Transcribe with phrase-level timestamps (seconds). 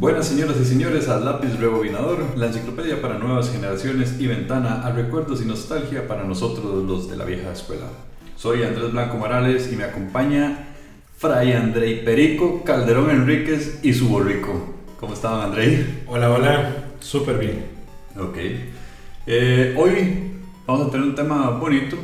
[0.00, 4.92] Buenas señoras y señores, al lápiz rebobinador, la enciclopedia para nuevas generaciones y ventana a
[4.92, 7.84] recuerdos y nostalgia para nosotros los de la vieja escuela.
[8.34, 10.68] Soy Andrés Blanco Morales y me acompaña
[11.18, 14.74] Fray Andrei Perico Calderón Enríquez y su borrico.
[14.98, 16.04] ¿Cómo estaban Andrei?
[16.06, 17.66] Hola, hola, súper bien.
[18.18, 18.38] Ok.
[19.26, 20.32] Eh, hoy
[20.66, 21.96] vamos a tener un tema bonito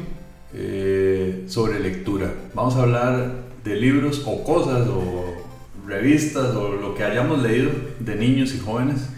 [0.53, 2.31] eh, sobre lectura.
[2.53, 5.26] Vamos a hablar de libros o cosas o
[5.87, 9.09] revistas o lo que hayamos leído de niños y jóvenes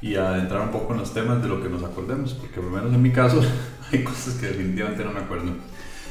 [0.00, 2.64] y a entrar un poco en los temas de lo que nos acordemos, porque por
[2.64, 3.42] lo menos en mi caso
[3.92, 5.52] hay cosas que definitivamente no me acuerdo.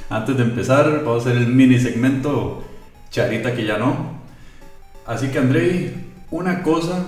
[0.09, 2.63] Antes de empezar, vamos a hacer el mini segmento
[3.09, 4.17] Charita que ya no.
[5.05, 5.93] Así que Andrei,
[6.31, 7.05] una cosa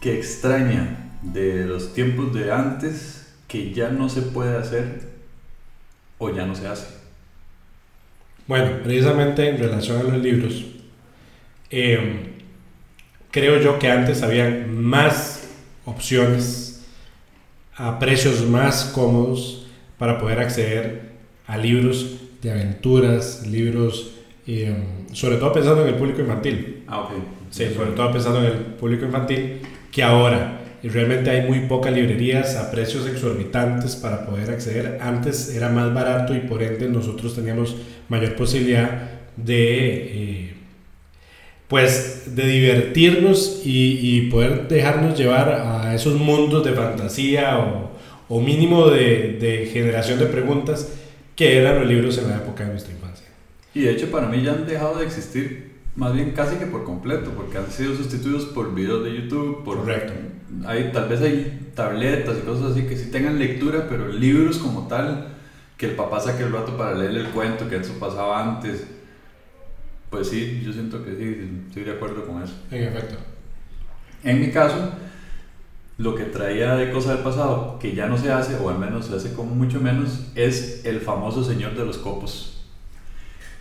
[0.00, 5.10] que extraña de los tiempos de antes que ya no se puede hacer
[6.18, 6.86] o ya no se hace.
[8.46, 10.64] Bueno, precisamente en relación a los libros,
[11.70, 12.18] Em,
[13.30, 15.48] creo yo que antes había más
[15.84, 16.84] opciones
[17.76, 19.66] a precios más cómodos
[19.98, 21.10] para poder acceder
[21.46, 24.12] a libros de aventuras, libros,
[24.46, 26.82] em, sobre todo pensando en el público infantil.
[26.88, 27.12] Ah, ok.
[27.50, 29.60] Sí, sobre todo pensando en el público infantil,
[29.92, 34.98] que ahora realmente hay muy pocas librerías a precios exorbitantes para poder acceder.
[35.00, 37.76] Antes era más barato y por ende nosotros teníamos
[38.08, 40.46] mayor posibilidad de...
[40.46, 40.49] Eh,
[41.70, 47.92] pues de divertirnos y, poder dejarnos llevar a esos mundos de fantasía o,
[48.28, 50.92] o mínimo de, de, generación de preguntas
[51.36, 53.26] que eran los libros en la época de nuestra infancia.
[53.72, 56.82] Y de hecho para mí ya han dejado de existir más bien casi que por
[56.82, 59.78] completo, porque han sido sustituidos por videos de YouTube, por...
[59.78, 60.12] Correcto.
[60.66, 64.88] Hay, tal vez hay tabletas y cosas así que sí tengan lectura, pero libros como
[64.88, 65.36] tal,
[65.76, 68.84] que el papá saque el rato para leerle el cuento, que eso pasaba antes
[70.10, 72.54] pues sí, yo siento que sí, estoy de acuerdo con eso.
[72.70, 73.14] En efecto.
[74.24, 74.90] En mi caso,
[75.98, 79.06] lo que traía de cosa del pasado, que ya no se hace, o al menos
[79.06, 82.56] se hace como mucho menos, es el famoso señor de los copos.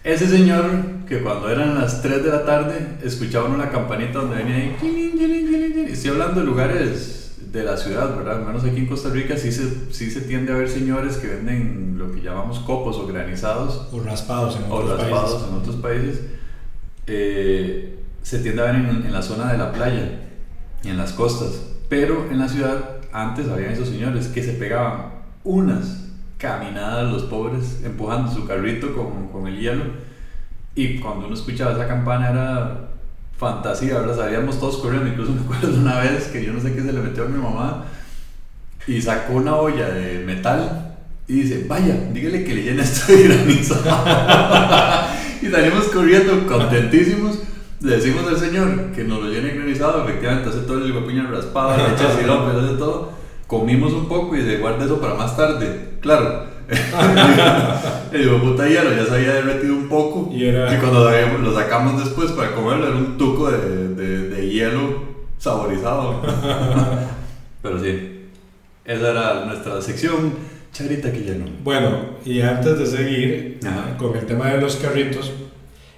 [0.04, 0.66] Ese señor
[1.08, 5.88] que cuando eran las 3 de la tarde escuchaba uno la campanita donde venía ahí.
[5.92, 8.40] Estoy hablando de lugares de la ciudad, ¿verdad?
[8.40, 11.28] Al menos aquí en Costa Rica sí se, sí se tiende a ver señores que
[11.28, 13.90] venden lo que llamamos copos o granizados.
[13.92, 15.50] O raspados en otros o raspados países.
[15.50, 16.20] en otros países
[17.10, 20.20] eh, se tiende en, la zona de la playa
[20.84, 21.62] y en las costas.
[21.90, 26.06] Pero en la ciudad antes había esos señores que se pegaban unas
[26.38, 29.84] caminadas los pobres empujando su carrito con, con el hielo.
[30.76, 32.90] Y cuando uno escuchaba esa campana era
[33.38, 34.18] fantasía, ¿verdad?
[34.18, 35.10] Salíamos todos corriendo.
[35.10, 37.40] Incluso me acuerdo una vez que yo no sé qué se le metió a mi
[37.40, 37.86] mamá
[38.86, 40.96] y sacó una olla de metal
[41.28, 43.76] y dice: Vaya, dígale que le llena esto de granizo.
[45.42, 47.40] y salimos corriendo contentísimos.
[47.82, 51.78] Le decimos al señor que nos lo llene granizado, efectivamente hace todo el puñal raspado,
[51.78, 53.12] le echa sirope, hace todo.
[53.48, 55.92] Comimos un poco y se guarda eso para más tarde.
[56.02, 56.44] Claro.
[58.12, 60.30] el hijo puta hielo ya se había derretido un poco.
[60.32, 65.04] Y, cuando lo sacamos después para comerlo era un tuco de, de, de hielo
[65.38, 66.22] saborizado.
[67.62, 68.28] Pero sí,
[68.86, 70.34] esa era nuestra sección
[70.72, 71.46] Charita que no.
[71.64, 73.60] Bueno, y antes de seguir
[73.98, 75.32] con el tema de los carritos,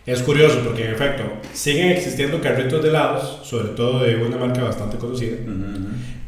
[0.06, 1.24] es curioso porque en efecto
[1.54, 5.38] siguen existiendo carritos de helados, sobre todo de una marca bastante conocida,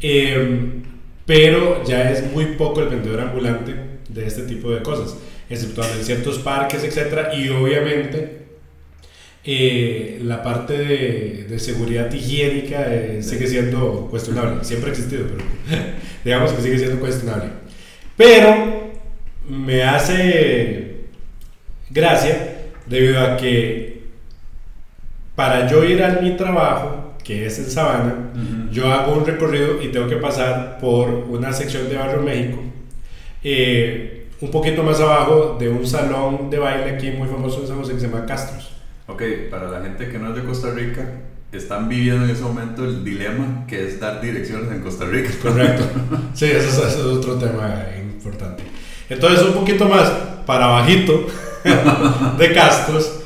[0.02, 0.84] em,
[1.26, 3.74] pero ya es muy poco el vendedor ambulante
[4.10, 5.18] de este tipo de cosas,
[5.50, 7.34] exceptuando en ciertos parques, etc.
[7.36, 8.44] Y obviamente
[9.44, 15.44] eh, la parte de, de seguridad higiénica eh, sigue siendo cuestionable, siempre ha existido, pero
[16.24, 17.63] digamos que sigue siendo cuestionable.
[18.16, 18.92] Pero
[19.48, 20.98] me hace
[21.90, 24.04] gracia debido a que
[25.36, 28.16] para yo ir a mi trabajo, que es en Sabana,
[28.72, 32.60] yo hago un recorrido y tengo que pasar por una sección de Barrio México,
[33.44, 37.78] eh, un poquito más abajo de un salón de baile aquí muy famoso en San
[37.78, 38.74] José que se llama Castros.
[39.08, 41.06] Ok, para la gente que no es de Costa Rica,
[41.52, 45.30] están viviendo en ese momento el dilema que es dar direcciones en Costa Rica.
[45.42, 45.84] Correcto.
[46.34, 47.86] Sí, eso es, otro tema
[48.24, 48.64] importante.
[49.10, 50.10] Entonces, un poquito más
[50.46, 51.28] para bajito
[52.38, 53.20] de Castros,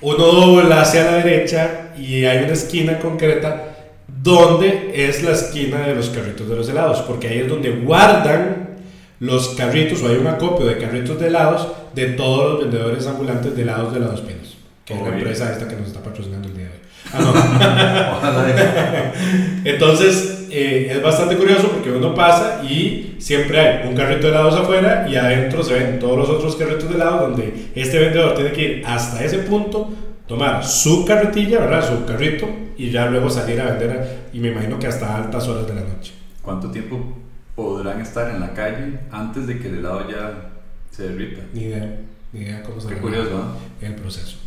[0.00, 5.94] uno dobla hacia la derecha y hay una esquina concreta donde es la esquina de
[5.94, 8.76] los carritos de los helados, porque ahí es donde guardan
[9.20, 13.56] los carritos o hay un acopio de carritos de helados de todos los vendedores ambulantes
[13.56, 16.54] de helados de helados pinos, que es la empresa esta que nos está patrocinando el
[16.54, 16.76] día de hoy.
[17.08, 19.12] Ah,
[19.64, 24.54] Entonces, eh, es bastante curioso porque uno pasa y siempre hay un carrito de helados
[24.54, 28.52] afuera y adentro se ven todos los otros carritos de helados donde este vendedor tiene
[28.52, 29.90] que ir hasta ese punto
[30.26, 31.86] tomar su carretilla, ¿verdad?
[31.86, 32.48] Su carrito
[32.78, 35.82] y ya luego salir a vender y me imagino que hasta altas horas de la
[35.82, 36.14] noche.
[36.40, 37.18] ¿Cuánto tiempo
[37.54, 40.52] podrán estar en la calle antes de que el helado ya
[40.90, 41.42] se derrita?
[41.52, 42.00] Ni idea,
[42.32, 43.86] ni idea cómo se Qué curioso, ¿no?
[43.86, 44.38] El proceso.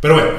[0.00, 0.30] Pero bueno.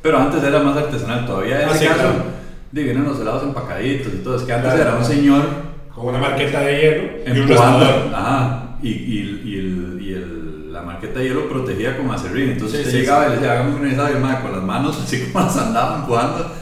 [0.00, 1.62] Pero antes era más artesanal todavía.
[1.62, 2.45] En ah, ese caso, claro.
[2.72, 4.36] Los helados empacaditos y todo.
[4.36, 5.66] Es que antes era un señor.
[5.94, 7.52] Con una marqueta de hielo y un.
[7.52, 8.76] Ajá.
[8.82, 12.50] Y, y, y, el, y el, la marqueta de hielo protegía con acerrín.
[12.50, 15.30] Entonces sí, usted llegaba y le decía, hagamos un helado y con las manos, así
[15.32, 16.52] como las andaba empujando.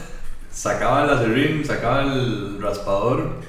[0.49, 3.41] Sacaba el acerrín, sacaba el raspador.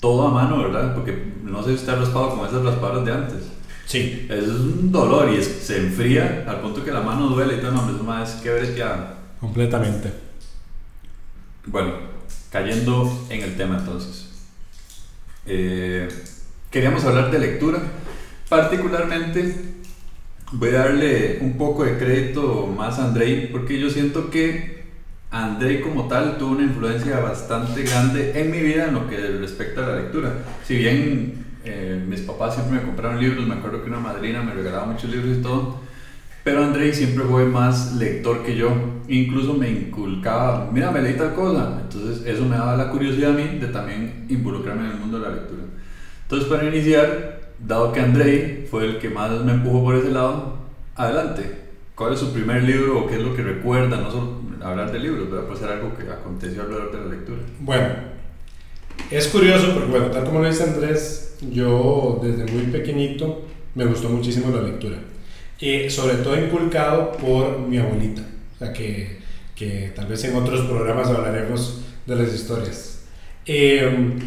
[0.00, 0.94] Todo a mano, ¿verdad?
[0.94, 3.52] Porque no sé si usted ha raspado como esas raspadoras de antes.
[3.84, 4.26] Sí.
[4.30, 7.90] Es un dolor y se enfría al punto que la mano duele y todo, no,
[7.90, 9.14] es más que breteada.
[9.40, 10.23] Completamente.
[11.66, 11.92] Bueno,
[12.50, 14.28] cayendo en el tema entonces.
[15.46, 16.08] Eh,
[16.70, 17.78] queríamos hablar de lectura.
[18.48, 19.54] Particularmente
[20.52, 24.84] voy a darle un poco de crédito más a Andrei porque yo siento que
[25.30, 29.84] Andrei como tal tuvo una influencia bastante grande en mi vida en lo que respecta
[29.84, 30.32] a la lectura.
[30.64, 34.52] Si bien eh, mis papás siempre me compraron libros, me acuerdo que una madrina me
[34.52, 35.80] regalaba muchos libros y todo,
[36.44, 38.70] pero Andrei siempre fue más lector que yo,
[39.08, 43.34] incluso me inculcaba, mira, me leí tal cosa, entonces eso me daba la curiosidad a
[43.34, 45.62] mí de también involucrarme en el mundo de la lectura.
[46.22, 50.58] Entonces para iniciar, dado que Andrei fue el que más me empujó por ese lado,
[50.94, 51.64] adelante.
[51.94, 53.96] ¿Cuál es su primer libro o qué es lo que recuerda?
[53.98, 57.38] No solo hablar de libros, pero puede ser algo que aconteció alrededor de la lectura.
[57.60, 57.88] Bueno,
[59.10, 63.44] es curioso porque, bueno, tal como lo dice Andrés, yo desde muy pequeñito
[63.74, 64.96] me gustó muchísimo la lectura.
[65.60, 68.22] Y sobre todo inculcado por mi abuelita.
[68.54, 69.18] O sea, que,
[69.54, 73.04] que tal vez en otros programas hablaremos de las historias.
[73.46, 74.18] Em,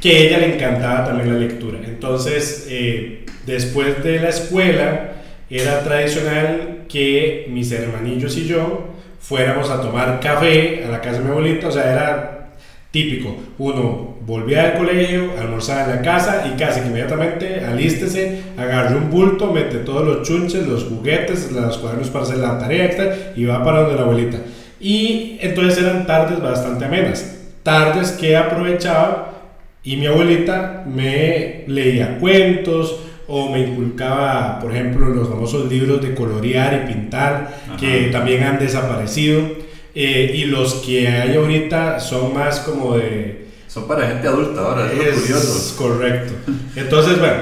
[0.00, 1.78] que a ella le encantaba también la lectura.
[1.84, 5.12] Entonces, eh, después de la escuela,
[5.50, 11.24] era tradicional que mis hermanillos y yo fuéramos a tomar café a la casa de
[11.24, 11.68] mi abuelita.
[11.68, 12.50] O sea, era
[12.90, 13.36] típico.
[13.58, 19.50] Uno volvía al colegio, almorzaba en la casa y casi inmediatamente alístese, agarre un bulto,
[19.50, 23.80] mete todos los chunches, los juguetes, los cuadernos para hacer la tarea y va para
[23.80, 24.38] donde la abuelita.
[24.78, 29.32] Y entonces eran tardes bastante amenas, tardes que aprovechaba
[29.82, 36.14] y mi abuelita me leía cuentos o me inculcaba, por ejemplo, los famosos libros de
[36.14, 39.40] colorear y pintar que también han desaparecido.
[39.94, 43.47] Eh, y los que hay ahorita son más como de
[43.78, 45.76] son para gente adulta ahora, es, es curioso.
[45.76, 46.32] Correcto.
[46.76, 47.36] Entonces, bueno,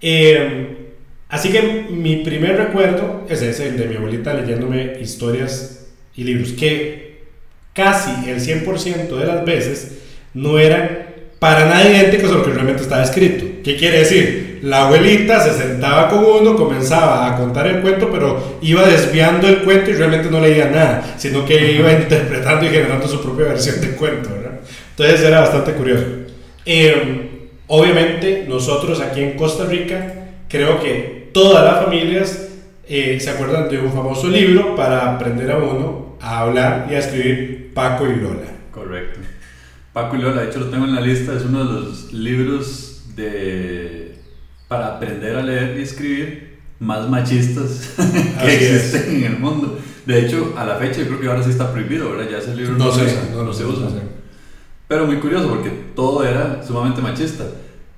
[0.00, 0.92] eh,
[1.28, 6.52] así que mi primer recuerdo es ese, el de mi abuelita leyéndome historias y libros,
[6.52, 7.22] que
[7.72, 9.98] casi el 100% de las veces
[10.34, 11.06] no eran
[11.38, 13.44] para nada idénticos a lo que realmente estaba escrito.
[13.64, 14.60] ¿Qué quiere decir?
[14.62, 19.62] La abuelita se sentaba con uno, comenzaba a contar el cuento, pero iba desviando el
[19.62, 23.80] cuento y realmente no leía nada, sino que iba interpretando y generando su propia versión
[23.80, 24.41] del cuento.
[24.96, 26.04] Entonces era bastante curioso.
[26.64, 27.28] Em,
[27.66, 30.14] obviamente nosotros aquí en Costa Rica,
[30.48, 32.48] creo que todas las familias
[32.86, 36.98] eh, se acuerdan de un famoso libro para aprender a uno a hablar y a
[36.98, 38.50] escribir Paco y Lola.
[38.70, 39.20] Correcto.
[39.92, 43.04] Paco y Lola, de hecho lo tengo en la lista, es uno de los libros
[43.16, 44.16] de,
[44.68, 47.94] para aprender a leer y escribir más machistas
[48.40, 49.78] que existen en el mundo.
[50.06, 52.30] De hecho, a la fecha yo creo que ahora sí está prohibido, ¿verdad?
[52.30, 53.88] Ya ese libro no, se usa, no, se usa.
[54.92, 57.44] Pero muy curioso porque todo era sumamente machista.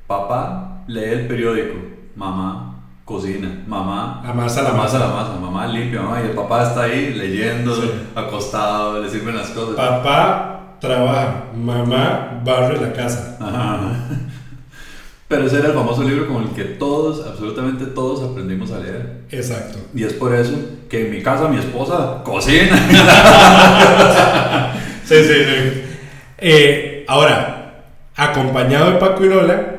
[0.06, 1.74] Papá lee el periódico,
[2.14, 6.82] mamá cocina, mamá amasa la masa, la masa, mamá limpia, mamá, y el papá está
[6.84, 7.74] ahí leyendo,
[8.14, 9.74] acostado, le sirven las cosas.
[9.74, 13.38] Papá trabaja, mamá barre la casa.
[15.26, 19.24] Pero ese era el famoso libro con el que todos, absolutamente todos aprendimos a leer.
[19.32, 19.80] Exacto.
[19.92, 20.54] Y es por eso
[20.88, 22.76] que en mi casa mi esposa cocina.
[25.04, 25.84] sí, sí, sí.
[26.46, 29.76] Eh, ahora, acompañado de Paco y Lola,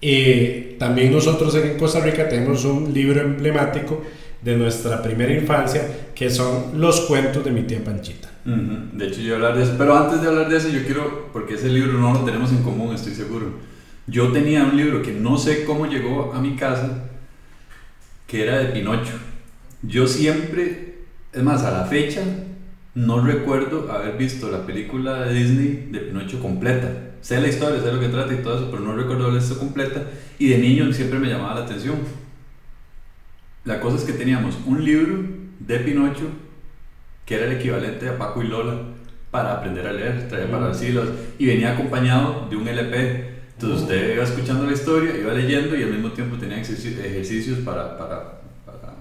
[0.00, 4.02] eh, también nosotros en Costa Rica tenemos un libro emblemático
[4.40, 5.82] de nuestra primera infancia,
[6.14, 8.30] que son los cuentos de mi tía Panchita.
[8.46, 11.56] De hecho, yo hablar de eso, pero antes de hablar de eso, yo quiero, porque
[11.56, 13.50] ese libro no lo tenemos en común, estoy seguro.
[14.06, 17.10] Yo tenía un libro que no sé cómo llegó a mi casa,
[18.26, 19.12] que era de Pinocho.
[19.82, 20.94] Yo siempre,
[21.34, 22.22] es más, a la fecha,
[22.96, 26.88] no recuerdo haber visto la película de Disney de Pinocho completa.
[27.20, 29.58] Sé la historia, sé lo que trata y todo eso, pero no recuerdo haberla visto
[29.58, 30.02] completa.
[30.38, 31.96] Y de niño siempre me llamaba la atención.
[33.64, 35.24] La cosa es que teníamos un libro
[35.60, 36.24] de Pinocho
[37.26, 38.78] que era el equivalente a Paco y Lola
[39.30, 43.34] para aprender a leer, traía para las siglas y venía acompañado de un LP.
[43.54, 47.98] Entonces usted iba escuchando la historia, iba leyendo y al mismo tiempo tenía ejercicios para,
[47.98, 48.94] para, para,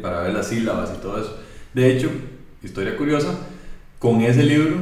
[0.00, 1.36] para ver las sílabas y todo eso.
[1.74, 2.10] De hecho,
[2.62, 3.38] historia curiosa,
[3.98, 4.76] con ese libro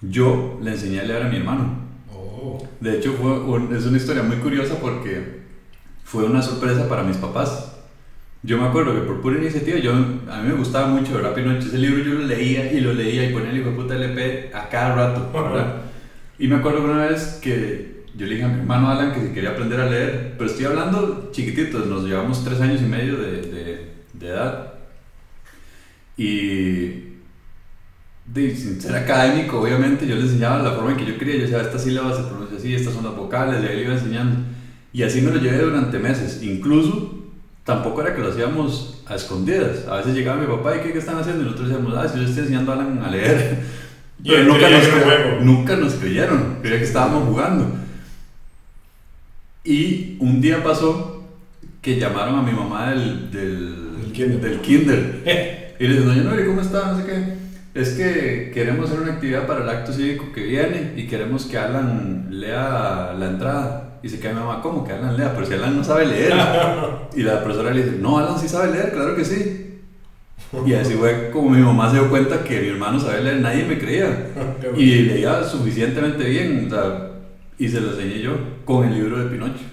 [0.00, 1.76] yo le enseñé a leer a mi hermano.
[2.12, 2.66] Oh.
[2.80, 5.42] De hecho, fue es una historia muy curiosa porque
[6.04, 7.76] fue una sorpresa para mis papás.
[8.42, 11.32] Yo me acuerdo que por pura iniciativa, yo, a mí me gustaba mucho, ¿verdad?
[11.32, 13.94] Pinocho, ese libro yo lo leía y lo leía y ponía el hijo de puta
[13.94, 15.82] LP a cada rato, ¿verdad?
[16.40, 19.32] Y me acuerdo una vez que yo le dije a mi hermano Alan que si
[19.32, 23.42] quería aprender a leer, pero estoy hablando chiquititos, nos llevamos tres años y medio de,
[23.42, 24.74] de, de edad.
[26.16, 27.12] Y
[28.26, 31.42] de, sin ser académico, obviamente, yo le enseñaba la forma en que yo quería, yo
[31.42, 34.40] decía, esta sílaba se pronuncia así, estas son las vocales, y ahí le iba enseñando.
[34.92, 37.22] Y así me lo llevé durante meses, incluso
[37.64, 39.86] tampoco era que lo hacíamos a escondidas.
[39.88, 41.42] A veces llegaba mi papá y ¿qué, qué están haciendo?
[41.42, 43.62] Y nosotros decíamos, ah, si yo estoy enseñando a Alan a leer.
[44.24, 47.72] Pero nunca nos, nunca nos creyeron, creía que estábamos jugando.
[49.64, 51.24] Y un día pasó
[51.80, 54.40] que llamaron a mi mamá del, del, kinder.
[54.40, 55.58] Del kinder.
[55.78, 56.92] y le dicen, doña ¿cómo está?
[56.92, 57.42] No sé qué.
[57.74, 61.56] Es que queremos hacer una actividad para el acto cívico que viene y queremos que
[61.56, 63.98] Alan lea la entrada.
[64.02, 65.32] Y se cae mi mamá, ¿cómo que Alan lea?
[65.32, 66.34] Pero si Alan no sabe leer.
[67.16, 69.80] y la profesora le dice, no, Alan sí sabe leer, claro que sí.
[70.66, 73.64] Y así fue como mi mamá se dio cuenta que mi hermano sabe leer, nadie
[73.64, 74.28] me creía.
[74.76, 76.68] y leía suficientemente bien,
[77.58, 78.32] y se lo enseñé yo
[78.66, 79.64] con el libro de Pinocho,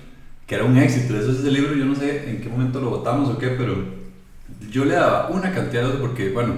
[0.48, 1.18] que era un éxito.
[1.20, 3.99] Eso es ese libro, yo no sé en qué momento lo votamos o qué, pero
[4.72, 6.56] yo le daba una cantidad de porque, bueno,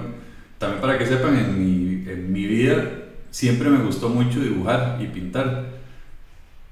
[0.58, 5.06] también para que sepan, en mi, en mi vida siempre me gustó mucho dibujar y
[5.06, 5.82] pintar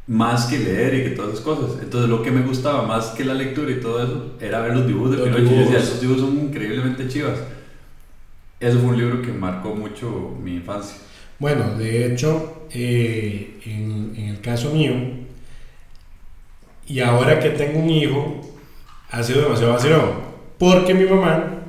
[0.07, 1.83] más que leer y que todas esas cosas.
[1.83, 4.87] Entonces lo que me gustaba más que la lectura y todo eso era ver los
[4.87, 5.55] dibujos de Pinocho.
[5.55, 7.39] Y decía, esos dibujos son increíblemente chivas.
[8.59, 10.97] Eso fue un libro que marcó mucho mi infancia.
[11.39, 14.93] Bueno, de hecho, eh, en, en, el caso mío,
[16.87, 18.41] y ahora que tengo un hijo,
[19.11, 20.30] ha sido demasiado vacilón.
[20.61, 21.63] Porque mi mamá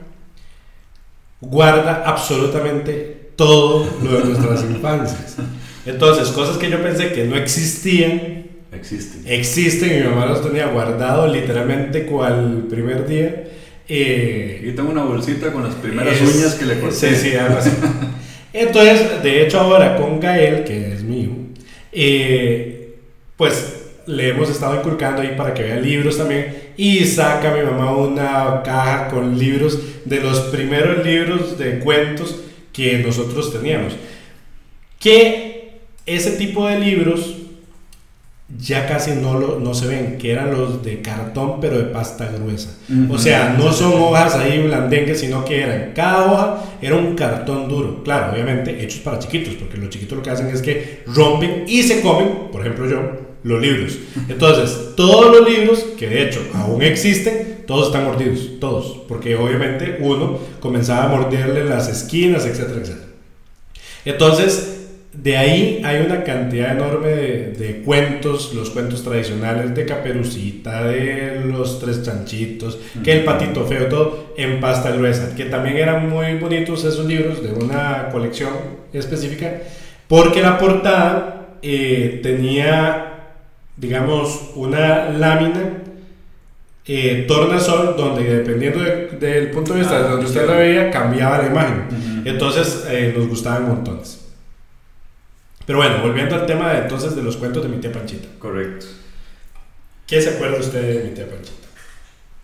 [1.40, 5.38] guarda absolutamente todo lo de nuestras infancias.
[5.86, 9.24] Entonces, cosas que yo pensé que no existían, existen.
[9.26, 13.46] Existen y mi mamá los tenía guardado literalmente cual primer día.
[13.88, 17.16] Eh, y tengo una bolsita con las primeras uñas que le corté.
[17.16, 17.72] Sí, sí, algo así.
[18.52, 21.30] Entonces, de hecho, ahora con Gael, que es mío,
[21.94, 22.98] eh,
[23.38, 23.81] pues
[24.12, 26.72] le hemos estado inculcando ahí para que vea libros también.
[26.78, 32.42] Y saca mi mamá una caja con libros de los primeros libros de cuentos
[32.74, 33.94] que nosotros teníamos.
[35.00, 37.38] Que ese tipo de libros
[38.60, 42.28] ya casi no, lo, no se ven, que eran los de cartón pero de pasta
[42.28, 42.78] gruesa.
[43.10, 47.70] O sea, no son hojas ahí blandengues, sino que eran, cada hoja era un cartón
[47.70, 48.04] duro.
[48.04, 51.84] Claro, obviamente hechos para chiquitos, porque los chiquitos lo que hacen es que rompen y
[51.84, 53.98] se comen, por ejemplo yo, los libros.
[54.30, 59.98] Entonces, todos los libros, que de hecho aún existen, todos están mordidos, todos, porque obviamente
[60.00, 63.08] uno comenzaba a morderle las esquinas, etcétera, etcétera.
[64.06, 64.82] Entonces,
[65.14, 71.80] de ahí hay una cantidad enorme de, cuentos, los cuentos tradicionales de Caperucita, de los
[71.80, 76.86] tres chanchitos, que el patito feo, todo en pasta gruesa, que también eran muy bonitos
[76.86, 78.54] esos libros de una colección
[78.94, 79.62] específica,
[80.08, 83.11] porque la portada eh, tenía,
[83.82, 85.82] digamos, una lámina
[86.86, 91.40] eh, tornasol donde dependiendo del punto de vista de ah, donde usted la veía, cambiaba
[91.40, 92.22] la imagen.
[92.24, 94.20] Entonces eh, nos gustaban montones.
[95.66, 98.28] Pero bueno, volviendo al tema de, entonces de los cuentos de mi tía Panchita.
[98.38, 98.86] Correcto.
[100.06, 101.68] ¿Qué se acuerda usted de mi tía Panchita?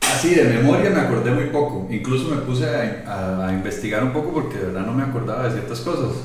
[0.01, 1.87] Así, de memoria me acordé muy poco.
[1.91, 5.81] Incluso me puse a, investigar un poco porque de verdad no me acordaba de ciertas
[5.81, 6.15] cosas.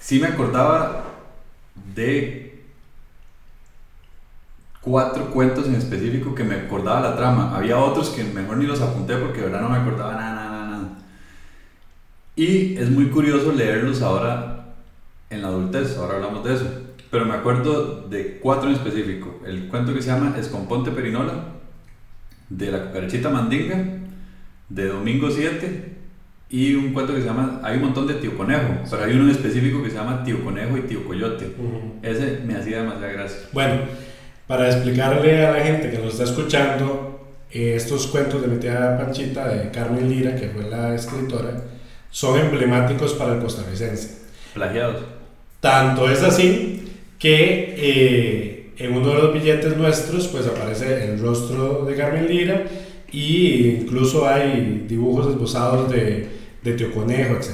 [0.00, 1.04] Sí me acordaba
[1.94, 2.45] de
[4.86, 7.56] cuatro cuentos en específico que me acordaba la trama.
[7.56, 10.66] Había otros que mejor ni los apunté porque de verdad no me acordaba nada, nada,
[10.66, 10.88] nada.
[12.36, 14.76] Y es muy curioso leerlos ahora
[15.28, 16.66] en la adultez, ahora hablamos de eso.
[17.10, 19.40] Pero me acuerdo de cuatro en específico.
[19.44, 21.32] El cuento que se llama Escomponte Perinola,
[22.48, 23.84] de la cucarachita mandinga,
[24.68, 25.96] de Domingo 7,
[26.48, 29.24] y un cuento que se llama, hay un montón de Tío Conejo, pero hay uno
[29.24, 31.56] en específico que se llama Tío Conejo y Tío Coyote.
[32.02, 33.48] Ese me hacía demasiada gracia.
[33.52, 33.80] Bueno,
[34.46, 38.96] para explicarle a la gente que nos está escuchando, eh, estos cuentos de mi tía
[38.98, 41.62] Panchita, de Carmen Lira, que fue la escritora,
[42.10, 44.22] son emblemáticos para el costarricense.
[44.54, 45.02] Plagiados.
[45.60, 51.84] Tanto es así que eh, en uno de los billetes nuestros pues aparece el rostro
[51.84, 52.64] de Carmen Lira
[53.10, 56.28] y incluso hay dibujos esbozados de,
[56.62, 57.50] de Tío Conejo, etc.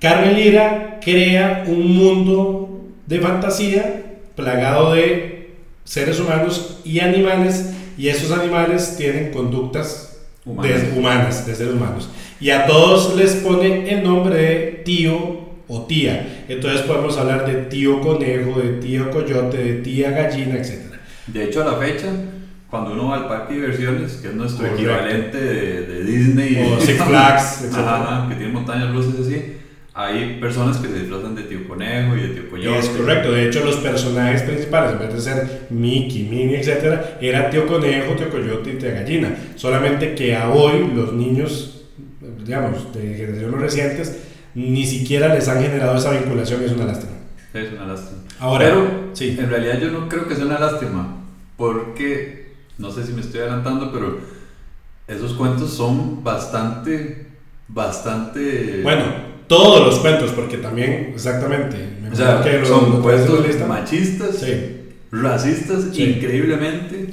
[0.00, 4.05] Carmen Lira crea un mundo de fantasía
[4.36, 11.74] plagado de seres humanos y animales y esos animales tienen conductas de humanas, de seres
[11.74, 12.08] humanos.
[12.38, 16.44] Y a todos les pone el nombre de tío o tía.
[16.48, 20.94] Entonces podemos hablar de tío conejo, de tío coyote, de tía gallina, etc.
[21.26, 22.08] De hecho, a la fecha,
[22.70, 27.02] cuando uno va al parque de diversiones, que es nuestro equivalente de, Disney, o Six
[27.02, 27.62] Flags,
[28.28, 29.56] que tiene montañas rusas así,
[29.98, 32.78] hay personas que se disfrazan de tío conejo y de tío coyote.
[32.78, 37.48] Es correcto, de hecho los personajes principales, en vez de ser Mickey, Minnie, etc., era
[37.48, 39.34] tío conejo, tío coyote y tía gallina.
[39.56, 41.86] Solamente que a hoy los niños,
[42.44, 44.22] digamos, de generaciones recientes,
[44.54, 47.12] ni siquiera les han generado esa vinculación y es una lástima.
[47.54, 48.20] Es una lástima.
[48.38, 49.34] Ahora, Pero, sí.
[49.38, 51.22] en realidad yo no creo que sea una lástima,
[51.56, 54.18] porque, no sé si me estoy adelantando, pero
[55.08, 57.28] esos cuentos son bastante,
[57.66, 58.82] bastante...
[58.82, 64.44] Bueno, todos los cuentos, porque también, exactamente, me o sea, que son cuentos machistas,
[65.10, 67.08] racistas, increíblemente,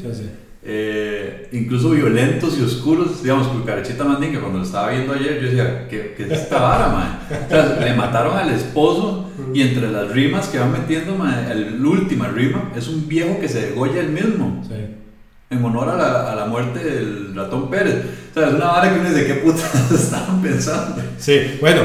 [0.65, 3.21] eh, incluso violentos y oscuros.
[3.21, 6.87] Digamos, Cucarachita Mandinga, cuando lo estaba viendo ayer, yo decía, ¿qué, qué es esta vara,
[6.89, 7.19] man?
[7.47, 11.87] O sea, le mataron al esposo y entre las rimas que van metiendo, man, la
[11.89, 14.63] última rima es un viejo que se degolla el mismo.
[15.53, 18.03] En honor a la, a la muerte del ratón Pérez.
[18.31, 21.01] O sea, es una vara que uno dice, ¿qué putas estaban pensando?
[21.17, 21.81] Sí, bueno,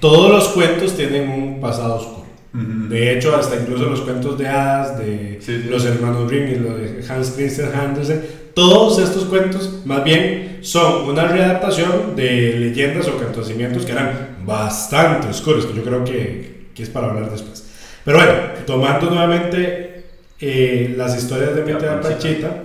[0.00, 2.18] todos los cuentos tienen un pasado oscuro.
[2.52, 7.04] De hecho, hasta incluso los cuentos de hadas de los hermanos Grimm y los de
[7.08, 13.84] Hans Christian Andersen, todos estos cuentos más bien son una readaptación de leyendas o acontecimientos
[13.84, 17.64] que eran bastante oscuros, que yo creo que, que es para hablar después.
[18.04, 18.32] Pero bueno,
[18.66, 20.04] tomando nuevamente
[20.40, 22.62] eh, las historias de Meta Pachita,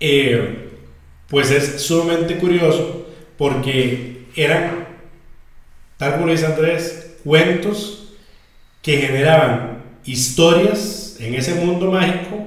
[0.00, 0.70] eh,
[1.28, 4.88] pues es sumamente curioso porque eran
[5.98, 8.14] tal como dice Andrés, cuentos
[8.80, 12.46] que generaban historias en ese mundo mágico,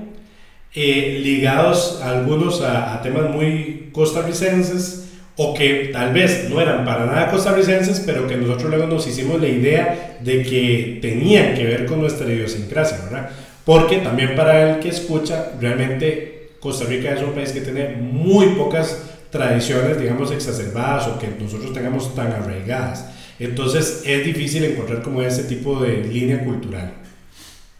[0.73, 7.29] eh, ligados algunos a, temas muy costarricenses o que tal vez no eran para nada
[7.29, 11.99] costarricenses, pero que nosotros luego nos hicimos la idea de que tenían que ver con
[11.99, 13.29] nuestra idiosincrasia, ¿verdad?
[13.65, 18.49] Porque también para el que escucha, realmente Costa Rica es un país que tiene muy
[18.49, 23.09] pocas tradiciones, digamos, exacerbadas o que nosotros tengamos tan arraigadas.
[23.39, 26.93] Entonces es difícil encontrar como ese tipo de línea cultural.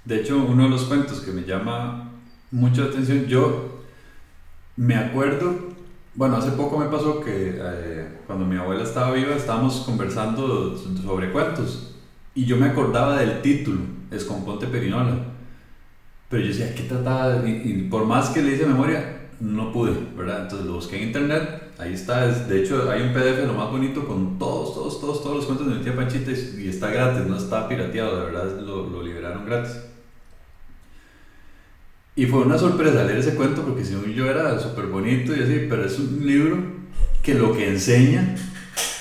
[0.04, 2.12] De hecho, uno de los cuentos que me llama
[2.50, 3.84] mucho la atención, yo
[4.76, 5.76] me acuerdo,
[6.16, 11.32] bueno, hace poco me pasó que eh, cuando mi abuela estaba viva estábamos conversando sobre
[11.32, 11.94] cuentos
[12.34, 15.31] y yo me acordaba del título, Escomponte Perinola.
[16.32, 17.48] Pero yo decía, ¿qué trataba?
[17.48, 20.44] Y, y por más que le hice memoria, no pude, ¿verdad?
[20.44, 24.08] Entonces lo busqué en internet, ahí está, de hecho hay un PDF lo más bonito
[24.08, 27.36] con todos, todos, todos, todos los cuentos de mi tía Panchita y, está gratis, no
[27.36, 29.80] está pirateado, de verdad lo, lo, liberaron gratis.
[32.16, 35.66] Y fue una sorpresa leer ese cuento porque si yo era súper bonito y así,
[35.68, 36.58] pero es un libro
[37.24, 38.36] que lo que enseña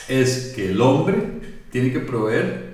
[0.08, 1.40] es que el hombre
[1.70, 2.69] tiene que proveer,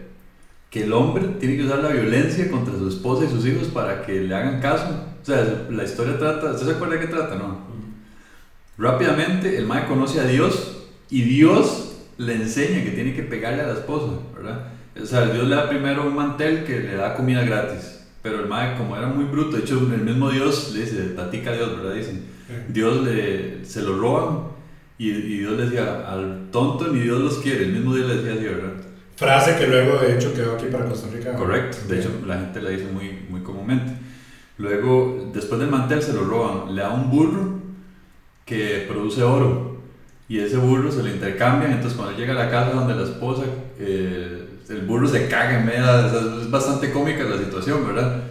[0.76, 4.02] que el hombre tiene que usar la violencia contra su esposa y sus hijos para
[4.02, 7.34] que le hagan caso o sea, la historia trata, ¿usted se acuerda de qué trata,
[7.34, 7.58] no?
[8.78, 13.66] Rápidamente el mae conoce a Dios y Dios le enseña que tiene que pegarle a
[13.66, 14.68] la esposa, ¿verdad?
[15.02, 18.04] O sea, Dios le da primero un mantel que le da comida gratis.
[18.22, 21.50] Pero el mae, como era muy bruto, de hecho, el mismo Dios le dice, tatica
[21.50, 21.94] a Dios, ¿verdad?
[21.94, 22.24] Dicen,
[22.68, 24.50] Dios le, se lo roban
[24.96, 27.64] y, y, Dios le decía, al tonto ni Dios los quiere.
[27.64, 28.85] El mismo Dios le decía así, ¿verdad?
[29.16, 31.34] Frase que luego, de hecho, quedó aquí para Costa Rica.
[31.34, 33.94] Correcto, de hecho, la gente la dice muy, muy comúnmente.
[34.58, 37.60] Luego, después del mantel se lo roban, le da un burro
[38.44, 39.76] que produce oro
[40.28, 43.42] y ese burro se lo intercambian, entonces cuando llega a la casa donde la esposa,
[43.78, 48.22] eh, el burro se caga en medio, es bastante cómica la situación, ¿verdad?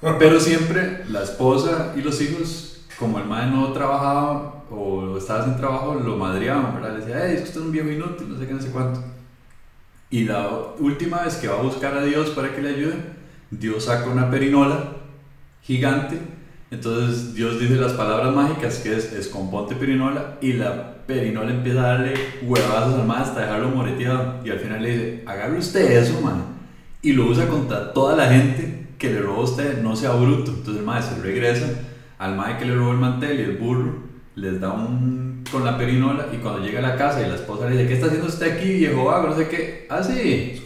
[0.18, 5.56] Pero siempre la esposa y los hijos, como el madre no trabajaba o estaba sin
[5.56, 6.98] trabajo, lo madreaban, ¿verdad?
[6.98, 9.00] Le decía, es que usted es un viejo inútil, no sé qué, no sé cuánto.
[10.10, 12.96] Y la última vez que va a buscar a Dios para que le ayude,
[13.50, 14.96] Dios saca una perinola
[15.62, 16.18] gigante.
[16.70, 21.94] Entonces Dios dice las palabras mágicas que es escomponte perinola y la perinola empieza a
[21.94, 26.20] darle huevazos al man hasta dejarlo moreteado y al final le dice, agarre usted eso,
[26.20, 26.44] man.
[27.02, 30.50] Y lo usa contra toda la gente que le robó a usted, no sea bruto.
[30.50, 31.66] Entonces el maestro regresa
[32.18, 33.94] al maestro que le robó el mantel y el burro
[34.34, 37.66] les da un con la perinola y cuando llega a la casa y la esposa
[37.66, 39.28] le dice, ¿qué está haciendo usted aquí, viejo vago?
[39.28, 39.86] No sé qué.
[39.88, 40.62] Ah, sí.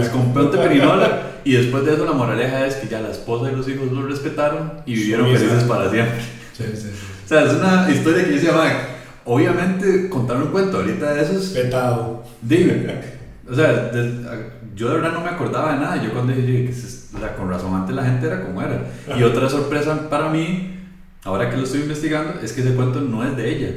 [0.00, 1.30] Escomponte perinola.
[1.44, 4.06] Y después de eso la moraleja es que ya la esposa y los hijos lo
[4.06, 6.20] respetaron y vivieron felices para siempre.
[6.56, 6.88] Sí, sí,
[7.24, 8.52] O sea, es una historia que yo decía,
[9.24, 11.46] obviamente contar un cuento ahorita de esos...
[11.48, 12.24] Petado.
[12.40, 12.86] Dime.
[13.50, 13.90] O sea,
[14.74, 16.02] yo de verdad no me acordaba de nada.
[16.02, 16.70] Yo cuando dije,
[17.14, 18.86] o sea, con razón antes la gente era como era.
[19.16, 20.73] Y otra sorpresa para mí
[21.24, 23.74] ahora que lo estoy investigando, es que ese cuento no es de ella,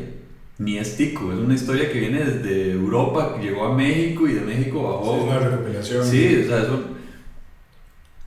[0.59, 4.41] ni es tico, es una historia que viene desde Europa, llegó a México y de
[4.41, 5.13] México bajó.
[5.13, 6.05] Sí, es una recopilación.
[6.05, 6.79] Sí, o sea, eso.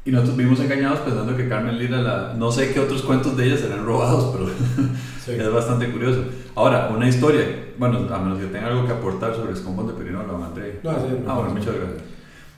[0.05, 3.47] Y nosotros vimos engañados pensando que Carmen Lira, la, no sé qué otros cuentos de
[3.47, 4.49] ella serán robados, pero
[5.45, 6.25] es bastante curioso.
[6.55, 7.45] Ahora, una historia,
[7.79, 10.81] bueno, a menos que tenga algo que aportar sobre Escombos de Perinola, André.
[10.83, 12.03] No, sí, ah, bueno, muchas gracias.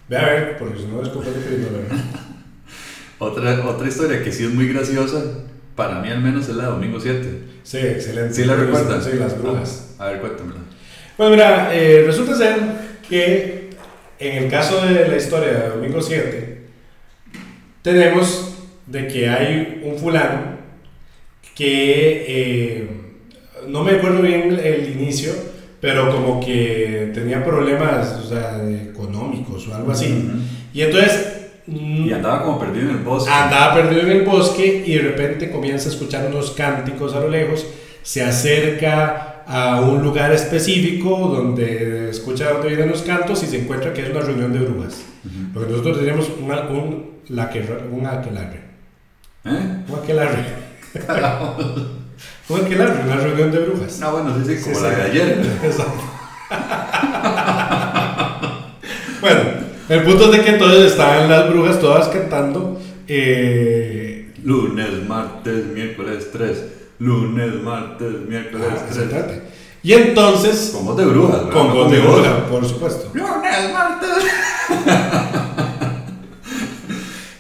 [0.09, 1.79] Ve a ver, porque si no es Escombos de Perinola.
[3.19, 5.23] otra, otra historia que sí es muy graciosa,
[5.75, 7.39] para mí al menos es la de Domingo 7.
[7.63, 8.35] Sí, excelente.
[8.35, 9.03] ¿Sí la recuerdan?
[9.03, 9.95] Sí, las brujas.
[9.99, 10.61] a ver, cuéntamela.
[11.17, 12.59] Bueno, mira, eh, resulta ser
[13.09, 13.71] que
[14.19, 16.63] en el caso de la historia de Domingo 7,
[17.83, 18.55] tenemos
[18.87, 20.59] de que hay un fulano
[21.55, 22.89] que eh,
[23.69, 25.33] no me acuerdo bien el inicio,
[25.81, 30.31] pero como que tenía problemas o sea, económicos o algo así.
[30.73, 31.42] Y entonces...
[31.73, 33.31] Y andaba como perdido en el bosque.
[33.31, 37.31] Andaba perdido en el bosque y de repente comienza a escuchar unos cánticos a lo
[37.31, 37.67] lejos,
[38.03, 43.93] se acerca a un lugar específico donde escucha donde vienen los cantos y se encuentra
[43.93, 45.03] que es una reunión de brujas.
[45.55, 48.61] Porque nosotros tenemos una, un, la que, un aquelarre.
[49.45, 49.85] ¿Eh?
[49.89, 50.45] Un aquelarre.
[52.49, 54.03] un aquelarre, una reunión de brujas.
[54.03, 55.39] Ah, bueno, sí, sí, como la de ayer.
[59.21, 59.41] bueno,
[59.89, 62.81] el punto es de que entonces estaban las brujas todas cantando.
[63.09, 66.65] Eh, lunes, martes, miércoles 3.
[66.99, 69.41] Lunes, martes, miércoles ah, 3.
[69.83, 70.71] Y entonces.
[70.75, 73.11] Con voz de brujas, Con voz de brujas, por supuesto.
[73.15, 74.11] Lunes, martes.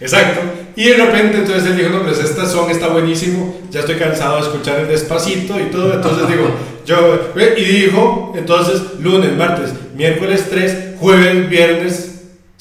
[0.01, 0.41] Exacto.
[0.75, 4.37] Y de repente entonces él dijo, no, pues esta son está buenísimo, ya estoy cansado
[4.37, 5.93] de escuchar el despacito y todo.
[5.93, 6.51] Entonces digo,
[6.87, 12.12] yo, y dijo, entonces lunes, martes, miércoles 3, jueves, viernes,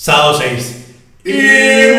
[0.01, 0.77] sábado 6.
[1.25, 1.33] Y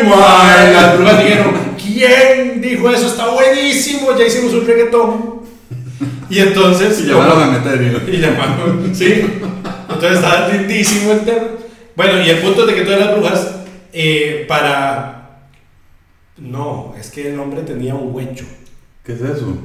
[0.03, 3.07] las brujas dijeron, ¿quién dijo eso?
[3.07, 5.43] Está buenísimo, ya hicimos un reggaetón.
[6.29, 6.99] Y entonces...
[6.99, 9.23] Y llamaron a meter, Y llamaron, sí.
[9.89, 11.43] Entonces estaba lindísimo el tema.
[11.95, 13.55] Bueno, y el punto de que todas las brujas,
[13.93, 15.39] eh, para
[16.37, 18.43] no, es que el hombre tenía un huecho.
[19.05, 19.55] ¿Qué es eso?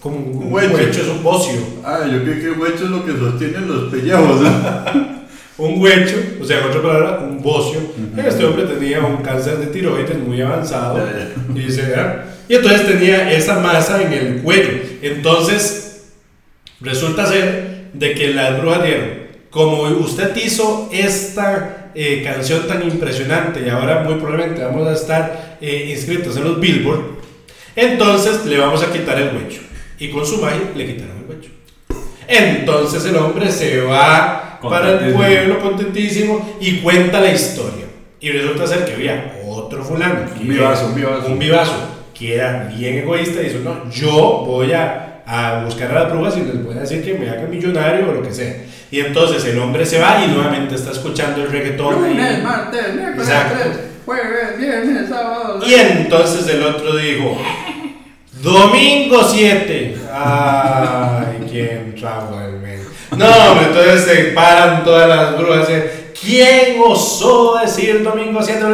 [0.00, 1.02] Como un, huecho.
[1.02, 1.60] es un bocio.
[1.84, 4.40] Ah, yo creo que el huecho es lo que sostienen los pellejos.
[5.60, 7.80] Un huecho, o sea, en otra palabra, un bocio.
[8.16, 10.98] Este hombre tenía un cáncer de tiroides muy avanzado.
[11.54, 11.94] Y, dice,
[12.48, 14.70] y entonces tenía esa masa en el cuello.
[15.02, 16.12] Entonces,
[16.80, 19.08] resulta ser de que las brujas dieron,
[19.50, 25.58] como usted hizo esta eh, canción tan impresionante y ahora muy probablemente vamos a estar
[25.60, 27.18] eh, inscritos en los Billboard,
[27.74, 29.60] entonces le vamos a quitar el huecho.
[29.98, 31.50] Y con su magia le quitaron el huecho.
[32.26, 37.86] Entonces el hombre se va para el pueblo contentísimo y cuenta la historia.
[38.20, 40.20] Y resulta ser que había otro fulano.
[40.38, 41.26] Un vivazo, un vivazo.
[41.26, 41.72] Un vivazo,
[42.12, 46.36] que era bien egoísta y dijo, no, yo voy a, a buscar a las pruebas
[46.36, 48.56] y les voy a decir que me haga millonario o lo que sea.
[48.90, 51.94] Y entonces el hombre se va y nuevamente está escuchando el reggaetón.
[51.94, 53.28] Lunes, martes, miércoles,
[54.04, 55.60] jueves, viernes, sábado.
[55.64, 57.38] Y entonces el otro dijo,
[58.42, 59.96] domingo 7.
[60.12, 62.36] Ay, ¿quién trajo?
[63.20, 65.68] No, entonces se paran todas las brujas.
[66.20, 68.64] ¿Quién osó decir domingo 7?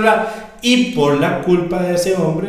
[0.62, 2.48] Y por la culpa de ese hombre,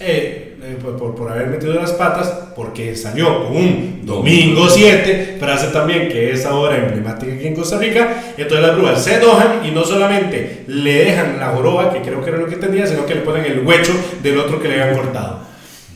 [0.00, 5.68] eh, eh, por, por, haber metido las patas, porque salió con un domingo 7, frase
[5.68, 9.70] también que es ahora emblemática aquí en Costa Rica, entonces las brujas se enojan y
[9.70, 13.14] no solamente le dejan la joroba, que creo que era lo que tenía, sino que
[13.14, 15.40] le ponen el huecho del otro que le habían cortado.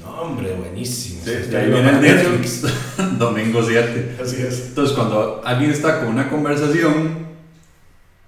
[0.00, 1.19] No, hombre, buenísimo.
[1.24, 2.64] Sí, ahí viene el Netflix,
[3.18, 4.16] domingo 7.
[4.22, 4.68] Así es.
[4.68, 7.30] Entonces, cuando alguien está con una conversación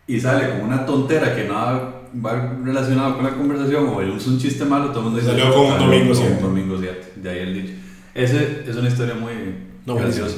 [0.06, 4.38] y sale con una tontera que no va relacionado con la conversación o es un
[4.38, 5.30] chiste malo, todo el mundo dice.
[5.30, 6.38] Salió como un domingo 7.
[6.40, 7.72] domingo 7, de ahí el dicho.
[8.14, 9.32] Ese es una historia muy
[9.86, 10.36] graciosa.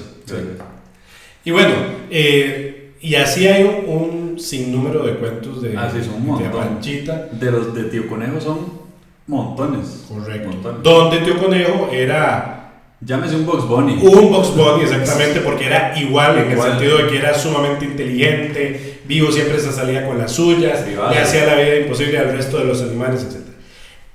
[1.45, 1.75] Y bueno,
[2.11, 7.29] eh, y así hay un, sinnúmero de cuentos de, ah, sí, son un de Panchita.
[7.31, 8.84] De los de Tío Conejo son
[9.27, 10.05] montones.
[10.09, 10.49] Correcto.
[10.49, 10.83] Montones.
[10.83, 12.55] Donde Tío Conejo era
[13.01, 13.99] Llámese un Box Bunny.
[14.01, 19.01] Un Box Bunny, exactamente, porque era igual, en el sentido de que era sumamente inteligente,
[19.05, 22.65] vivo siempre se salía con las suyas, le hacía la vida imposible al resto de
[22.65, 23.45] los animales, etc.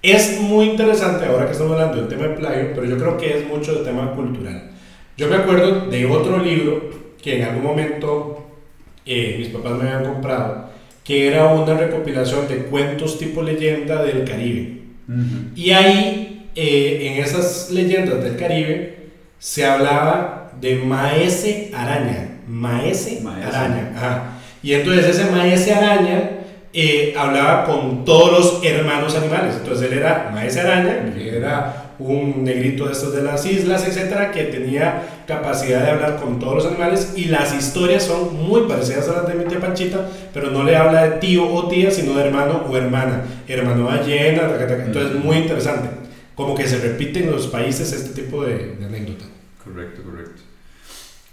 [0.01, 3.37] Es muy interesante ahora que estamos hablando del tema de plagio, pero yo creo que
[3.37, 4.71] es mucho de tema cultural.
[5.17, 6.89] Yo me acuerdo de otro libro
[7.21, 8.47] que en algún momento
[9.05, 10.69] eh, mis papás me habían comprado,
[11.03, 14.78] que era una recopilación de cuentos tipo leyenda del Caribe.
[15.55, 22.41] Y ahí eh, en esas leyendas del Caribe se hablaba de maese araña.
[22.47, 24.39] Maese, araña.
[24.61, 26.31] Y entonces ese maese araña
[26.73, 29.55] eh, hablaba con todos los hermanos animales.
[29.57, 34.31] Entonces él era maese araña, que era un negrito de estos de las islas, etcétera,
[34.31, 39.09] que tenía capacidad de hablar con todos los animales y las historias son muy parecidas
[39.09, 42.13] a las de mi tía Panchita, pero no le habla de tío o tía, sino
[42.13, 44.49] de hermano o hermana, hermano ballena,
[44.85, 45.89] entonces muy interesante,
[46.35, 49.25] como que se repite en los países este tipo de, de anécdota.
[49.61, 50.41] Correcto, correcto.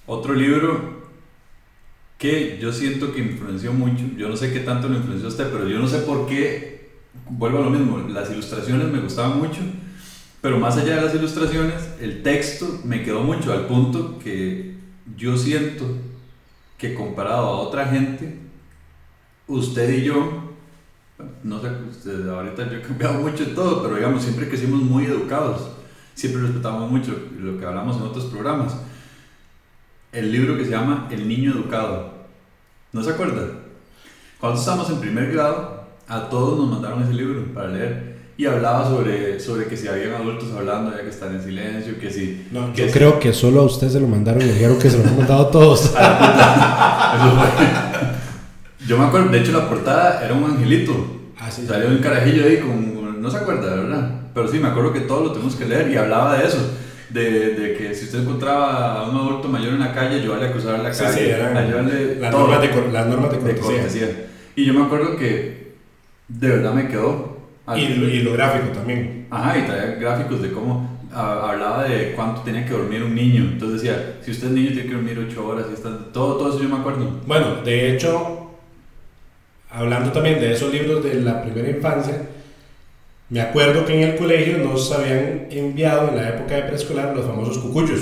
[0.06, 1.06] Otro libro
[2.18, 5.48] que yo siento que influenció mucho, yo no sé qué tanto lo influenció a usted,
[5.52, 6.90] pero yo no sé por qué,
[7.28, 9.60] vuelvo a lo mismo, las ilustraciones me gustaban mucho,
[10.40, 14.76] pero más allá de las ilustraciones, el texto me quedó mucho al punto que
[15.16, 15.84] yo siento
[16.78, 18.38] que comparado a otra gente,
[19.46, 20.54] usted y yo,
[21.42, 24.82] no sé, usted, ahorita yo he cambiado mucho en todo, pero digamos, siempre que fuimos
[24.82, 25.70] muy educados,
[26.14, 28.76] siempre respetamos mucho lo que hablamos en otros programas
[30.16, 32.10] el libro que se llama El Niño Educado.
[32.92, 33.48] ¿No se acuerda?
[34.40, 38.15] Cuando estábamos en primer grado, a todos nos mandaron ese libro para leer.
[38.38, 42.10] Y hablaba sobre, sobre que si habían adultos hablando, había que estar en silencio, que
[42.10, 42.46] si...
[42.50, 45.04] No, yo creo que solo a usted se lo mandaron y dijeron que se lo
[45.04, 45.94] han mandado a todos.
[48.86, 50.92] yo me acuerdo, de hecho la portada era un angelito.
[51.38, 51.66] Ah, sí.
[51.66, 53.22] Salió un carajillo ahí con...
[53.22, 54.10] No se acuerda, ¿verdad?
[54.34, 56.58] Pero sí, me acuerdo que todos lo tenemos que leer y hablaba de eso
[57.10, 60.52] de, de, que si usted encontraba a un adulto mayor en la calle, ayudarle a
[60.52, 64.08] cruzar la calle, sí, ayudarle las, normas de, las normas de cortesía.
[64.54, 65.74] Y yo me acuerdo que
[66.28, 67.35] de verdad me quedó.
[67.74, 69.26] Y, y, lo gráfico también.
[69.30, 73.42] Ajá, y traía gráficos de cómo hablaba de cuánto tenía que dormir un niño.
[73.52, 75.66] Entonces decía, si usted es niño tiene que dormir 8 horas.
[75.70, 77.20] Y está, todo, todo eso yo me acuerdo.
[77.26, 78.50] Bueno, de hecho,
[79.70, 82.22] hablando también de esos libros de la primera infancia,
[83.28, 87.26] me acuerdo que en el colegio nos habían enviado en la época de preescolar los
[87.26, 88.00] famosos cucuyos.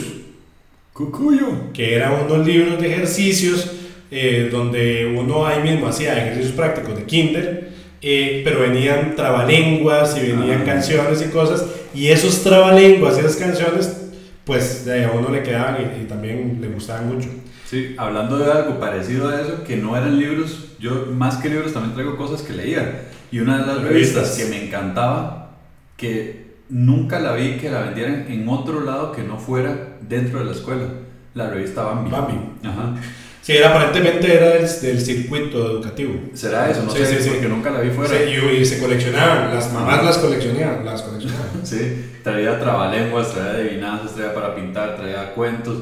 [0.93, 1.73] Cucuyo.
[1.73, 3.73] Que eran unos libros de ejercicios
[4.11, 7.74] eh, donde uno ahí mismo hacía ejercicios prácticos de kinder,
[8.07, 10.65] eh, pero venían trabalenguas y venían ah.
[10.65, 11.65] canciones y cosas,
[11.95, 14.11] y esos trabalenguas y esas canciones,
[14.45, 17.31] pues a uno le quedaban y, también le gustaban mucho.
[17.65, 21.73] Sí, hablando de algo parecido a eso, que no eran libros, yo más que libros
[21.73, 23.07] también traigo cosas que leía.
[23.33, 25.57] Y una de las revistas que me encantaba,
[25.97, 30.45] que nunca la vi que la vendieran en otro lado que no fuera dentro de
[30.45, 30.85] la escuela,
[31.33, 32.11] la revista Bambi.
[32.11, 32.35] Bambi.
[32.65, 32.95] Ajá.
[33.45, 36.15] Sí, aparentemente era del, del, circuito educativo.
[36.33, 36.83] ¿Será eso?
[36.85, 38.25] No sé, sí, porque nunca la vi fuera.
[38.25, 41.49] Y, y, se coleccionaban, las mamás las coleccionaban, las coleccionaban.
[41.63, 45.77] sí, traía trabalenguas, traía adivinanzas, traía para pintar, traía cuentos.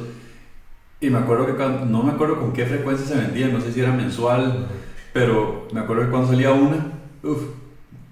[1.00, 3.72] Y me acuerdo que cuando, no me acuerdo con qué frecuencia se vendía, no sé
[3.72, 4.66] si era mensual,
[5.12, 6.84] pero me acuerdo que cuando salía una,
[7.22, 7.42] Uf,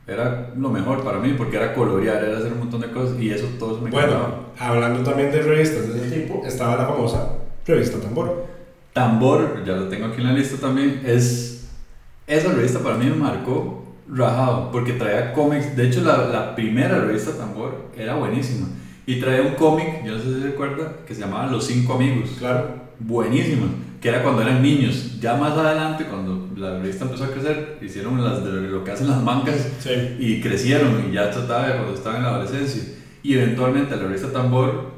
[0.07, 3.31] era lo mejor para mí porque era colorear, era hacer un montón de cosas y
[3.31, 7.33] eso todo me Bueno, hablando también de revistas de ese tipo, estaba la famosa
[7.67, 8.50] revista Tambor.
[8.93, 11.69] Tambor, ya lo tengo aquí en la lista también, es.
[12.27, 15.77] Esa revista para mí me marcó rajado porque traía cómics.
[15.77, 18.69] De hecho, la, la primera revista Tambor era buenísima
[19.07, 22.31] y traía un cómic, yo no sé si recuerda, que se llamaba Los Cinco Amigos.
[22.39, 22.81] Claro.
[23.01, 23.67] Buenísima
[24.01, 25.21] que era cuando eran niños.
[25.21, 29.09] Ya más adelante, cuando la revista empezó a crecer, hicieron las de lo que hacen
[29.09, 29.69] las mancas
[30.19, 32.83] y crecieron y ya trataba de cuando estaban en la adolescencia.
[33.23, 34.90] Y eventualmente la revista Tambor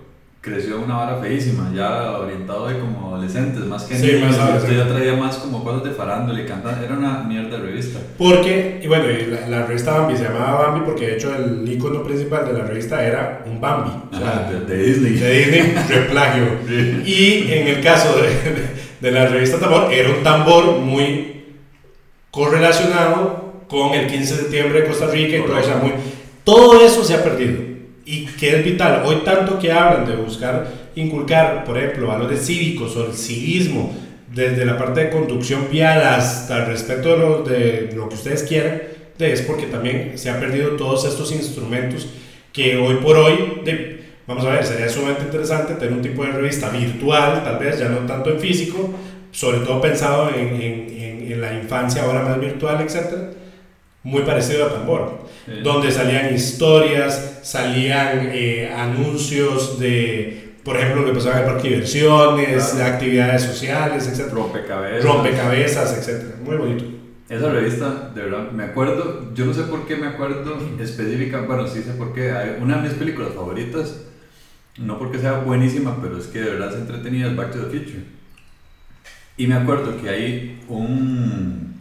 [0.42, 4.36] creció una vara feísima, ya orientado de como adolescentes, más que sí, niños.
[4.36, 6.82] Más ya traía más como cosas de farándula y cantar.
[6.84, 8.00] Era una mierda de revista.
[8.18, 9.04] Porque, y bueno,
[9.48, 13.02] la, revista Bambi se llamaba Bambi porque de hecho el icono principal de la revista
[13.02, 13.90] era un Bambi.
[14.12, 15.14] O sea, de, Disney.
[15.14, 16.44] De Disney, replagio.
[17.06, 21.42] Y en el caso de de la revista Tambor era un tambor muy
[22.30, 25.92] correlacionado con el 15 de septiembre de Costa Rica y todo, o sea, muy,
[26.44, 27.71] todo eso se ha perdido
[28.04, 29.02] y que es vital.
[29.04, 33.94] Hoy tanto que hablan de buscar inculcar, por ejemplo, valores cívicos o el civismo,
[34.34, 38.42] desde la parte de conducción vial hasta el respeto de lo, de lo que ustedes
[38.44, 38.82] quieran,
[39.18, 42.08] es porque también se han perdido todos estos instrumentos
[42.52, 46.30] que hoy por hoy de, Vamos a ver, sería sumamente interesante tener un tipo de
[46.30, 48.94] revista virtual, tal vez, ya no tanto en físico,
[49.32, 53.34] sobre todo pensado en, en, en la infancia, ahora más virtual, etc.
[54.04, 55.28] Muy parecido a Tambor,
[55.62, 61.68] donde salían historias, salían eh, anuncios de, por ejemplo, lo que pasaba en el parque
[61.68, 64.32] de diversiones, de actividades sociales, etc.
[64.32, 65.04] Rompecabezas.
[65.04, 66.36] Rompecabezas, etc.
[66.44, 66.84] Muy bonito.
[67.28, 71.66] Esa revista, de verdad, me acuerdo, yo no sé por qué me acuerdo específica, bueno,
[71.66, 73.94] sí sé por qué, hay una de mis películas favoritas
[74.78, 77.78] no porque sea buenísima, pero es que de verdad es entretenida, es Back to the
[77.78, 78.04] Future.
[79.36, 81.71] Y me acuerdo que hay un,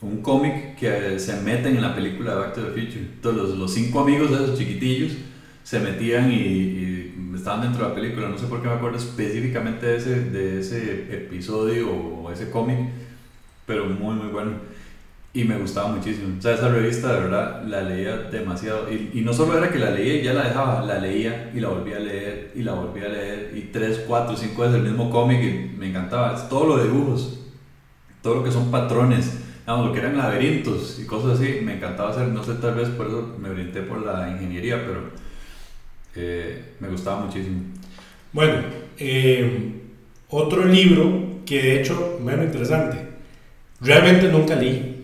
[0.00, 3.00] un cómic que se meten en la película de Back to the Future.
[3.00, 5.12] Entonces los, cinco amigos de esos chiquitillos
[5.64, 8.28] se metían y, estaban dentro de la película.
[8.28, 12.78] No sé por qué me acuerdo específicamente de ese, de ese episodio o ese cómic,
[13.66, 14.52] pero muy muy bueno.
[15.32, 16.36] y me gustaba muchísimo.
[16.38, 18.92] O sea, esa revista de verdad la leía demasiado.
[18.92, 21.60] Y, y, no solo era que la leía y ya la dejaba, la leía y
[21.60, 23.52] la volvía a leer y la volvía a leer.
[23.56, 26.34] Y tres, cuatro, cinco veces el mismo cómic y me encantaba.
[26.34, 27.40] Es todo lo dibujos,
[28.22, 31.60] todo lo que son patrones, digamos, lo que eran laberintos y cosas así.
[31.62, 35.10] Me encantaba hacer, no sé, tal vez por eso me orienté por la ingeniería, pero
[36.16, 37.60] eh, me gustaba muchísimo.
[38.32, 38.62] Bueno,
[38.96, 39.72] eh,
[40.30, 42.96] otro libro que de hecho, menos interesante,
[43.82, 44.94] realmente nunca leí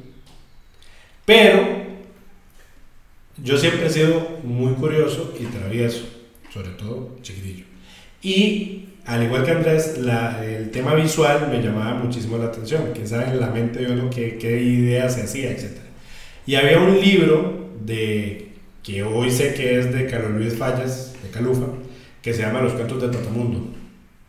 [1.26, 1.84] pero
[3.42, 6.06] yo siempre he sido muy curioso y travieso,
[6.50, 7.64] sobre todo chiquitillo.
[8.22, 12.90] Y al igual que Andrés, la, el tema visual me llamaba muchísimo la atención.
[12.94, 15.78] Quién sabe en la mente de uno qué, qué ideas se hacía, etc.
[16.46, 18.48] Y había un libro de
[18.82, 21.66] que hoy sé que es de Carlos Luis Fallas, de Calufa,
[22.22, 23.70] que se llama Los cuentos de Tatamundo.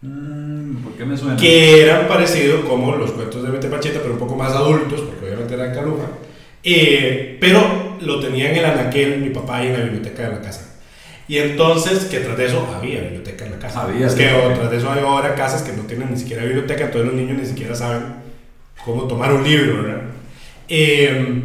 [0.01, 1.37] Mm, ¿Por qué me suena?
[1.37, 5.25] Que eran parecidos como los cuentos de Mete Pachita, pero un poco más adultos, porque
[5.25, 6.07] obviamente eran Calufa
[6.67, 10.41] eh, pero lo tenía en el anaquel mi papá y en la biblioteca de la
[10.41, 10.64] casa.
[11.27, 13.83] Y entonces, que tras de eso había biblioteca en la casa.
[13.83, 14.07] Había.
[14.07, 17.07] Es que tras de eso hay ahora casas que no tienen ni siquiera biblioteca, todos
[17.07, 18.03] los niños ni siquiera saben
[18.83, 20.01] cómo tomar un libro, ¿verdad?
[20.67, 21.43] Eh,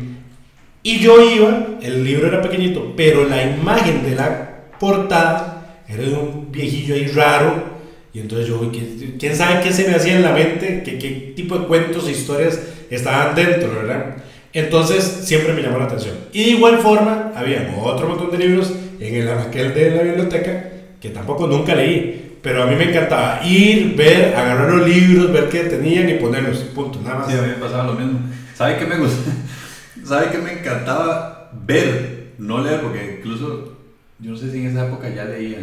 [0.82, 6.14] y yo iba, el libro era pequeñito, pero la imagen de la portada era de
[6.14, 7.80] un viejillo ahí raro.
[8.12, 8.70] Y entonces yo,
[9.18, 10.82] ¿quién sabe qué se me hacía en la mente?
[10.84, 14.16] ¿Qué, qué tipo de cuentos e historias estaban dentro, verdad?
[14.52, 16.16] Entonces siempre me llamó la atención.
[16.32, 20.70] Y de igual forma, había otro montón de libros en el aquel de la biblioteca
[21.00, 22.38] que tampoco nunca leí.
[22.42, 26.58] Pero a mí me encantaba ir, ver, agarrar los libros, ver qué tenían y ponerlos.
[26.74, 27.28] Punto, nada más.
[27.28, 28.20] Sí, a mí me pasaba lo mismo.
[28.54, 29.30] ¿Sabe qué me gusta?
[30.04, 32.32] ¿Sabe qué me encantaba ver?
[32.38, 33.76] No leer, porque incluso
[34.18, 35.58] yo no sé si en esa época ya leía.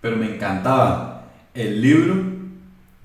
[0.00, 2.16] Pero me encantaba el libro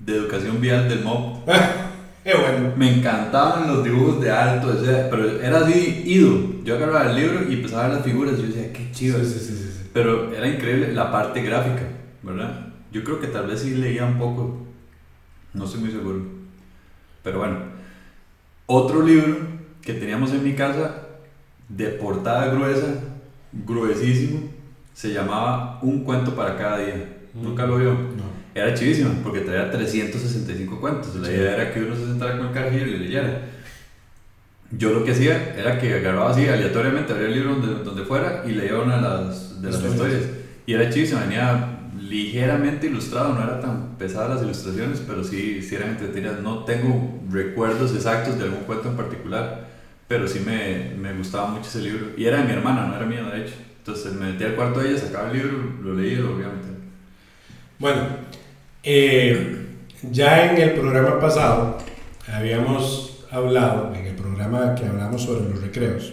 [0.00, 1.44] de educación vial del MOB.
[2.34, 2.72] bueno.
[2.76, 4.76] Me encantaban los dibujos de alto,
[5.10, 6.62] pero era así, ido.
[6.64, 9.18] Yo agarraba el libro y empezaba a ver las figuras y yo decía, qué chido.
[9.20, 11.82] Sí, sí, sí, pero era increíble la parte gráfica,
[12.22, 12.68] ¿verdad?
[12.90, 14.66] Yo creo que tal vez sí leía un poco,
[15.54, 16.20] no estoy muy seguro.
[17.22, 17.58] Pero bueno,
[18.66, 19.36] otro libro
[19.82, 21.02] que teníamos en mi casa,
[21.68, 22.88] de portada gruesa,
[23.52, 24.40] gruesísimo,
[24.92, 27.18] se llamaba Un cuento para cada día.
[27.34, 27.92] ¿Nunca lo vio?
[27.92, 31.14] No era chivísima porque traía 365 cuentos.
[31.16, 33.40] La idea era que uno se sentara con el carajillo y le leyera.
[34.70, 38.42] Yo lo que hacía era que agarraba así aleatoriamente, abría el libro donde, donde fuera
[38.46, 40.22] y leía una de las, de las historias.
[40.66, 45.74] Y era chivísima, venía ligeramente ilustrado, no era tan pesada las ilustraciones, pero sí, sí
[45.74, 46.40] eran entretenidas.
[46.40, 49.68] No tengo recuerdos exactos de algún cuento en particular,
[50.08, 52.06] pero sí me, me gustaba mucho ese libro.
[52.16, 53.54] Y era de mi hermana, no era mío de hecho.
[53.78, 56.46] Entonces me metí al cuarto de ella, sacaba el libro, lo leía y lo volvía
[56.46, 56.76] a meter.
[57.78, 58.00] Bueno,
[58.86, 59.66] eh,
[60.12, 61.76] ya en el programa pasado
[62.32, 66.12] habíamos hablado, en el programa que hablamos sobre los recreos,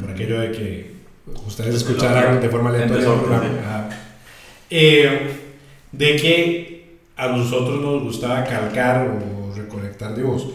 [0.00, 0.94] por aquello de que
[1.46, 3.88] ustedes escucharan de forma aleatoria el programa,
[4.68, 5.30] eh,
[5.92, 10.48] de que a nosotros nos gustaba calcar o recolectar dibujos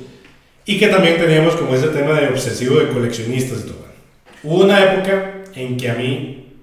[0.65, 3.85] y que también teníamos como ese tema de obsesivo de coleccionistas y todo.
[4.43, 6.53] Hubo una época en que a mí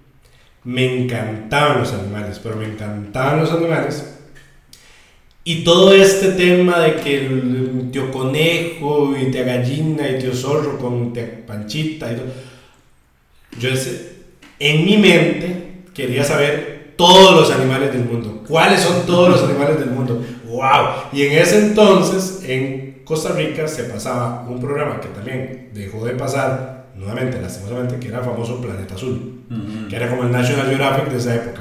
[0.63, 4.16] me encantaban los animales, pero me encantaban los animales
[5.49, 10.77] y todo este tema de que el tío conejo y tía gallina y tío zorro
[10.77, 12.27] con tía panchita y todo.
[13.57, 13.71] Yo
[14.59, 18.43] en mi mente quería saber todos los animales del mundo.
[18.49, 20.21] ¿Cuáles son todos los animales del mundo?
[20.49, 21.13] ¡Wow!
[21.13, 26.15] Y en ese entonces, en Costa Rica, se pasaba un programa que también dejó de
[26.15, 29.43] pasar, nuevamente, lastimosamente, que era famoso Planeta Azul,
[29.89, 31.61] que era como el National Geographic de esa época.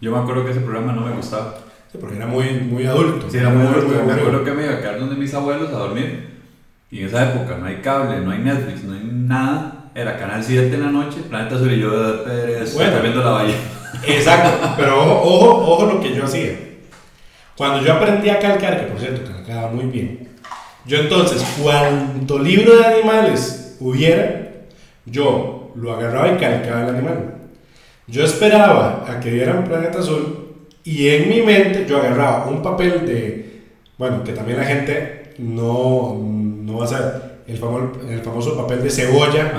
[0.00, 1.67] Yo me acuerdo que ese programa no me gustaba.
[1.90, 3.30] Sí, porque era muy, muy adulto.
[3.30, 4.04] Sí, era muy, adulto.
[4.04, 6.28] me acuerdo que me iba a quedar donde mis abuelos a dormir.
[6.90, 9.90] Y en esa época no hay cable, no hay Netflix, no hay nada.
[9.94, 13.30] Era Canal 7 en la noche, Planeta Azul y yo de Pérez, bueno, viendo la
[13.30, 13.54] valle.
[14.06, 16.52] Exacto, pero ojo, ojo, ojo lo que yo hacía.
[17.56, 20.28] Cuando yo aprendí a calcar, que por cierto calcaba muy bien,
[20.86, 24.52] yo entonces, cuanto libro de animales hubiera,
[25.04, 27.34] yo lo agarraba y calcaba el animal.
[28.06, 30.47] Yo esperaba a que dieran Planeta Azul
[30.84, 33.62] y en mi mente yo agarraba un papel de,
[33.98, 38.82] bueno, que también la gente no, no va a saber, el famoso, el famoso papel
[38.82, 39.52] de cebolla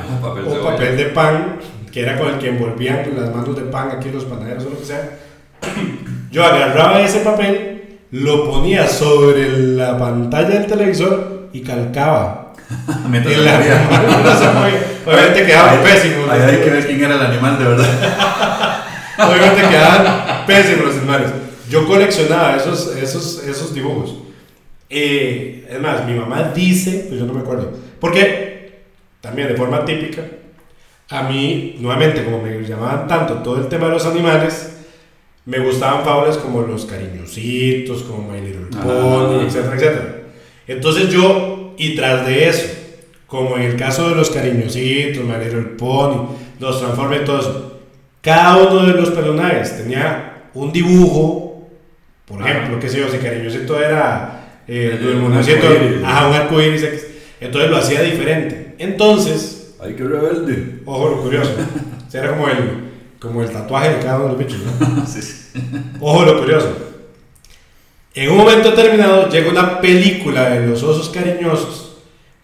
[0.48, 1.58] o papel de pan,
[1.92, 4.80] que era con el que envolvían las manos de pan aquí los panaderos o lo
[4.80, 5.18] que sea.
[6.32, 12.54] Yo agarraba ese papel, lo ponía sobre la pantalla del televisor y calcaba.
[13.12, 13.60] En la,
[15.06, 16.30] Obviamente quedaba pésimo.
[16.30, 18.76] Ahí hay que ver quién era el animal de verdad.
[19.20, 21.32] Obviamente quedaban pésimos los animales.
[21.70, 24.16] Yo coleccionaba esos, esos, esos dibujos.
[24.90, 28.80] Eh, es más, mi mamá dice, pues yo no me acuerdo, porque
[29.22, 30.24] también de forma típica,
[31.10, 34.78] a mí, nuevamente, como me llamaban tanto todo el tema de los animales,
[35.46, 38.84] me gustaban fábulas como Los Cariñositos, como My Little ah.
[38.84, 40.16] Pony, etcétera, etcétera.
[40.68, 42.68] Entonces yo, y tras de eso,
[43.26, 46.28] como en el caso de Los Cariñositos, My Little Pony,
[46.60, 47.79] los Transformers, todo eso,
[48.22, 51.68] cada uno de los personajes tenía un dibujo,
[52.26, 56.86] por ejemplo, qué sé yo, si Cariñosito era eh, el, un arco iris,
[57.40, 58.76] entonces lo hacía diferente.
[58.78, 60.82] Entonces, ay, qué rebelde.
[60.86, 61.52] Ojo, lo curioso.
[62.12, 62.90] Era como el
[63.20, 65.06] como el tatuaje de cada uno de los bichos, ¿no?
[65.08, 65.62] sí, sí.
[66.00, 66.74] Ojo lo curioso.
[68.14, 71.79] En un momento determinado llega una película de los osos cariñosos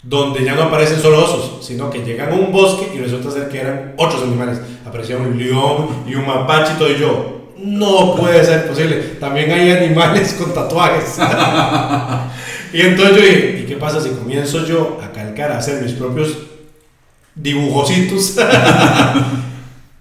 [0.05, 3.49] donde ya no aparecen solo osos, sino que llegan a un bosque y resulta ser
[3.49, 4.59] que eran otros animales.
[4.85, 7.51] Aparecía un león y un mapache y todo y yo.
[7.57, 8.97] No puede ser posible.
[9.19, 11.17] También hay animales con tatuajes.
[12.73, 15.93] y entonces yo dije, ¿y qué pasa si comienzo yo a calcar, a hacer mis
[15.93, 16.37] propios
[17.33, 18.37] dibujositos?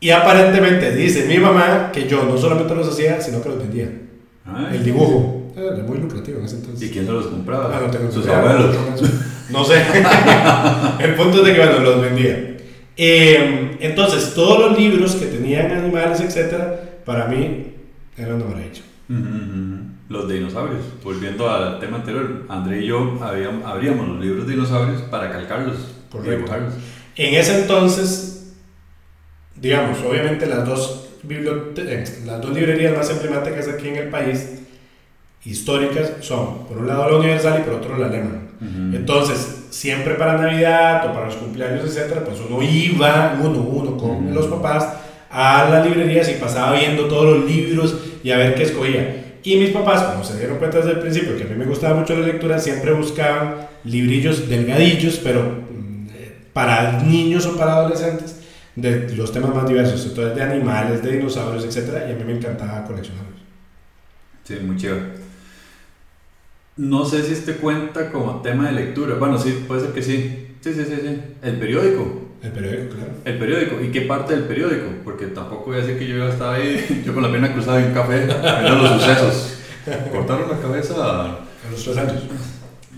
[0.04, 3.90] Y aparentemente dice mi mamá que yo no solamente los hacía, sino que los vendía.
[4.70, 5.43] el dibujo.
[5.56, 6.88] Era muy lucrativo en ese entonces.
[6.88, 7.76] ¿Y quién se los compraba?
[7.76, 8.76] Ah, no tengo Sus abuelos.
[9.50, 9.82] No sé.
[11.00, 12.56] el punto es de que bueno, los vendía.
[12.96, 17.74] Em, entonces, todos los libros que tenían animales, etcétera, para mí
[18.16, 18.82] eran de maravilla.
[20.08, 20.82] Los dinosaurios.
[21.02, 25.76] Volviendo al tema anterior, André y yo abríamos los libros de dinosaurios para calcarlos.
[26.10, 26.52] Correcto.
[27.16, 28.34] En ese entonces
[29.64, 34.62] digamos, obviamente las dos, eh, las dos librerías más emblemáticas aquí en el país,
[35.44, 38.40] históricas, son por un lado la Universal y por otro la Alemán.
[38.94, 44.32] Entonces, siempre para Navidad o para los cumpleaños, etcétera, pues uno iba uno, uno con
[44.32, 44.88] los papás
[45.30, 49.36] a las librerías y pasaba viendo todos los libros y a ver qué escogía.
[49.42, 52.00] Y mis papás, como se dieron cuenta desde el principio que a mí me gustaba
[52.00, 56.06] mucho la lectura, siempre buscaban librillos delgadillos, pero mm,
[56.54, 58.40] para niños o para adolescentes,
[58.76, 62.04] de los temas más diversos, entonces de animales, de dinosaurios, etc.
[62.08, 63.40] Y a mí me encantaba coleccionarlos.
[64.44, 65.23] Sí, muy chévere.
[66.76, 69.14] No sé si este cuenta como tema de lectura.
[69.16, 70.48] Bueno, sí, puede ser que sí.
[70.60, 71.20] Sí, sí, sí, sí.
[71.42, 72.22] El periódico.
[72.42, 73.12] El periódico, claro.
[73.24, 73.80] El periódico.
[73.80, 74.86] ¿Y qué parte del periódico?
[75.04, 77.88] Porque tampoco voy a decir que yo estaba ahí, yo con la pierna cruzada en
[77.88, 79.58] un café, viendo los sucesos.
[80.12, 81.38] Cortaron la cabeza a
[81.70, 82.22] los tres años.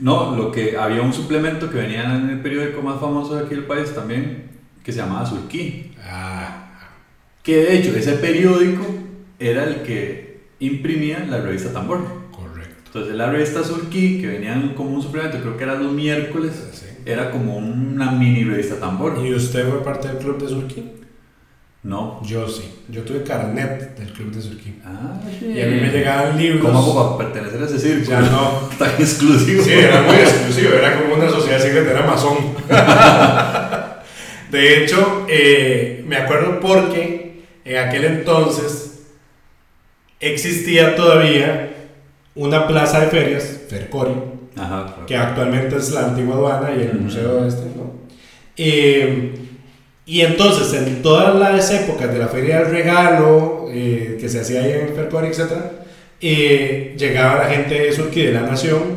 [0.00, 3.54] No, lo que había un suplemento que venía en el periódico más famoso de aquí
[3.54, 4.50] del país también,
[4.82, 5.92] que se llamaba Surquí.
[6.02, 6.70] Ah.
[7.42, 8.84] Que de hecho ese periódico
[9.38, 12.25] era el que imprimía la revista Tambor.
[12.97, 16.55] Entonces la revista Surquí, que venía como un suplemento, creo que era los miércoles,
[17.05, 19.22] era como una mini revista Tambor.
[19.22, 20.92] ¿Y usted fue parte del club de Surquí?
[21.82, 22.22] No.
[22.24, 22.62] Yo sí.
[22.88, 24.80] Yo tuve carnet del club de Surquí.
[24.82, 26.62] Ah, Y a mí me llegaban libros.
[26.64, 28.09] ¿Cómo hago para pertenecer a ese círculo?
[28.09, 28.61] Ya no.
[28.78, 29.62] Tan exclusivo.
[29.62, 30.72] Sí, era muy exclusivo.
[30.72, 32.38] Era como una sociedad secreta, era masón.
[34.51, 39.03] De hecho, eh, me acuerdo porque en aquel entonces
[40.18, 41.75] existía todavía
[42.37, 44.14] una plaza de ferias, Fercori,
[45.07, 47.93] que actualmente es la antigua aduana y el museo este, ¿no?
[48.57, 49.34] Eh,
[50.07, 54.62] y entonces, en todas las épocas de la Feria del Regalo, eh, que se hacía
[54.62, 55.51] ahí en Fercori, etc.,
[56.97, 58.95] llegaba la gente de Surquí de la Nación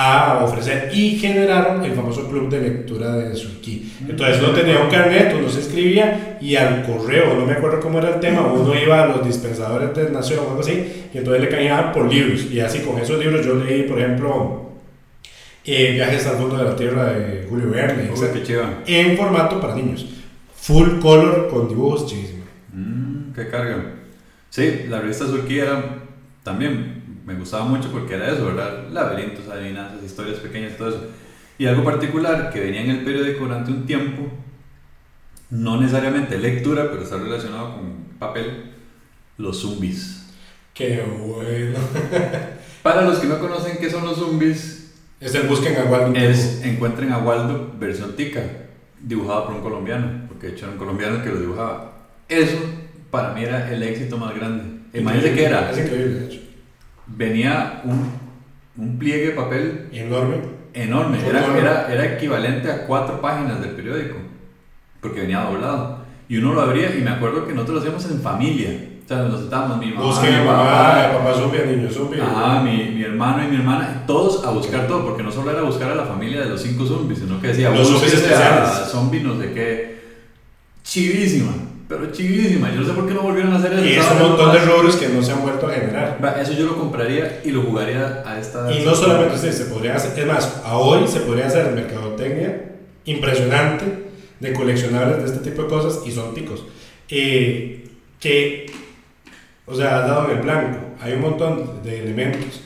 [0.00, 3.92] a ofrecer y generaron el famoso club de lectura de Surquí.
[4.08, 7.98] Entonces uno tenía un carnet, uno se escribía y al correo, no me acuerdo cómo
[7.98, 11.42] era el tema, uno iba a los dispensadores de Nación o algo así y entonces
[11.42, 14.70] le caían por libros y así con esos libros yo leí, por ejemplo,
[15.64, 18.08] eh, Viajes al fondo de la Tierra de Julio Verne,
[18.86, 20.06] en formato para niños,
[20.54, 22.46] full color con dibujos chivísimos.
[22.72, 23.94] Mm, qué carga.
[24.48, 25.96] Sí, la revista Surquí era
[26.44, 26.97] también
[27.28, 28.88] me gustaba mucho porque era eso, ¿verdad?
[28.90, 31.04] Laberintos, adivinanzas, historias pequeñas, todo eso.
[31.58, 34.22] Y algo particular que venía en el periódico durante un tiempo,
[35.50, 38.72] no necesariamente lectura, pero está relacionado con papel,
[39.36, 40.30] los zombies.
[40.72, 41.78] Qué bueno.
[42.82, 46.18] Para los que no conocen qué son los zombies, es el busquen a Waldo.
[46.18, 48.40] Es encuentren a Waldo versión tica,
[49.02, 51.92] dibujado por un colombiano, porque de hecho era un colombiano que lo dibujaba.
[52.26, 52.56] Eso
[53.10, 54.78] para mí era el éxito más grande.
[54.98, 55.70] Imagínense que era.
[55.70, 56.47] Es increíble, de hecho
[57.08, 58.10] venía un,
[58.76, 60.58] un pliegue de papel enorme.
[60.74, 64.16] Enorme, era, era, era, equivalente a cuatro páginas del periódico,
[65.00, 66.04] porque venía doblado.
[66.28, 68.88] Y uno lo abría y me acuerdo que nosotros lo hacíamos en familia.
[69.04, 71.88] O sea, nos estábamos, mi mamá, mi papá, papá zombie, niño.
[72.22, 75.62] Ajá, mi, mi, hermano y mi hermana, todos a buscar todo, porque no solo era
[75.62, 78.70] buscar a la familia de los cinco zombies, sino que decía, los zombies especiales.
[78.90, 79.98] Zombie no sé qué.
[80.84, 81.52] Chivísima
[81.88, 82.70] pero chivísima.
[82.70, 83.84] Yo no sé por qué no volvieron a hacer eso.
[83.84, 86.36] Y es un montón de errores que no se han vuelto a generar.
[86.40, 88.70] Eso yo lo compraría y lo jugaría a esta.
[88.70, 92.72] Y no solamente usted, se podría hacer, es más, a hoy se podría hacer mercadotecnia
[93.06, 93.86] impresionante
[94.38, 96.64] de coleccionables de este tipo de cosas y son ticos.
[97.08, 97.88] Eh,
[98.20, 98.66] que,
[99.66, 100.78] o sea, has dado en el blanco.
[101.00, 102.60] Hay un montón de elementos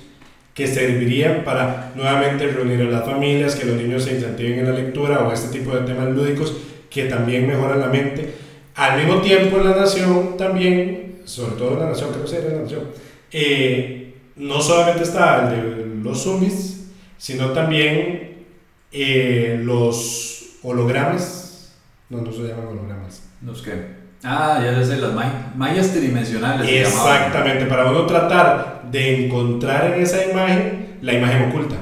[0.55, 4.73] que servirían para nuevamente reunir a las familias, que los niños se incentiven en la
[4.73, 6.55] lectura o este tipo de temas lúdicos
[6.91, 8.35] que también mejoran la mente.
[8.75, 12.51] Al mismo tiempo en la nación también, sobre todo en la nación, creo que sería
[12.51, 12.83] la nación,
[13.31, 18.47] eh, no solamente está el de los zombies, sino también
[18.91, 21.75] eh, los hologramas.
[22.09, 23.23] No, no se llaman hologramas.
[23.45, 24.03] ¿Los qué?
[24.25, 25.12] Ah, ya sé, las
[25.57, 26.68] mallas tridimensionales.
[26.68, 31.77] Exactamente, para uno tratar de encontrar en esa imagen la imagen oculta.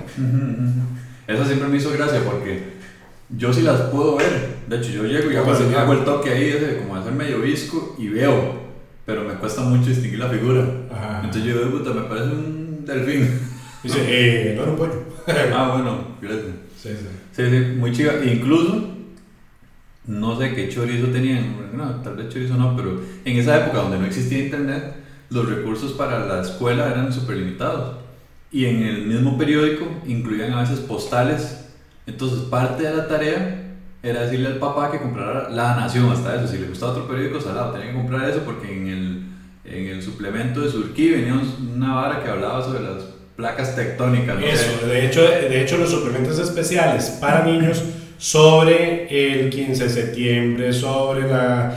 [1.27, 2.70] Eso siempre me hizo gracia porque
[3.37, 4.61] yo sí las puedo ver.
[4.69, 7.97] De hecho, yo llego y hago, hago el toque ahí, ese, como hacer medio visco
[7.99, 8.61] y veo,
[9.05, 10.65] pero me cuesta mucho distinguir la figura.
[11.25, 13.29] Entonces yo digo, puta, me parece un delfín.
[13.83, 15.05] Dice, eh, no era un pollo.
[15.55, 16.45] ah, bueno, gracias.
[16.77, 17.07] Sí, sí.
[17.33, 18.13] Sí, sí, muy chiva.
[18.25, 18.91] Incluso
[20.07, 23.99] no sé qué chorizo tenían, no, tal vez chorizo no, pero en esa época donde
[23.99, 24.97] no existía internet,
[25.31, 27.97] los recursos para la escuela eran súper limitados.
[28.53, 31.60] Y en el mismo periódico incluían a veces postales.
[32.11, 33.63] Entonces parte de la tarea
[34.03, 36.49] era decirle al papá que comprara La Nación, hasta eso.
[36.49, 39.23] Si le gustaba otro periódico, salado, tenía que comprar eso porque en el,
[39.65, 41.35] en el suplemento de Surquí venía
[41.75, 43.05] una vara que hablaba sobre las
[43.37, 44.43] placas tectónicas.
[44.43, 47.83] Eso, de hecho, de hecho los suplementos especiales para niños
[48.19, 51.73] sobre el 15 de septiembre, sobre la,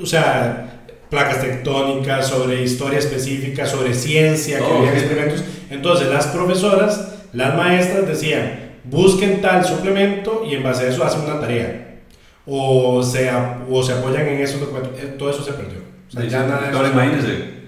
[0.00, 5.42] o sea, placas tectónicas, sobre historia específica, sobre ciencia, que había experimentos.
[5.68, 11.22] Entonces las profesoras, las maestras decían, busquen tal suplemento y en base a eso hacen
[11.22, 12.00] una tarea.
[12.46, 13.30] O se,
[13.68, 14.92] o se apoyan en esos documentos.
[14.98, 15.78] Eh, todo eso se perdió.
[16.08, 17.58] O sea, ya nada ahora imagínense,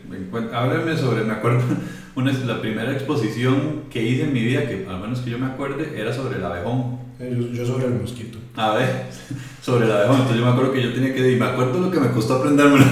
[0.53, 1.61] háblenme sobre, me acuerdo,
[2.17, 5.47] una, la primera exposición que hice en mi vida, que al menos que yo me
[5.47, 6.99] acuerde, era sobre el abejón.
[7.19, 8.39] Eh, yo, sobre el mosquito.
[8.57, 9.07] A ver,
[9.63, 10.17] sobre el abejón.
[10.17, 12.37] Entonces yo me acuerdo que yo tenía que, y me acuerdo lo que me costó
[12.37, 12.85] aprendérmelo,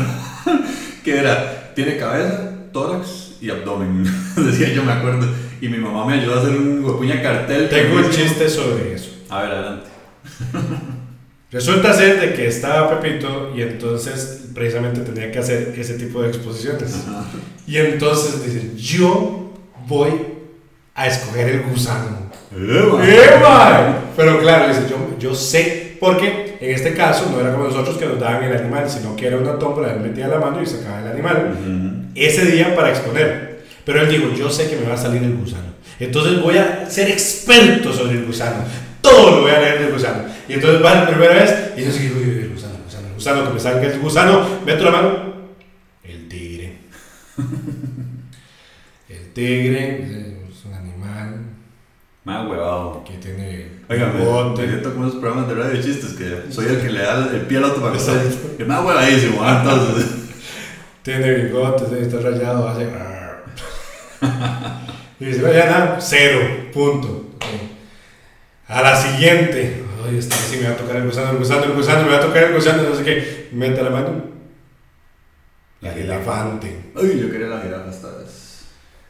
[1.04, 4.04] que era, tiene cabeza, tórax y abdomen.
[4.36, 5.26] Decía yo, me acuerdo.
[5.60, 7.68] Y mi mamá me ayudó a hacer un puña cartel.
[7.68, 9.10] Tengo un chiste sobre eso.
[9.28, 9.88] A ver, adelante.
[11.50, 16.28] Resulta ser de que estaba Pepito y entonces precisamente tenía que hacer ese tipo de
[16.28, 17.06] exposiciones.
[17.66, 19.54] Y entonces dice, yo
[19.86, 20.10] voy
[20.94, 22.28] a escoger el gusano.
[24.14, 28.06] Pero claro, dice, yo, yo sé, porque en este caso no era como nosotros que
[28.06, 31.00] nos daban el animal, sino que era una tómbola, él metía la mano y sacaba
[31.00, 33.57] el animal ese día para exponer.
[33.88, 35.72] Pero él dijo, yo sé que me va a salir el gusano.
[35.98, 38.64] Entonces voy a ser experto sobre el gusano
[39.08, 40.24] todo lo voy a leer del gusano.
[40.48, 43.44] Y entonces va la primera vez y yo sigo, el gusano, el gusano, el gusano,
[43.46, 45.34] que me salga el gusano, meto la mano,
[46.04, 46.76] el tigre.
[49.08, 50.02] el tigre
[50.50, 51.40] es un animal.
[52.24, 53.04] Más huevado.
[53.04, 53.78] Que tiene.
[53.88, 57.00] Oiga, me siento como esos programas de radio de chistes que soy el que le
[57.00, 58.24] da el pie al otro para que salga.
[58.56, 59.62] Que más huevadísimo, ¿ah?
[59.64, 60.06] entonces.
[61.02, 62.86] tiene bigotes, está rayado, hace.
[65.20, 66.40] y dice, nada, cero,
[66.72, 67.26] punto.
[68.66, 69.84] A la siguiente.
[70.06, 72.18] Ay, esta sí me va a tocar el gusano, el gusano, el gusano, me va
[72.18, 73.48] a tocar el gusano, no sé qué.
[73.52, 74.22] Mete la mano.
[75.80, 76.92] La el elefante.
[76.96, 78.64] Ay, yo quería la jirafa esta vez.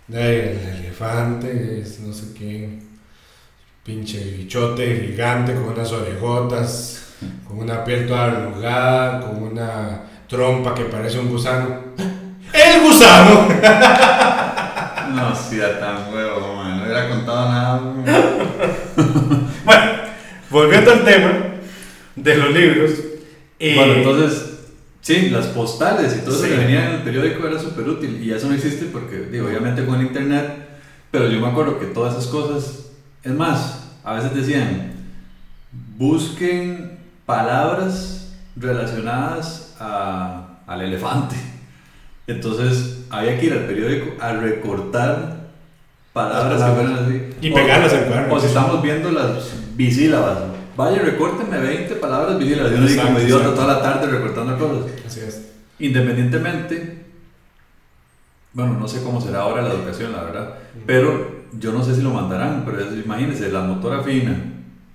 [0.09, 2.79] El elefante es no sé qué.
[3.85, 7.15] Pinche bichote gigante con unas orejotas,
[7.47, 11.81] con una piel toda arrugada, con una trompa que parece un gusano.
[12.53, 13.49] ¡El gusano!
[15.15, 16.79] no sea tan huevo, man.
[16.79, 17.81] No hubiera contado nada.
[19.65, 19.91] bueno,
[20.51, 21.33] volviendo al tema
[22.17, 22.91] de los libros.
[23.59, 24.59] Eh, bueno, entonces,
[25.01, 28.23] sí, las postales y todo eso que venía en el periódico era súper útil.
[28.23, 30.69] Y eso no existe porque, digo, obviamente con internet,
[31.11, 32.91] pero yo me acuerdo que todas esas cosas,
[33.23, 34.93] es más, a veces decían,
[35.97, 41.37] busquen palabras relacionadas a, al elefante.
[42.27, 45.49] Entonces había que ir al periódico a recortar
[46.13, 47.23] palabras, que fueran así.
[47.41, 48.35] Y pegarlas en cuaderno.
[48.35, 50.39] O si estamos viendo las bisílabas.
[50.77, 52.73] Vaya, recórteme 20 palabras bisílabas.
[52.73, 54.91] Yo no digo como idiota toda la tarde recortando cosas.
[55.07, 55.53] Así es.
[55.79, 57.05] Independientemente,
[58.53, 60.55] bueno, no sé cómo será ahora la educación, la verdad,
[60.87, 64.37] pero yo no sé si lo mandarán, pero imagínense, la motora fina,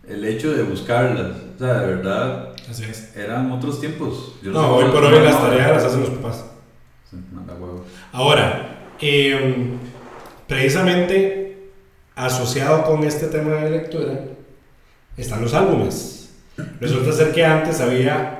[0.07, 3.15] el hecho de buscarlas, o sea, de verdad, Así es.
[3.15, 4.35] eran otros tiempos.
[4.41, 6.45] no, hoy por hoy las tareas las hacen los papás.
[8.11, 9.77] Ahora, em,
[10.47, 11.69] precisamente
[12.15, 14.19] asociado con este tema de lectura,
[15.17, 16.29] están los álbumes.
[16.79, 18.39] Resulta ser que antes había,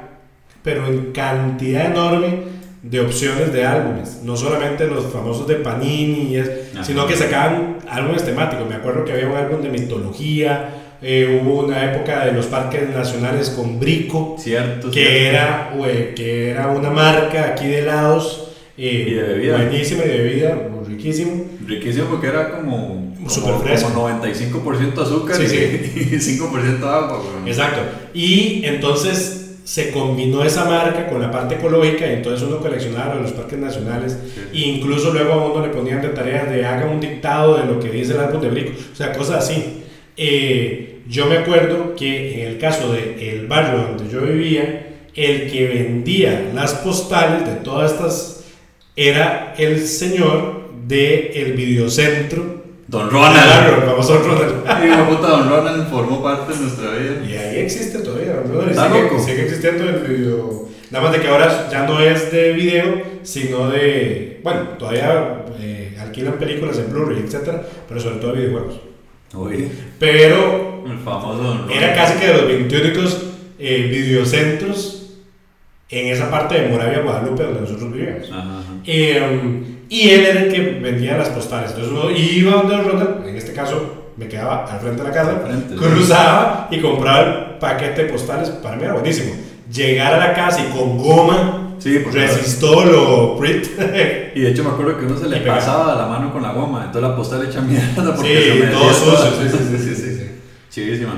[0.61, 2.53] pero en cantidad enorme
[2.83, 6.37] de opciones de álbumes, no solamente los famosos de Panini,
[6.83, 8.67] sino que sacaban álbumes temáticos.
[8.67, 10.69] Me acuerdo que había un álbum de mitología,
[11.01, 15.73] eh, hubo una época de los parques nacionales con Brico, cierto, que, Era,
[16.15, 18.42] que era una marca aquí de helados.
[18.77, 19.57] Eh, y de bebida.
[19.57, 21.45] Buenísima y de bebida, riquísimo.
[21.65, 23.89] Riquísimo porque era como, Super fresco.
[23.93, 27.21] como 95% azúcar y, 5% agua.
[27.45, 27.81] Exacto.
[28.13, 33.31] Y entonces se combinó esa marca con la parte ecológica y entonces uno coleccionaba los
[33.31, 34.17] parques nacionales
[34.53, 37.79] e incluso luego a uno le ponían de tareas de haga un dictado de lo
[37.79, 39.83] que dice el árbol de Brico, o sea, cosas así.
[40.17, 45.51] Eh, yo me acuerdo que en el caso del el barrio donde yo vivía, el
[45.51, 48.32] que vendía las postales de todas estas
[48.95, 53.79] era el señor del el videocentro Don Ronald.
[53.79, 54.53] el famoso Ronald.
[54.83, 57.23] Y puta, Don Ronald formó parte de nuestra vida.
[57.27, 59.09] Y ahí existe todavía, Don Ronald.
[59.09, 60.67] Sigue, sigue, existiendo el video.
[60.91, 64.41] Nada más de que ahora ya no es de video, sino de.
[64.43, 67.61] Bueno, todavía eh, alquilan películas en Blu-ray, etc.
[67.87, 68.79] Pero sobre todo videojuegos.
[69.33, 69.69] Oye.
[69.97, 70.83] Pero.
[70.85, 71.71] El famoso Don Ronald.
[71.71, 73.23] Era casi que de los 21 únicos
[73.57, 75.02] eh, videocentros
[75.99, 78.29] en esa parte de Moravia, Guadalupe, donde nosotros vivíamos.
[78.31, 78.63] Ajá.
[78.85, 81.71] Eh, y él era el que vendía las postales.
[81.71, 85.41] Entonces uno iba donde Ronald, en este caso me quedaba al frente de la casa,
[85.77, 88.49] cruzaba y compraba el paquete de postales.
[88.49, 89.33] Para mí era buenísimo.
[89.71, 93.67] Llegar a la casa y con goma, sí, resistó lo Brit.
[94.35, 96.85] y de hecho me acuerdo que uno se le pasaba la mano con la goma,
[96.85, 99.31] entonces la postal echa mierda porque sí, se me todo sucio.
[99.41, 100.31] Sí, sí, sí, sí, sí.
[100.69, 101.13] Chivísima.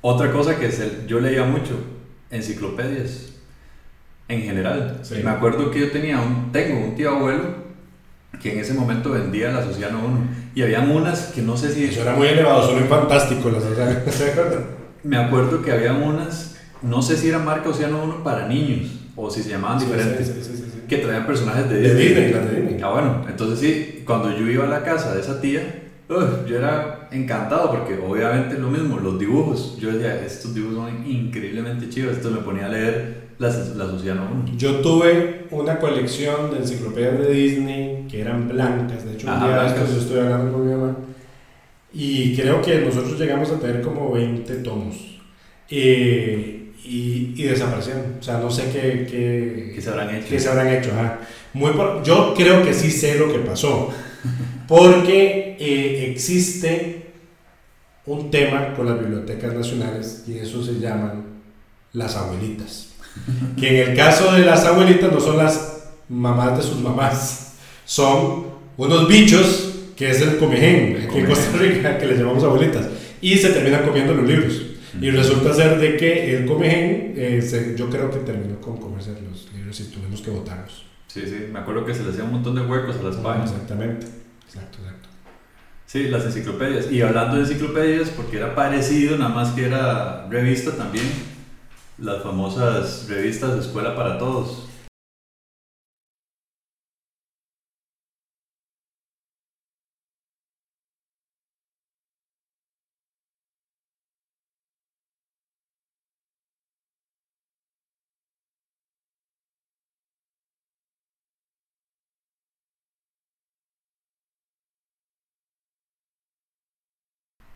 [0.00, 0.70] Otra cosa que
[1.06, 1.74] yo leía mucho,
[2.30, 3.39] enciclopedias
[4.30, 5.00] en general.
[5.22, 7.60] Me acuerdo que yo tenía un, tengo un tío abuelo
[8.40, 10.18] que en ese momento vendía la Sociano 1
[10.54, 11.84] y había unas que no sé si...
[11.84, 13.96] Eso era muy elevado, solo en fantástico la Sociano
[15.02, 19.28] Me acuerdo que había unas, no sé si era marca Océano 1 para niños o
[19.30, 20.32] si se llamaban diferentes,
[20.88, 22.08] que traían personajes de Disney.
[22.14, 25.82] De Disney, Ah, bueno, entonces sí, cuando yo iba a la casa de esa tía,
[26.08, 31.88] yo era encantado porque obviamente lo mismo, los dibujos, yo decía, estos dibujos son increíblemente
[31.88, 33.90] chidos, esto me ponía a leer las, las
[34.58, 39.74] Yo tuve una colección de enciclopedias de Disney que eran blancas, de hecho un día
[39.74, 40.96] yo estoy hablando con mi mamá,
[41.90, 44.94] y creo que nosotros llegamos a tener como 20 tomos.
[45.70, 48.16] Eh, y, y, desaparecieron.
[48.20, 50.26] O sea, no sé qué, qué, ¿Qué se habrán hecho.
[50.28, 50.90] Qué se habrán hecho.
[51.54, 51.72] Muy
[52.04, 53.90] yo creo que sí sé lo que pasó.
[54.68, 57.12] Porque eh, existe
[58.06, 61.24] un tema con las bibliotecas nacionales y eso se llaman
[61.92, 62.89] las abuelitas.
[63.58, 67.54] Que en el caso de las abuelitas no son las mamás de sus mamás,
[67.84, 68.46] son
[68.76, 72.86] unos bichos que es el comején, aquí en Costa Rica, que les llamamos abuelitas,
[73.20, 74.62] y se terminan comiendo los libros.
[74.98, 79.52] Y resulta ser de que el comején, eh, yo creo que terminó con comerse los
[79.52, 80.86] libros y tuvimos que votarlos.
[81.06, 83.50] Sí, sí, me acuerdo que se le hacía un montón de huecos a las páginas.
[83.50, 84.06] Exactamente,
[84.46, 85.08] exacto, exacto.
[85.86, 86.90] Sí, las enciclopedias.
[86.90, 91.04] Y hablando de enciclopedias, porque era parecido, nada más que era revista también,
[92.00, 94.66] las famosas revistas de Escuela para Todos.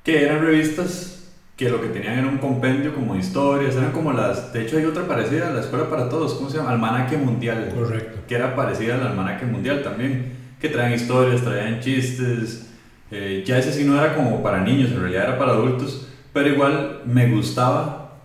[0.05, 1.14] que eran revistas
[1.57, 4.77] que lo que tenían era un compendio como de historias, eran como las, de hecho
[4.77, 6.71] hay otra parecida, la Escuela para Todos, ¿cómo se llama?
[6.71, 7.73] Almanaque Mundial.
[7.75, 8.21] Correcto.
[8.27, 12.71] Que era parecida al Almanaque Mundial también, que traían historias, traían chistes,
[13.11, 16.49] eh, ya ese sí no era como para niños, en realidad era para adultos, pero
[16.49, 18.19] igual me gustaba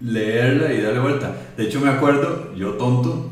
[0.00, 1.32] leerla y darle vuelta.
[1.56, 3.30] De hecho me acuerdo, yo tonto,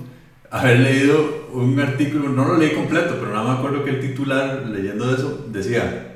[0.51, 4.65] haber leído un artículo, no lo leí completo, pero nada me acuerdo que el titular,
[4.67, 6.14] leyendo eso, decía,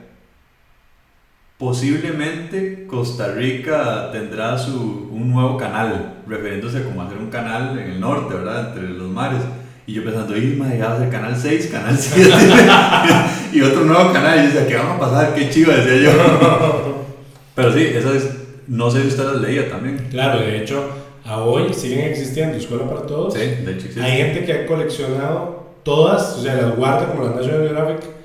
[1.58, 8.00] Posiblemente Costa Rica tendrá su, un nuevo canal, refiriéndose como hacer un canal en el
[8.00, 8.68] norte, ¿verdad?
[8.68, 9.40] Entre los mares.
[9.84, 12.30] Y yo pensando, Irma, ya va a ser canal 6, canal 7,
[13.52, 14.38] y otro nuevo canal.
[14.38, 15.34] Y yo decía, ¿qué vamos a pasar?
[15.34, 17.04] Qué chido, decía yo.
[17.56, 18.30] Pero sí, eso es,
[18.68, 20.06] no sé si usted las leía también.
[20.12, 20.88] Claro, de hecho,
[21.24, 23.34] a hoy siguen existiendo Escuela para Todos.
[23.34, 24.00] Sí, de hecho existe.
[24.00, 28.17] Hay gente que ha coleccionado todas, o sea, las guarda como las National Geographic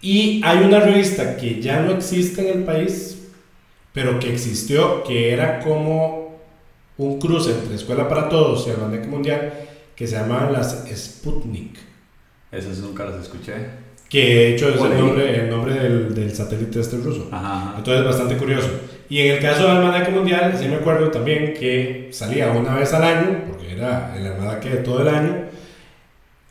[0.00, 3.28] y hay una revista que ya no existe en el país,
[3.92, 6.38] pero que existió, que era como
[6.98, 9.52] un cruce entre Escuela para Todos y Almanaque Mundial,
[9.94, 11.78] que se llamaban las Sputnik.
[12.52, 13.54] Esas nunca las escuché.
[14.08, 17.28] Que de hecho es el nombre, el nombre del, del, satélite este ruso.
[17.32, 18.68] Ajá, Entonces es bastante curioso.
[19.08, 22.92] Y en el caso del Almanaque Mundial, sí me acuerdo también que salía una vez
[22.92, 25.34] al año, porque era el almanaque de todo el año,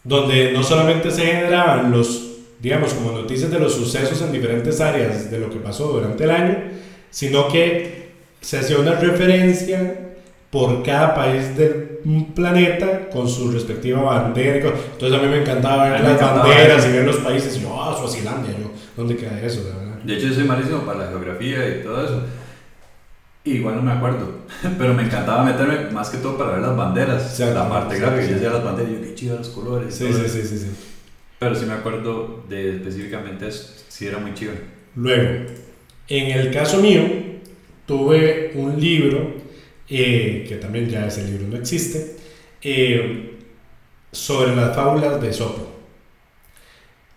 [0.03, 2.24] donde no solamente se generaban los
[2.65, 6.31] digamos, como noticias de los sucesos en diferentes áreas de lo que pasó durante el
[6.31, 6.57] año,
[7.11, 8.09] sino que
[8.41, 10.15] se hacía una referencia
[10.49, 11.99] por cada país del
[12.33, 14.73] planeta con su respectiva bandera.
[14.93, 17.61] Entonces a mí me encantaba ver las banderas y ver los países.
[17.61, 19.61] yo, ah, Suazilandia, yo, ¿dónde queda eso?
[20.03, 22.23] De, hecho, yo soy malísimo para la geografía y todo eso.
[23.43, 24.39] Igual no me acuerdo,
[24.79, 28.33] pero me encantaba meterme más que todo para ver las banderas, la parte gráfica, yo
[28.33, 29.93] decía las banderas, yo qué chido los colores.
[29.93, 30.94] Sí, sí, sí, sí, sí,
[31.39, 34.53] Pero sí me acuerdo de específicamente eso, sí era muy chido.
[34.95, 35.45] Luego,
[36.07, 37.01] en el caso mío,
[37.85, 39.33] tuve un libro
[39.89, 42.15] eh, que también ya ese libro no existe,
[42.61, 43.37] eh,
[44.11, 45.67] sobre las fábulas de Esopo.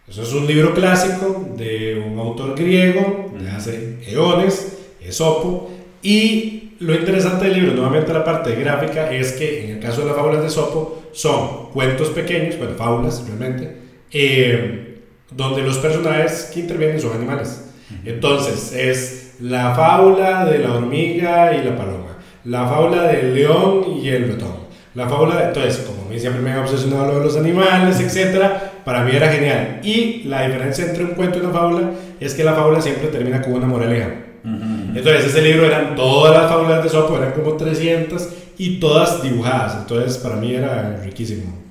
[0.06, 5.70] Eso es un libro clásico de un autor griego de hace eones, Esopo,
[6.02, 10.08] y lo interesante del libro, nuevamente la parte gráfica, es que en el caso de
[10.08, 16.60] las fábulas de Esopo son cuentos pequeños, bueno, fábulas realmente, eh, donde los personajes que
[16.60, 17.64] intervienen son animales.
[18.04, 22.08] Entonces, es la fábula de la hormiga y la paloma
[22.48, 24.68] la fábula del león y el ratón.
[24.94, 28.42] La fábula, entonces, como a mí siempre me ha obsesionado lo de los animales, etc.,
[28.84, 29.80] para mí era genial.
[29.82, 33.42] Y la diferencia entre un cuento y una fábula es que la fábula siempre termina
[33.42, 34.10] con una moraleja.
[34.44, 39.76] Entonces, ese libro eran todas las fábulas de Sopo, eran como 300 y todas dibujadas.
[39.80, 41.67] Entonces, para mí era riquísimo.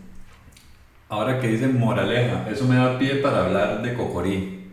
[1.09, 4.65] Ahora que dicen moraleja, eso me da pie para hablar de Cocorí.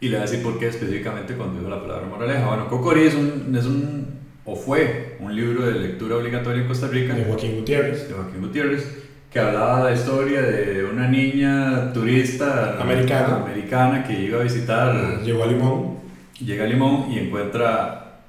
[0.00, 2.46] Y le voy a decir por qué específicamente cuando digo la palabra moraleja.
[2.46, 6.88] Bueno, Cocorí es un, es un o fue un libro de lectura obligatoria en Costa
[6.88, 7.14] Rica.
[7.14, 8.08] De Joaquín Gutiérrez.
[8.08, 8.98] De Joaquín Gutiérrez,
[9.30, 15.20] que hablaba de la historia de una niña turista americana, americana que iba a visitar.
[15.22, 15.98] Llegó a Limón.
[16.40, 18.22] Llega a Limón y encuentra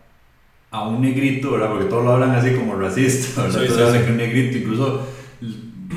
[0.70, 1.70] a un negrito, ¿verdad?
[1.70, 3.62] Porque todos lo hablan así como racista, ¿verdad?
[3.94, 5.08] Sí, que un negrito, incluso,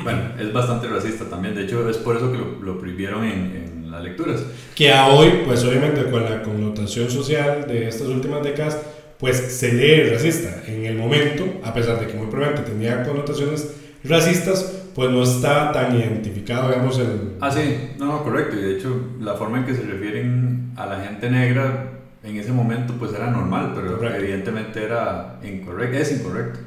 [0.04, 1.54] bueno, es bastante racista también.
[1.54, 4.44] De hecho, es por eso que lo, lo prohibieron en, en las lecturas.
[4.74, 8.78] Que a hoy, pues obviamente con la connotación social de estas últimas décadas,
[9.18, 10.62] pues se lee racista.
[10.66, 13.74] En el momento, a pesar de que muy probablemente tenía connotaciones
[14.04, 17.36] racistas, pues no estaba tan identificado, digamos, el...
[17.40, 18.56] Ah, sí, no, correcto.
[18.56, 21.90] Y de hecho, la forma en que se refieren a la gente negra
[22.22, 26.60] en ese momento, pues era normal, pero evidentemente era incorrecto, es incorrecto.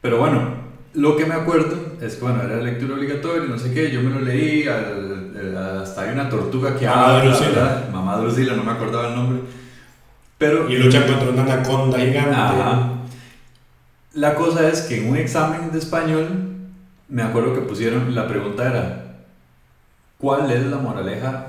[0.00, 0.63] Pero bueno,
[0.94, 4.10] lo que me acuerdo es que, bueno, era lectura obligatoria, no sé qué, yo me
[4.10, 9.40] lo leí, hasta hay una tortuga que habla, Mamá Drusila, no me acordaba el nombre
[10.68, 12.36] y luchan contra una anaconda gigante.
[14.12, 16.28] La cosa es que en un examen de español,
[17.08, 19.16] me acuerdo que pusieron, la pregunta era,
[20.18, 21.46] ¿cuál es la moraleja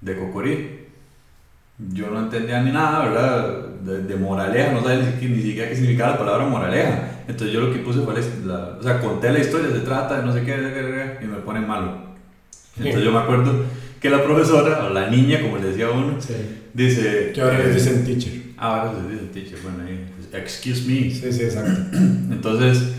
[0.00, 0.80] de Cocorí?
[1.78, 3.63] Yo no entendía ni nada, ¿verdad?
[3.84, 7.10] De, moraleja, no sabía ni, siquiera qué significaba la palabra moraleja.
[7.28, 8.14] Entonces yo lo que puse fue,
[8.46, 11.66] la, o sea, conté la historia, se trata de no sé qué, y me ponen
[11.66, 12.14] malo.
[12.76, 13.64] Entonces yo me acuerdo
[14.00, 16.18] que la profesora, o la niña, como le decía uno,
[16.74, 17.32] dice...
[17.34, 18.32] Que ahora les dicen teacher.
[18.58, 21.10] Ah, ahora les dicen teacher, bueno, ahí, excuse me.
[21.10, 21.96] Sí, sí, exacto.
[22.30, 22.92] Entonces,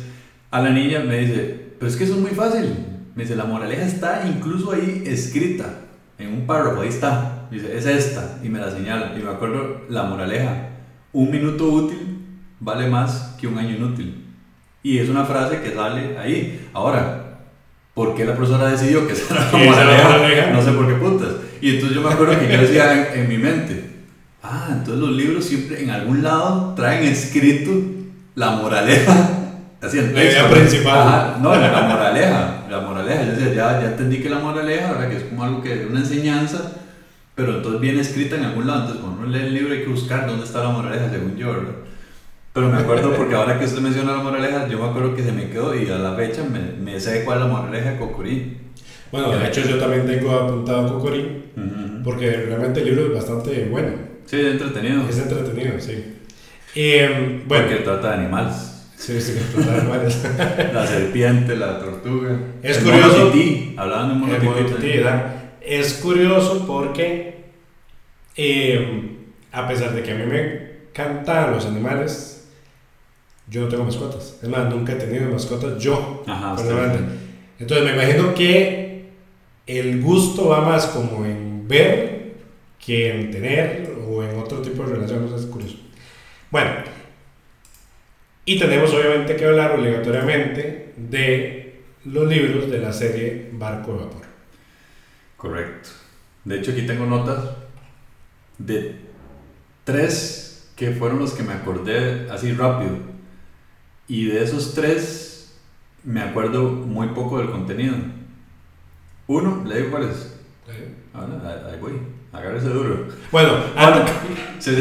[0.51, 2.73] a la niña me dice, pero es que eso es muy fácil.
[3.15, 5.81] Me dice, la moraleja está incluso ahí escrita,
[6.17, 7.47] en un párrafo, ahí está.
[7.51, 9.13] Me dice, es esta, y me la señala.
[9.17, 10.69] Y me acuerdo la moraleja,
[11.15, 12.17] un minuto útil
[12.59, 14.21] vale más que un año inútil.
[14.83, 16.67] Y es una frase que sale ahí.
[16.73, 17.37] Ahora,
[17.93, 20.51] ¿por qué la profesora decidió que esa era como moraleja?
[20.51, 21.29] No sé por qué putas.
[21.61, 23.91] Y entonces yo me acuerdo que yo decía en, mi mente,
[24.43, 27.71] ah, entonces los libros siempre en algún lado traen escrito
[28.35, 29.29] la moraleja.
[29.81, 31.37] Así La idea principal.
[31.41, 32.65] no, la, moraleja.
[32.69, 33.23] La moraleja.
[33.23, 35.09] Yo decía, ya, ya entendí que la moraleja, ¿verdad?
[35.09, 36.71] que es como algo que una enseñanza,
[37.35, 38.81] pero entonces viene escrita en algún lado.
[38.81, 41.49] Entonces, cuando uno lee el libro hay que buscar dónde está la moraleja, según yo,
[41.49, 41.75] ¿verdad?
[42.53, 45.33] Pero me acuerdo porque ahora que usted menciona la moraleja, yo me acuerdo que se
[45.33, 48.57] me quedó y a la fecha me, me sé cuál es la moraleja de Cocorí.
[49.11, 51.43] Bueno, de hecho yo también tengo apuntado Cocorí,
[52.03, 53.89] porque realmente el libro es bastante bueno.
[54.25, 55.07] Sí, es entretenido.
[55.07, 56.15] Es entretenido, sí.
[56.75, 58.55] Eh, bueno, porque trata de animales.
[58.97, 60.23] Sí, sí, trata de animales.
[60.73, 62.39] la serpiente, la tortuga.
[62.63, 63.33] Es curioso.
[63.77, 64.99] hablando de monotití.
[65.65, 67.45] Es curioso porque,
[68.37, 69.17] eh,
[69.51, 72.47] a pesar de que a mí me encantan los animales,
[73.49, 74.37] yo no tengo mascotas.
[74.41, 76.23] Es más, nunca he tenido mascotas yo.
[76.27, 76.55] Ajá,
[77.59, 79.05] Entonces me imagino que
[79.65, 82.35] el gusto va más como en ver
[82.83, 85.31] que en tener o en otro tipo de relaciones.
[85.31, 85.77] Es curioso.
[86.51, 86.71] Bueno,
[88.45, 94.24] y tenemos obviamente que hablar obligatoriamente de los libros de la serie Barco de Vapor.
[95.37, 95.89] Correcto.
[96.43, 97.43] De hecho, aquí tengo notas
[98.57, 98.99] de
[99.83, 102.97] tres que fueron los que me acordé así rápido.
[104.07, 105.55] Y de esos tres,
[106.03, 107.95] me acuerdo muy poco del contenido.
[109.27, 110.35] Uno, le digo cuál es.
[111.13, 111.93] Ahora, ahí voy.
[112.31, 113.07] Agárrese duro.
[113.31, 114.13] Bueno, antes,
[114.59, 114.75] sí,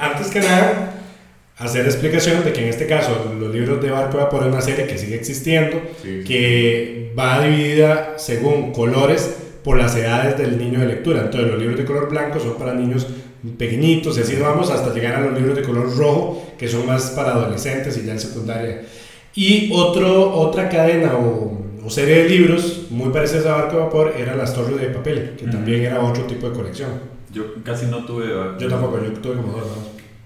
[0.00, 0.94] antes que nada,
[1.56, 4.98] hacer explicación de que en este caso los libros de Barco por una serie que
[4.98, 11.24] sigue existiendo, que va dividida según colores por las edades del niño de lectura.
[11.24, 13.06] Entonces los libros de color blanco son para niños
[13.58, 17.10] pequeñitos y así vamos hasta llegar a los libros de color rojo que son más
[17.10, 18.86] para adolescentes y ya en secundaria.
[19.34, 24.34] Y otro, otra cadena o, serie de libros muy parecidos a Barco de Vapor era
[24.34, 26.88] Las Torres de Papel, que también era otro tipo de colección.
[27.30, 28.24] Yo casi no tuve
[28.58, 29.66] Yo tampoco, yo tuve como dos.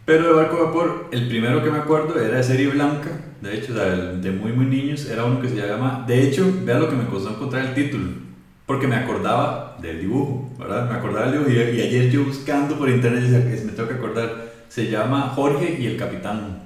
[0.05, 3.57] Pero de Barco de Vapor, el primero que me acuerdo era de serie blanca, de
[3.57, 6.95] hecho, de muy muy niños, era uno que se llama, de hecho, vea lo que
[6.95, 8.22] me costó encontrar el título,
[8.67, 10.89] porque me acordaba del dibujo, ¿verdad?
[10.89, 14.53] Me acordaba del dibujo y, ayer yo buscando por internet decía, me tengo que acordar,
[14.69, 16.63] se llama Jorge y el Capitán.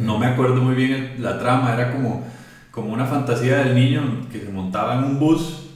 [0.00, 2.26] No me acuerdo muy bien la trama, era como,
[2.70, 5.70] como una fantasía del niño que se montaba en un bus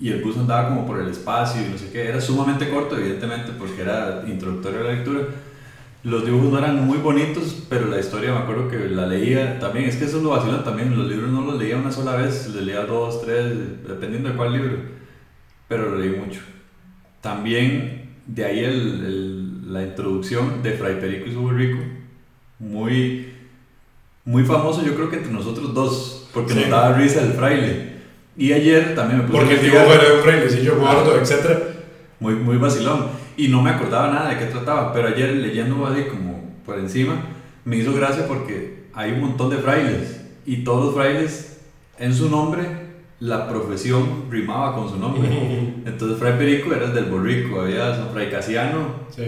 [0.00, 2.96] y el bus andaba como por el espacio y no sé qué, era sumamente corto
[2.96, 5.20] evidentemente porque era introductorio a la lectura
[6.04, 9.86] los dibujos no eran muy bonitos, pero la historia me acuerdo que la leía también.
[9.86, 10.96] Es que eso es lo vacilón también.
[10.96, 13.54] Los libros no los leía una sola vez, los leía dos, tres,
[13.88, 14.76] dependiendo de cuál libro.
[15.66, 16.40] Pero lo leí mucho.
[17.22, 21.78] También de ahí el, la introducción de Fray Perico y su rico.
[22.58, 23.32] Muy,
[24.26, 27.94] muy famoso, yo creo que entre nosotros dos, porque nos daba risa el fraile.
[28.36, 31.62] Y ayer también me puse Porque el dibujo era un frailecillo gordo, etc.
[32.20, 36.04] Muy, muy vacilón y no me acordaba nada de qué trataba, pero ayer leyendo así
[36.04, 37.14] como por encima,
[37.64, 41.58] me hizo gracia porque hay un montón de frailes y todos los frailes
[41.98, 42.84] en su nombre
[43.20, 45.28] la profesión rimaba con su nombre.
[45.86, 49.04] Entonces Fray Perico era el del Borrico, había San Fray Casiano.
[49.10, 49.22] Sí.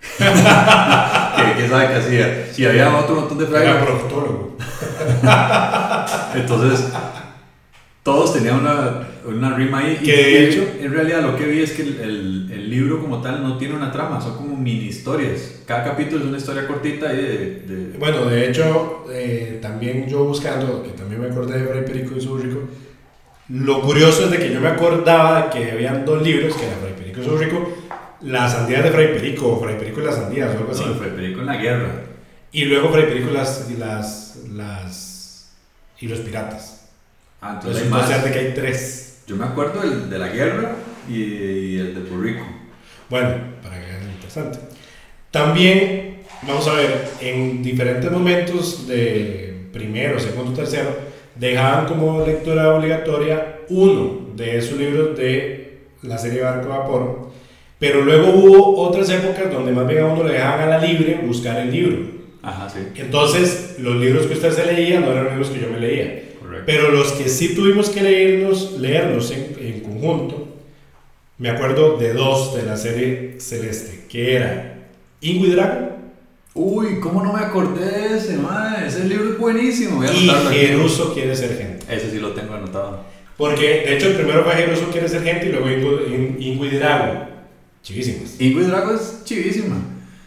[0.18, 2.48] que, sabe qué hacía.
[2.56, 3.74] Y había otro montón de frailes.
[3.74, 4.56] Era proctólogo.
[6.34, 6.92] Entonces,
[8.02, 9.06] todos tenían una,
[9.36, 9.96] una rima ahí.
[9.96, 13.42] Que de hecho, en realidad lo que vi es que el, el, libro como tal
[13.42, 15.62] no tiene una trama, son como mini historias.
[15.66, 20.82] Cada capítulo es una historia cortita y de, Bueno, de hecho, eh, también yo buscando,
[20.82, 22.60] que también me acordé de Fray Perico y su rico,
[23.48, 26.92] lo curioso es de que yo me acordaba que habían dos libros, que era Fray
[26.92, 27.72] Perico y su rico,
[28.20, 30.84] las sandías de Fray Perico, o Fray Perico y las sandías, o algo así.
[30.84, 32.02] No, Fray Perico en la guerra.
[32.52, 35.52] Y luego Fray Perico y las, las, las,
[36.00, 36.78] y los piratas.
[37.40, 38.24] Ah, entonces hay más.
[38.24, 39.07] de que hay tres.
[39.28, 40.74] Yo me acuerdo el de la guerra
[41.06, 42.46] y, el de Puerto Rico.
[43.10, 43.28] Bueno,
[43.62, 44.58] para que vean interesante.
[45.30, 50.96] También, vamos a ver, en diferentes momentos de primero, segundo, tercero,
[51.34, 57.28] dejaban como lectura obligatoria uno de esos libros de la serie Barco Vapor,
[57.78, 61.20] pero luego hubo otras épocas donde más bien a uno le dejaban a la libre
[61.22, 61.98] buscar el libro.
[62.42, 62.78] Ajá, sí.
[62.96, 66.27] Entonces, los libros que usted se leía no eran los libros que yo me leía.
[66.66, 70.48] Pero los que sí tuvimos que leerlos, leerlos en, en, conjunto,
[71.38, 74.78] me acuerdo de dos de la serie Celeste, que era
[75.20, 75.90] Ingui Dragon.
[76.54, 78.88] Uy, ¿cómo no me acordé de ese, madre?
[78.88, 80.02] Ese libro es buenísimo.
[80.04, 81.86] y Jeruso quiere ser gente.
[81.94, 83.04] Ese sí lo tengo anotado.
[83.36, 87.28] Porque, de hecho, el primero fue Jeruso quiere ser gente y luego Ingui Dragon.
[87.82, 88.40] Chivísimas.
[88.40, 89.76] Ingui Dragon es chivísima.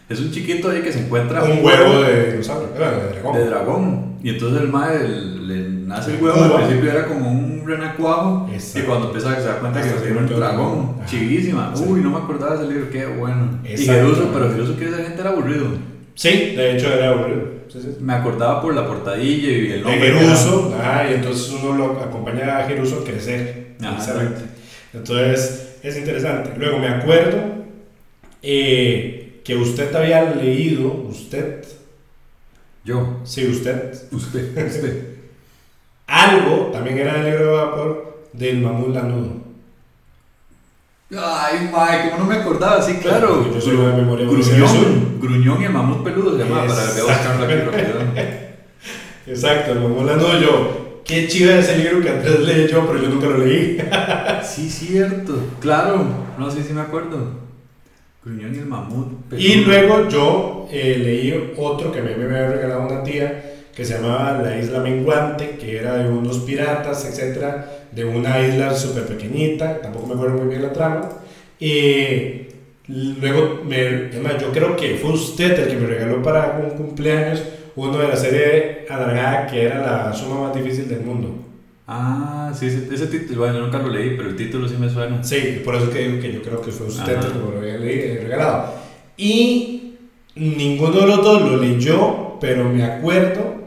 [0.08, 1.44] Es un chiquito ahí que se encuentra.
[1.44, 3.36] Un, huevo, de dinosaurio, de dragón.
[3.36, 4.11] De dragón.
[4.22, 8.48] Y entonces el madre le nace el huevo, al principio era como un renacuajo.
[8.50, 10.96] Y cuando empieza a se da cuenta que tiene un dragón.
[11.06, 11.72] Chivísima.
[11.86, 13.58] Uy, no me acordaba de ese libro, qué bueno.
[13.64, 15.66] Y Jeruso, pero Jeruso que esa gente era aburrido.
[16.14, 17.62] Sí, de hecho era aburrido.
[18.00, 20.12] Me acordaba por la portadilla y el nombre.
[20.12, 23.76] De Jeruso, ah, y entonces uno lo acompaña a Jeruso a crecer.
[24.92, 26.52] Entonces es interesante.
[26.58, 27.38] Luego me acuerdo
[28.42, 31.64] eh, que usted había leído, usted.
[32.84, 33.20] Yo.
[33.24, 33.94] Sí, usted.
[34.10, 35.12] Usted, usted.
[36.06, 39.42] Algo, también era el libro de vapor, del mamut lanudo.
[41.16, 42.82] Ay, Mike, ¿cómo no me acordaba?
[42.82, 43.52] Sí, claro.
[43.52, 44.26] Yo soy de memoria.
[44.26, 48.22] Gruñón, Gruñón y el mamut peludo se llamaba para que buscarlo aquí
[49.26, 50.40] Exacto, el mamut lanudo.
[50.40, 53.78] Yo, qué chido ese libro que antes leí yo, pero yo nunca lo leí.
[54.42, 55.34] sí, cierto.
[55.60, 56.04] Claro,
[56.38, 57.42] no sé si me acuerdo.
[58.24, 59.32] Gruñón y el mamut.
[59.36, 63.94] Y luego yo eh, leí otro que me, me había regalado una tía que se
[63.94, 69.80] llamaba La Isla Menguante, que era de unos piratas, etcétera, de una isla súper pequeñita,
[69.80, 71.08] tampoco me acuerdo muy bien la trama.
[71.58, 72.48] Y
[72.88, 74.10] luego, me,
[74.40, 77.42] yo creo que fue usted el que me regaló para un cumpleaños
[77.74, 81.41] uno de la serie alargada que era la suma más difícil del mundo.
[81.86, 85.22] Ah, sí, ese, título, bueno, nunca lo leí, pero el título sí me suena.
[85.22, 87.58] Sí, por eso que digo que yo creo que fue usted el que me lo
[87.58, 88.74] había regalado.
[89.16, 89.94] Y
[90.36, 93.62] ninguno de los dos lo leyó, pero me acuerdo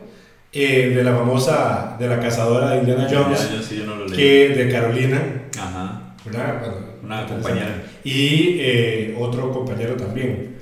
[0.52, 4.16] eh, de la famosa, de la cazadora de Indiana Jones, sí, yo no lo leí.
[4.16, 5.22] que de Carolina.
[5.60, 6.06] Ajá.
[6.26, 6.62] ¿verdad?
[7.04, 7.84] una compañera.
[8.04, 10.55] Y eh, otro compañero también.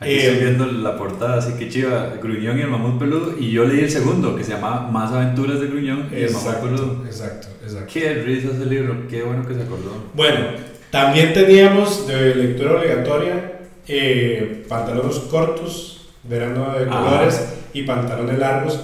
[0.00, 3.34] Aquí estoy eh, viendo la portada, así que chiva, Gruñón y el mamut peludo.
[3.38, 6.54] Y yo leí el segundo, que se llama Más aventuras de Gruñón y el mamut
[6.54, 7.02] peludo.
[7.04, 7.92] Exacto, exacto.
[7.92, 9.92] Qué risa ese libro, qué bueno que se acordó.
[10.14, 10.38] Bueno,
[10.90, 18.80] también teníamos de lectura obligatoria eh, pantalones cortos, verano de colores y pantalones largos.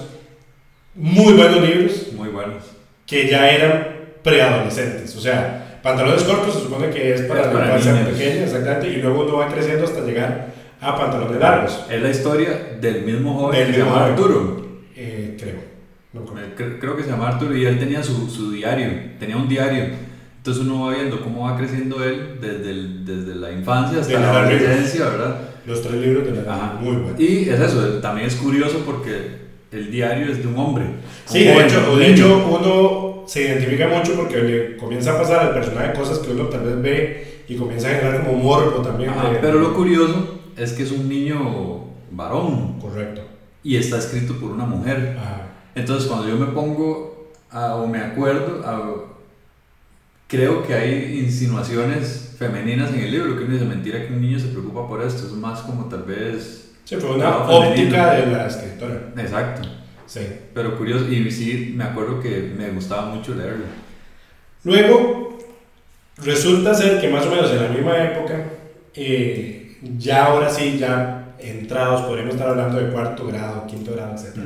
[0.93, 2.13] Muy buenos libros.
[2.13, 2.63] Muy buenos.
[3.07, 3.87] Que ya eran
[4.21, 5.15] preadolescentes.
[5.15, 8.89] O sea, pantalones cortos se supone que es para, la infancia pequeña, exactamente.
[8.89, 11.85] Y luego uno va creciendo hasta llegar a pantalones largos.
[11.89, 14.67] Es la historia del mismo joven que se llama Arturo.
[14.95, 16.79] Eh, creo.
[16.79, 16.97] creo.
[16.97, 18.87] que se llama Arturo y él tenía su, su diario,
[19.19, 19.85] tenía un diario.
[20.37, 24.39] Entonces uno va viendo cómo va creciendo él desde, el, desde la infancia hasta la
[24.39, 25.41] adolescencia, ¿verdad?
[25.65, 27.19] Los tres libros de la muy buenos.
[27.19, 30.85] Y es eso, también es curioso porque el diario es de un hombre.
[31.25, 35.53] Sí, de hecho, de hecho uno se identifica mucho porque le comienza a pasar al
[35.53, 39.11] personaje cosas que uno tal vez ve y comienza a generar como morbo también.
[39.41, 42.79] pero lo curioso es que es un niño varón.
[42.79, 43.21] Correcto.
[43.63, 45.17] Y está escrito por una mujer.
[45.75, 49.17] Entonces cuando yo me pongo o me acuerdo,
[50.27, 54.39] creo que hay insinuaciones femeninas en el libro, que uno dice mentira que un niño
[54.39, 56.75] se preocupa por esto, es más como tal vez...
[56.83, 59.11] Sí, fue una óptica de la escritora.
[59.17, 59.67] Exacto.
[60.05, 60.21] Sí.
[60.53, 63.65] Pero curioso, y sí, me acuerdo que me gustaba mucho leerlo.
[64.63, 65.37] Luego,
[66.23, 68.45] resulta ser que más o menos en la misma época,
[68.93, 69.56] eh,
[69.97, 74.37] ya ahora sí, ya entrados, podríamos estar hablando de cuarto grado, quinto grado, etc.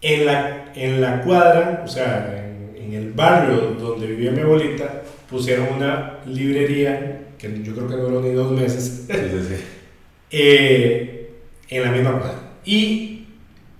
[0.00, 5.02] en, la, en la cuadra, o sea, en, en, el barrio donde vivía mi abuelita,
[5.28, 9.06] pusieron una librería, que yo creo que duró ni dos meses,
[10.30, 11.30] eh,
[11.68, 12.38] en la misma cuadra.
[12.64, 13.26] Y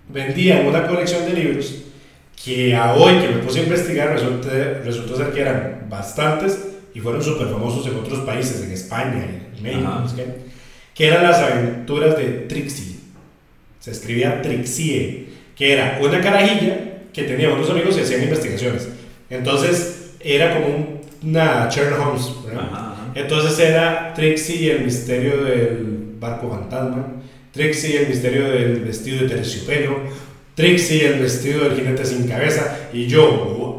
[0.08, 1.84] vendían una colección de libros
[2.42, 4.50] que a hoy que me puse a investigar resulta,
[4.84, 9.26] resultó ser que eran bastantes y fueron súper famosos en otros países, en España,
[9.56, 9.90] en México,
[10.94, 12.96] que eran las aventuras de Trixie.
[13.80, 15.26] Se escribía Trixie,
[15.56, 18.88] que era una carajilla que tenía unos amigos y hacían investigaciones.
[19.28, 22.32] Entonces era como una Sherlock Holmes.
[23.14, 27.06] Entonces era Trixie y el misterio del barco fantasma,
[27.52, 29.98] Trixie y el misterio del vestido de terciopelo,
[30.54, 32.88] Trixie y el vestido del jinete sin cabeza.
[32.92, 33.73] Y yo,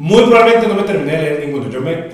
[0.00, 1.68] muy probablemente no me terminé de leer ninguno.
[1.68, 2.08] Yo me,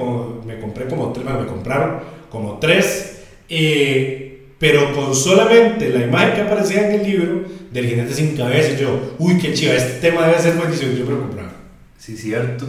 [0.44, 6.40] me compré como tres, me compraron como tres, eh, pero con solamente la imagen que
[6.40, 8.72] aparecía en el libro del jinete sin cabeza.
[8.72, 10.94] Y yo, uy, qué chiva, este tema debe ser buenísimo.
[10.94, 11.52] Yo me lo compraba.
[11.96, 12.66] Sí, cierto.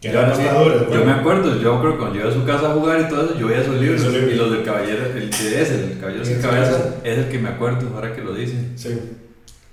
[0.00, 0.20] Que yo,
[0.92, 3.24] yo me acuerdo, yo creo que cuando llegué a su casa a jugar y todo
[3.24, 6.40] eso, yo veía esos libros, y los del caballero, el que es el caballero sin
[6.40, 8.74] cabeza, es el que me acuerdo ahora que lo dicen.
[8.76, 8.96] Sí.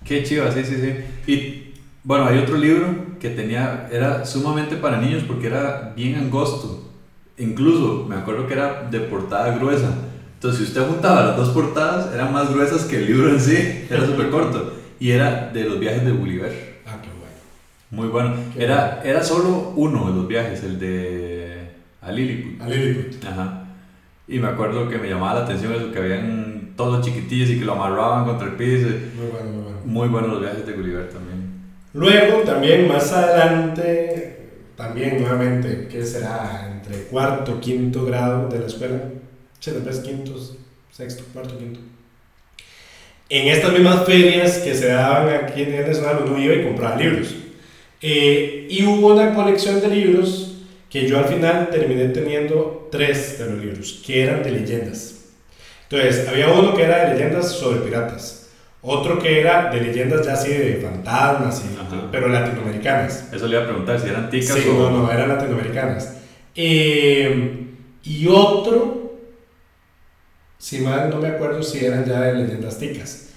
[0.04, 1.32] Qué chiva, sí, sí, sí.
[1.32, 1.69] Y
[2.04, 2.88] bueno, hay otro libro
[3.20, 6.86] que tenía, era sumamente para niños porque era bien angosto.
[7.38, 9.94] Incluso me acuerdo que era de portada gruesa.
[10.36, 13.86] Entonces, si usted juntaba las dos portadas, eran más gruesas que el libro en sí.
[13.90, 14.74] Era súper corto.
[15.00, 16.80] Y era de los viajes de Gulliver.
[16.86, 17.36] Ah, qué bueno.
[17.92, 18.36] Muy bueno.
[18.58, 21.40] era, era solo uno de los viajes, el de
[22.02, 22.62] a Lilliput.
[22.62, 23.26] A Lilliput.
[23.26, 23.66] Ajá.
[24.28, 27.66] Y me acuerdo que me llamaba la atención eso, que habían todos chiquitillos y que
[27.66, 28.88] lo amarraban contra el piso.
[28.88, 29.80] Muy bueno, muy bueno.
[29.86, 31.29] Muy buenos los viajes de Gulliver también.
[31.94, 34.38] Luego, también más adelante,
[34.76, 36.72] también nuevamente, ¿qué será?
[36.72, 39.02] Entre cuarto, quinto grado de la escuela.
[39.60, 39.72] Sí,
[40.04, 40.34] quinto,
[40.92, 41.80] sexto, cuarto, quinto.
[43.30, 47.36] En estas mismas ferias que se daban aquí en el uno iba y compraba libros.
[48.02, 50.56] Eh, y hubo una colección de libros
[50.90, 55.16] que yo al final terminé teniendo tres de los libros, que eran de leyendas.
[55.90, 58.39] Entonces, había uno que era de leyendas sobre piratas.
[58.82, 61.64] Otro que era de leyendas ya así de fantasmas,
[62.12, 63.28] pero latinoamericanas.
[63.34, 64.90] Eso le iba a preguntar si eran ticas sí, o...
[64.90, 66.16] no, no, eran latinoamericanas.
[66.56, 67.66] Eh,
[68.04, 69.18] y otro,
[70.58, 73.30] si mal no me acuerdo si eran ya de leyendas ticas.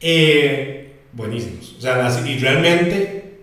[0.00, 1.76] Eh, buenísimos.
[1.78, 3.38] O sea, y realmente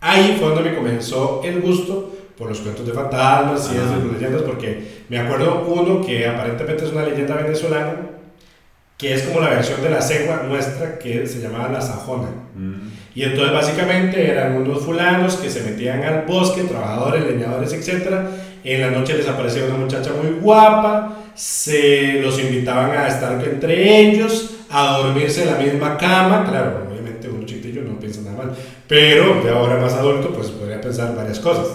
[0.00, 4.42] ahí fue donde me comenzó el gusto por los cuentos de fantasmas y esas leyendas,
[4.42, 8.17] porque me acuerdo uno que aparentemente es una leyenda venezolana
[8.98, 12.30] que es como la versión de la cegua nuestra que se llamaba la sajona.
[12.56, 12.88] Mm.
[13.14, 18.12] Y entonces básicamente eran unos fulanos que se metían al bosque, trabajadores, leñadores, etc.
[18.64, 24.00] En la noche les aparecía una muchacha muy guapa, se los invitaban a estar entre
[24.00, 26.44] ellos, a dormirse en la misma cama.
[26.48, 28.56] Claro, obviamente un chiquitillo no piensa nada mal,
[28.88, 31.66] pero de ahora más adulto pues podría pensar varias cosas.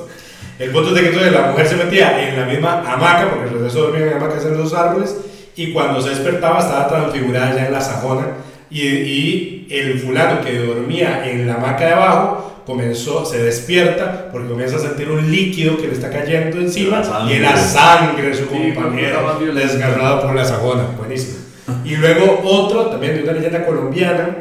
[0.59, 3.49] El punto es de que entonces la mujer se metía en la misma hamaca, porque
[3.49, 5.15] los de dormían en hamacas en los árboles,
[5.55, 8.27] y cuando se despertaba estaba transfigurada ya en la sajona
[8.69, 14.47] y, y el fulano que dormía en la hamaca de abajo comenzó, se despierta porque
[14.49, 18.47] comienza a sentir un líquido que le está cayendo encima y la sangre de su
[18.47, 20.83] compañero desgarrado por la sagona.
[20.97, 21.39] Buenísimo.
[21.85, 24.35] Y luego otro, también de una leyenda colombiana,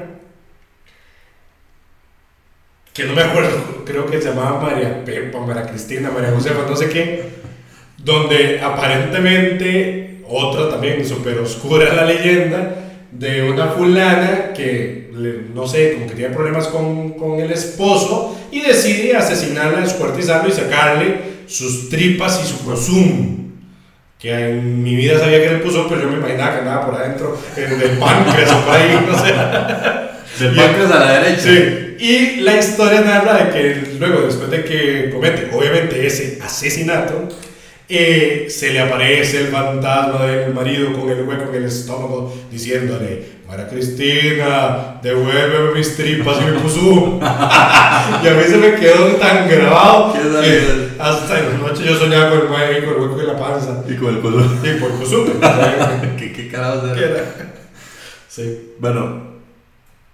[2.92, 6.76] que no me acuerdo, creo que se llamaba María Pepa, María Cristina, María Josefa, no
[6.76, 7.30] sé qué,
[7.96, 12.76] donde aparentemente, otra también súper oscura la leyenda,
[13.10, 15.10] de una fulana que,
[15.54, 20.52] no sé, como que tiene problemas con, con el esposo y decide asesinarla, descuartizarlo y
[20.52, 21.16] sacarle
[21.46, 23.42] sus tripas y su consumo.
[24.18, 26.94] Que en mi vida sabía que el puso, pero yo me imaginaba que andaba por
[26.94, 30.44] adentro del páncreas o por ahí, no sé.
[30.44, 31.42] Del páncreas a la derecha.
[31.42, 31.82] Sí.
[31.98, 37.28] Y la historia narra de que luego, después de que comete, obviamente, ese asesinato,
[37.88, 43.42] eh, se le aparece el fantasma del marido con el hueco en el estómago diciéndole,
[43.46, 47.20] María Cristina, devuélveme mis tripas y mi pusú.
[47.20, 50.20] y a mí se me quedó tan grabado que
[50.98, 53.84] hasta en la noche yo soñaba con el, hueco, con el hueco en la panza.
[53.86, 54.40] Y con el pusú.
[54.64, 56.16] Y con el.
[56.16, 57.52] ¿Qué, qué carajos era?
[58.28, 58.74] Sí.
[58.78, 59.32] Bueno,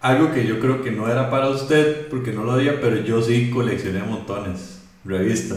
[0.01, 3.23] algo que yo creo que no era para usted, porque no lo había, pero yo
[3.23, 4.81] sí coleccioné montones.
[5.05, 5.55] Revista.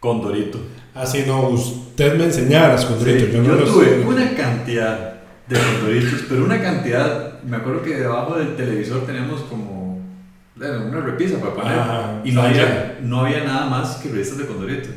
[0.00, 0.58] Condorito.
[0.94, 3.30] Así no, usted me enseñaba las condoritos.
[3.30, 5.14] yo, tuve una cantidad
[5.46, 7.40] de condoritos, pero una cantidad.
[7.42, 10.00] Me acuerdo que debajo del televisor teníamos como
[10.56, 12.26] una repisa para poner.
[12.26, 14.88] y no había, no había nada más que revistas de condorito.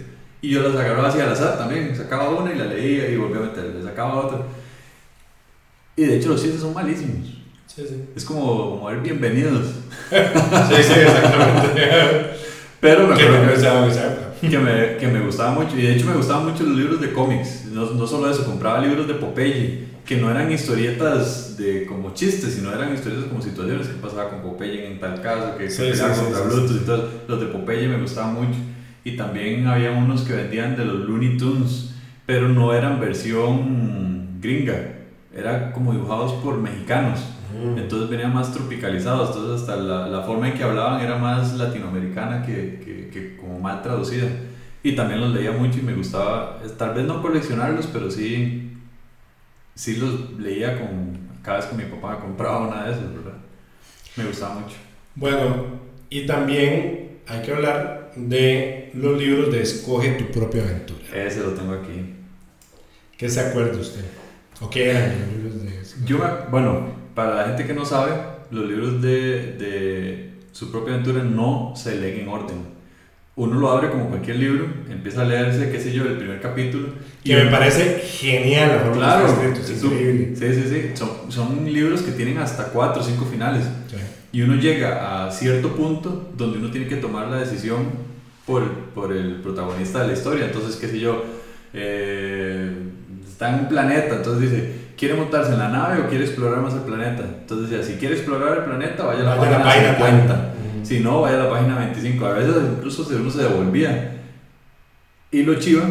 [0.42, 1.96] Y yo las agarraba así al azar también.
[1.96, 3.76] Sacaba una y la leía y volvía a meterla.
[3.76, 4.40] Le sacaba otra.
[5.96, 7.28] Y de hecho los chistes son malísimos.
[7.68, 8.04] Sí, sí.
[8.16, 9.68] Es como, como ver bienvenidos.
[10.10, 12.32] sí, sí, exactamente.
[12.82, 15.78] Pero me acuerdo que, que, me, que me gustaba mucho.
[15.78, 17.66] Y de hecho me gustaban mucho los libros de cómics.
[17.72, 22.54] No, no solo eso, compraba libros de Popeye, que no eran historietas de como chistes,
[22.56, 26.02] sino eran historietas como situaciones que pasaba con Popeye en tal caso, que, se sí,
[26.02, 27.10] contra Bluetooth y todo.
[27.28, 28.60] Los de Popeye me gustaban mucho.
[29.04, 31.94] Y también había unos que vendían de los Looney Tunes,
[32.26, 34.94] pero no eran versión gringa,
[35.36, 37.20] eran como dibujados por mexicanos.
[37.78, 42.44] Entonces venían más tropicalizados, entonces hasta la, la, forma en que hablaban era más latinoamericana
[42.44, 44.28] que, que, que, como mal traducida.
[44.82, 48.74] Y también los leía mucho y me gustaba, tal vez no coleccionarlos, pero sí,
[49.76, 53.38] sí los leía con, cada vez que mi papá me compraba una de esas, ¿verdad?
[54.18, 54.76] Me gustaba mucho.
[55.16, 55.66] Bueno,
[56.10, 61.00] y también hay que hablar de los libros de Escoge tu propia aventura.
[61.14, 62.16] Ese lo tengo aquí.
[63.18, 64.06] ¿Qué se acuerda usted?
[64.62, 66.20] ¿O qué eran los libros de Yo,
[66.52, 68.14] bueno, para la gente que no sabe,
[68.52, 72.74] los libros de, de su propia aventura no se leen en orden.
[73.36, 76.90] Uno lo abre como cualquier libro, empieza a leerse, qué sé yo, el primer capítulo.
[77.24, 80.36] Que me parece genial la claro, es increíble.
[80.36, 80.92] Sí, sí, sí.
[80.94, 83.66] Son, son, libros que tienen hasta cuatro o cinco finales.
[84.32, 87.88] Y uno llega a cierto punto donde uno tiene que tomar la decisión
[88.46, 90.46] por, por el protagonista de la historia.
[90.46, 91.24] Entonces, qué sé yo,
[91.74, 92.72] eh,
[93.28, 96.74] está en un planeta, entonces dice, ¿quiere montarse en la nave o quiere explorar más
[96.74, 97.24] el planeta?
[97.24, 100.54] Entonces decía, si quiere explorar el planeta, vaya a la página, página 50.
[100.84, 102.26] Si no, vaya a la página 25.
[102.26, 104.22] A veces incluso uno se devolvía.
[105.32, 105.90] Y lo chiva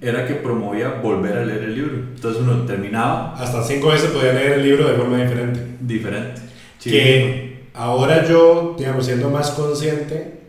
[0.00, 1.94] era que promovía volver a leer el libro.
[2.14, 3.34] Entonces uno terminaba.
[3.34, 5.60] Hasta cinco veces podía leer el libro de forma diferente.
[5.80, 6.42] Diferente.
[6.82, 10.40] Que ahora yo, digamos, siendo más consciente,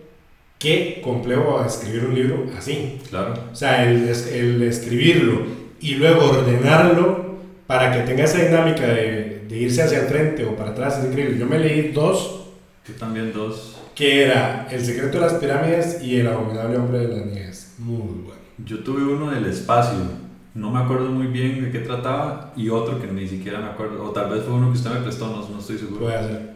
[0.60, 3.00] qué complejo escribir un libro así.
[3.10, 3.34] Claro.
[3.52, 5.44] O sea, el, el escribirlo
[5.80, 7.36] y luego ordenarlo
[7.68, 11.06] para que tenga esa dinámica de, de, irse hacia el frente o para atrás es
[11.06, 11.38] increíble.
[11.38, 12.48] Yo me leí dos.
[12.88, 13.75] Yo también dos.
[13.96, 17.76] Que era El secreto de las pirámides y El abominable hombre de las nieves.
[17.80, 18.42] Muy bueno.
[18.66, 20.00] Yo tuve uno del espacio.
[20.54, 24.04] No me acuerdo muy bien de qué trataba y otro que ni siquiera me acuerdo.
[24.04, 26.06] O tal vez fue uno que usted me prestó, no, no estoy seguro.
[26.06, 26.56] Puede ser.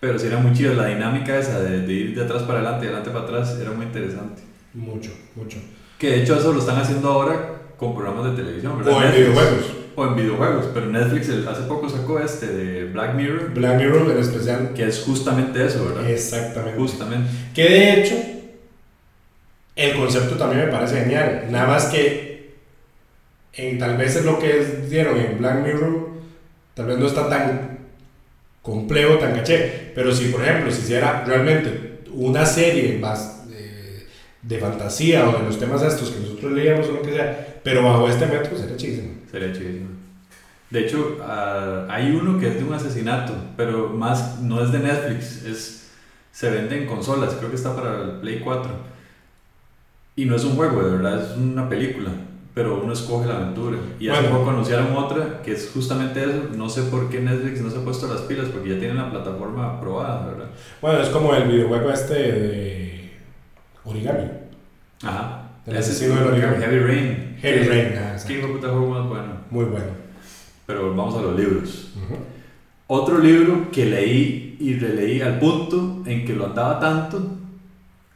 [0.00, 0.74] Pero sí era muy chido.
[0.74, 3.72] La dinámica esa de, de ir de atrás para adelante y adelante para atrás era
[3.72, 4.42] muy interesante.
[4.74, 5.58] Mucho, mucho.
[5.98, 8.94] Que de hecho eso lo están haciendo ahora con programas de televisión, ¿verdad?
[8.94, 9.77] O en videojuegos.
[9.98, 13.52] O en videojuegos, pero Netflix hace poco sacó este de Black Mirror.
[13.52, 14.72] Black Mirror en especial.
[14.72, 16.08] Que es justamente eso, ¿verdad?
[16.08, 16.78] Exactamente.
[16.78, 17.28] Justamente.
[17.52, 18.14] Que de hecho,
[19.74, 21.46] el concepto también me parece genial.
[21.50, 22.58] Nada más que,
[23.54, 26.10] en, tal vez es lo que dieron en Black Mirror,
[26.74, 27.78] tal vez no está tan
[28.62, 29.90] complejo, tan caché.
[29.96, 33.37] Pero si, por ejemplo, si hiciera realmente una serie más
[34.48, 37.82] de fantasía o de los temas estos que nosotros leíamos o lo que sea, pero
[37.82, 39.10] bajo este método sería chidísimo.
[39.30, 39.90] Sería chidísimo.
[40.70, 44.78] De hecho, uh, hay uno que es de un asesinato, pero más no es de
[44.78, 45.90] Netflix, es,
[46.32, 48.70] se vende en consolas, creo que está para el Play 4.
[50.16, 52.10] Y no es un juego, de verdad, es una película.
[52.54, 53.78] pero uno escoge la aventura.
[54.00, 56.48] Y hace poco anunciaron otra que es justamente eso.
[56.56, 59.10] No sé por qué Netflix no se ha puesto las pilas, porque ya tienen la
[59.10, 60.46] plataforma aprobada, ¿verdad?
[60.80, 63.12] Bueno, es como el videojuego este de
[63.84, 64.37] origami.
[65.02, 65.48] Ajá.
[65.66, 65.76] Del
[66.12, 66.56] origami.
[66.56, 67.36] Heavy Rain.
[67.40, 69.32] Heavy Rain, ah, ¿Qué puta juego más bueno?
[69.50, 69.86] Muy bueno.
[70.66, 71.92] Pero vamos a los libros.
[72.86, 77.38] Otro libro que leí y releí al punto en que lo andaba tanto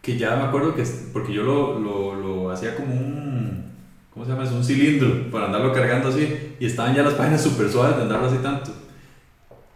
[0.02, 0.82] que ya me acuerdo que,
[1.12, 3.64] porque yo lo, lo, lo hacía como un,
[4.12, 4.44] ¿cómo se llama?
[4.44, 8.02] Es un cilindro para andarlo cargando así y estaban ya las páginas súper suaves de
[8.02, 8.72] andarlo así tanto.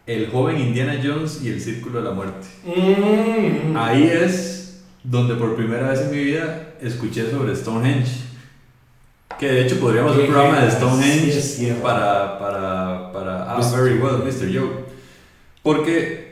[0.05, 2.47] El joven Indiana Jones y el Círculo de la Muerte.
[2.65, 3.77] Mm.
[3.77, 4.56] Ahí es
[5.09, 8.27] donde por primera vez en mi vida escuché sobre Stonehenge.
[9.39, 14.19] Que de hecho podríamos hacer un programa de Stonehenge para, para, para Ah, very well,
[14.25, 14.53] Mr.
[14.53, 14.87] Joe.
[15.63, 16.27] Porque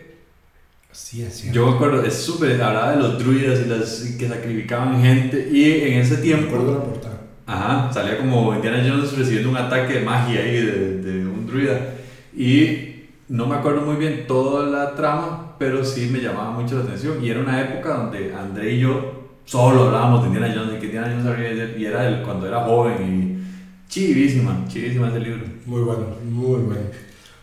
[0.95, 5.49] Sí, Yo me acuerdo, es súper, hablaba de los druidas y las que sacrificaban gente
[5.51, 6.57] y en ese tiempo...
[6.57, 7.21] Me la portada.
[7.47, 11.95] Ajá, salía como Indiana Jones recibiendo un ataque de magia ahí de, de un druida
[12.37, 12.94] y
[13.29, 17.25] no me acuerdo muy bien toda la trama, pero sí me llamaba mucho la atención
[17.25, 20.87] y era una época donde André y yo solo hablábamos de Indiana Jones y que
[20.87, 25.45] Indiana Jones había y era el, cuando era joven y chivísima, chivísima ese libro.
[25.67, 26.83] Muy bueno, muy bueno.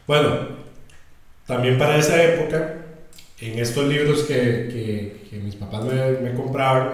[0.05, 0.29] Bueno,
[1.47, 2.75] también para esa época
[3.39, 6.89] en estos libros que, que, mis papás me, me, compraron,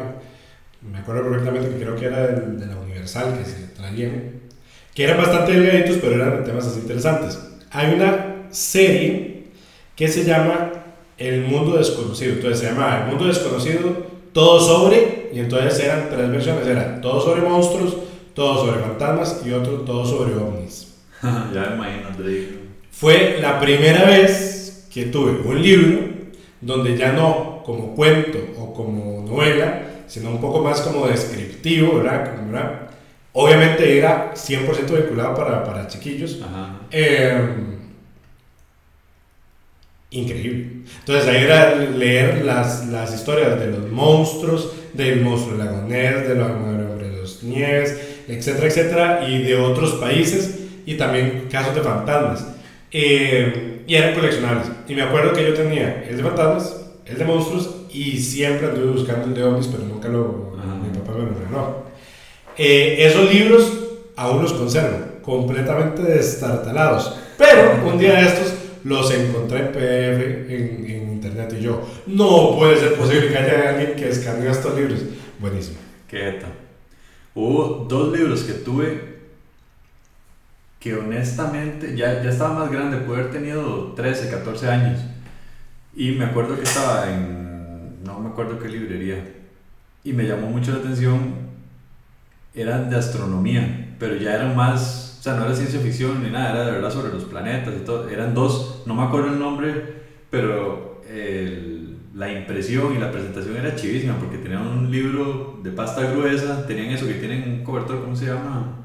[0.82, 4.32] me acuerdo perfectamente que creo que era de, la Universal que se traían,
[4.94, 7.38] que eran bastante delgaditos, pero eran temas así interesantes.
[7.72, 9.44] Hay una serie
[9.96, 10.72] que se llama
[11.18, 16.30] El Mundo Desconocido, entonces se llama El Mundo Desconocido, todo sobre, y entonces eran tres
[16.30, 17.98] versiones, era todo sobre monstruos,
[18.34, 20.96] todo sobre fantasmas y otro todo sobre ovnis.
[21.24, 22.10] ya me imagino,
[22.92, 26.00] Fue la primera vez que tuve un libro
[26.62, 32.88] donde ya no como cuento o como novela, sino un poco más como descriptivo, ¿verdad?
[33.34, 36.40] Obviamente era 100% vinculado para, para chiquillos.
[36.90, 37.77] Em,
[40.10, 40.84] increíble.
[41.00, 47.00] Entonces ahí era leer las, las historias de los monstruos, del monstruo lagonés, de los
[47.00, 47.98] de los nieves,
[48.28, 52.46] etcétera, etcétera, y de otros países, y también casos de fantasmas.
[52.92, 54.68] Eh, y eran coleccionables.
[54.88, 56.76] Y me acuerdo que yo tenía el de fantasmas,
[57.06, 60.48] el de monstruos y siempre anduve buscando el de ovnis, pero nunca lo.
[60.82, 61.84] Mi papá me lo regaló.
[62.58, 63.72] Eh, esos libros
[64.16, 67.18] aún los conservo, completamente destartalados.
[67.38, 72.78] Pero un día de estos los encontré en PDF en, internet y yo, no puede
[72.78, 75.02] ser posible que haya alguien que escanee estos libros.
[75.40, 75.78] Buenísimo.
[76.08, 76.48] Qué eta.
[77.34, 79.18] Hubo dos libros que tuve
[80.80, 85.00] que honestamente ya, ya estaba más grande, pude haber tenido 13, 14 años.
[85.96, 89.24] Y me acuerdo que estaba en, no me acuerdo qué librería,
[90.04, 91.48] y me llamó mucho la atención,
[92.54, 96.52] eran de astronomía, pero ya eran más, o sea, no era ciencia ficción ni nada,
[96.52, 98.10] era de verdad sobre los planetas y todo.
[98.10, 103.76] Eran dos, no me acuerdo el nombre, pero el, la impresión y la presentación era
[103.76, 108.16] chivísima porque tenían un libro de pasta gruesa, tenían eso que tienen un cobertor, ¿cómo
[108.16, 108.78] se llama?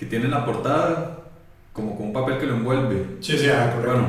[0.00, 1.18] que tiene la portada
[1.74, 3.04] como con un papel que lo envuelve.
[3.20, 3.92] Sí, sí, ah, correcto.
[3.92, 4.08] Bueno,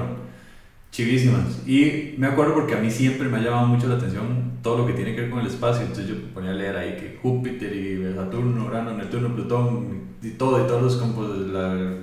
[0.91, 1.65] chivísimas.
[1.65, 4.85] Y me acuerdo porque a mí siempre me ha llamado mucho la atención todo lo
[4.85, 5.81] que tiene que ver con el espacio.
[5.81, 10.63] Entonces yo ponía a leer ahí que Júpiter y Saturno, Urano, Neptuno, Plutón y todo,
[10.63, 11.95] y todos los campos, la,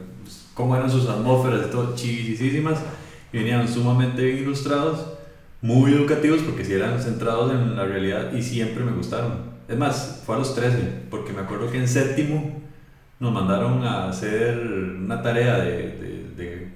[0.55, 2.81] cómo eran sus atmósferas y todo, chivísimas.
[3.32, 5.06] Y venían sumamente bien ilustrados,
[5.60, 9.59] muy educativos porque si eran centrados en la realidad y siempre me gustaron.
[9.69, 10.78] Es más, fue a los 13,
[11.10, 12.59] porque me acuerdo que en séptimo
[13.20, 16.18] nos mandaron a hacer una tarea de, de,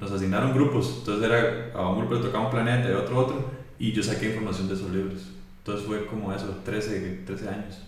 [0.03, 3.51] nos asignaron grupos, entonces era a un grupo le tocaba un planeta y otro otro,
[3.79, 5.29] y yo saqué información de esos libros.
[5.59, 7.79] Entonces fue como eso, 13, 13 años.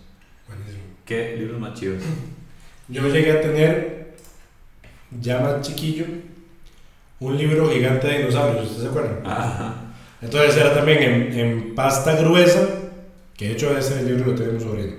[0.47, 0.83] Buenísimo.
[1.05, 2.01] ¿Qué libros más chidos?
[2.87, 4.15] Yo llegué a tener,
[5.19, 6.05] ya más chiquillo,
[7.19, 9.25] un libro gigante de dinosaurios, ¿ustedes se acuerdan?
[9.25, 9.73] Ajá.
[10.21, 12.67] Entonces era también en, en, pasta gruesa,
[13.35, 14.97] que de hecho ese libro lo tenemos sobre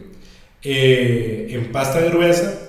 [0.63, 2.66] eh, en pasta gruesa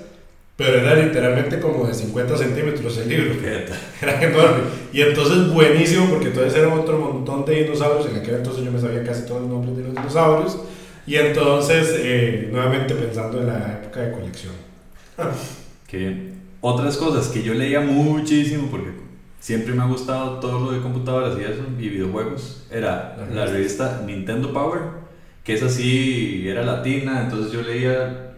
[0.57, 3.35] pero era literalmente como de 50 centímetros el libro.
[4.01, 4.63] Era enorme.
[4.91, 8.09] Y entonces buenísimo porque entonces era otro montón de dinosaurios.
[8.09, 10.57] En aquel entonces yo me sabía casi todos los nombres de los dinosaurios.
[11.05, 14.53] Y entonces, eh, nuevamente pensando en la época de colección.
[15.88, 16.41] Qué bien.
[16.59, 18.89] Otras cosas que yo leía muchísimo porque
[19.39, 24.01] siempre me ha gustado todo lo de computadoras y eso, y videojuegos, era la revista
[24.05, 24.81] Nintendo Power,
[25.43, 28.34] que es así, era latina, entonces yo leía,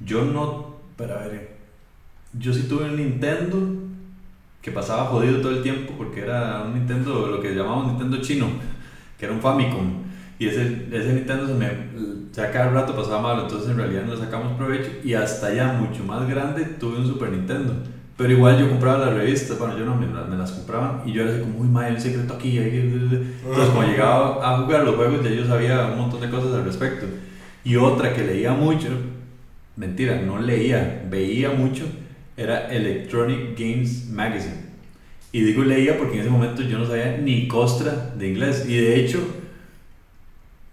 [0.00, 1.51] yo no, pero a ver,
[2.38, 3.58] yo sí tuve un Nintendo
[4.60, 8.46] que pasaba jodido todo el tiempo porque era un Nintendo, lo que llamamos Nintendo chino,
[9.18, 10.02] que era un Famicom.
[10.38, 11.68] Y ese, ese Nintendo se me.
[12.32, 14.90] Sea, cada rato pasaba malo, entonces en realidad no le sacamos provecho.
[15.04, 17.74] Y hasta ya mucho más grande tuve un Super Nintendo.
[18.16, 21.22] Pero igual yo compraba las revistas, bueno, yo no me, me las compraban y yo
[21.22, 22.58] era así como, uy, madre, hay un secreto aquí.
[22.58, 26.64] Entonces, como llegaba a jugar los juegos, ya yo sabía un montón de cosas al
[26.64, 27.06] respecto.
[27.64, 28.88] Y otra que leía mucho,
[29.76, 31.84] mentira, no leía, veía mucho,
[32.36, 34.72] era Electronic Games Magazine.
[35.32, 38.66] Y digo leía porque en ese momento yo no sabía ni costra de inglés.
[38.68, 39.26] Y de hecho,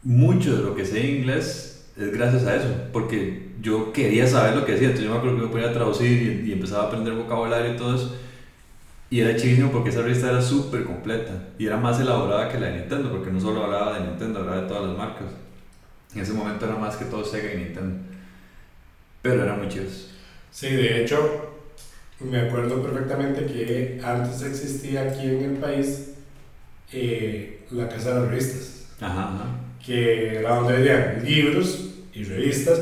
[0.03, 4.56] mucho de lo que sé en inglés es gracias a eso, porque yo quería saber
[4.56, 4.88] lo que decía.
[4.88, 7.77] Entonces yo me acuerdo que me ponía a traducir y, empezaba a aprender vocabulario y
[7.77, 8.15] todo eso.
[9.10, 12.68] Y era chivísimo porque esa revista era súper completa y era más elaborada que la
[12.68, 15.27] de Nintendo, porque no solo hablaba de Nintendo, hablaba de todas las marcas.
[16.14, 17.98] En ese momento era más que todo Sega y Nintendo.
[19.22, 20.11] Pero eran muy chidos.
[20.52, 21.48] Sí, de hecho,
[22.19, 26.11] me acuerdo perfectamente que antes existía aquí en el país
[26.91, 28.87] eh, la Casa de las Revistas.
[28.99, 32.81] Ajá, Que era donde había libros y revistas.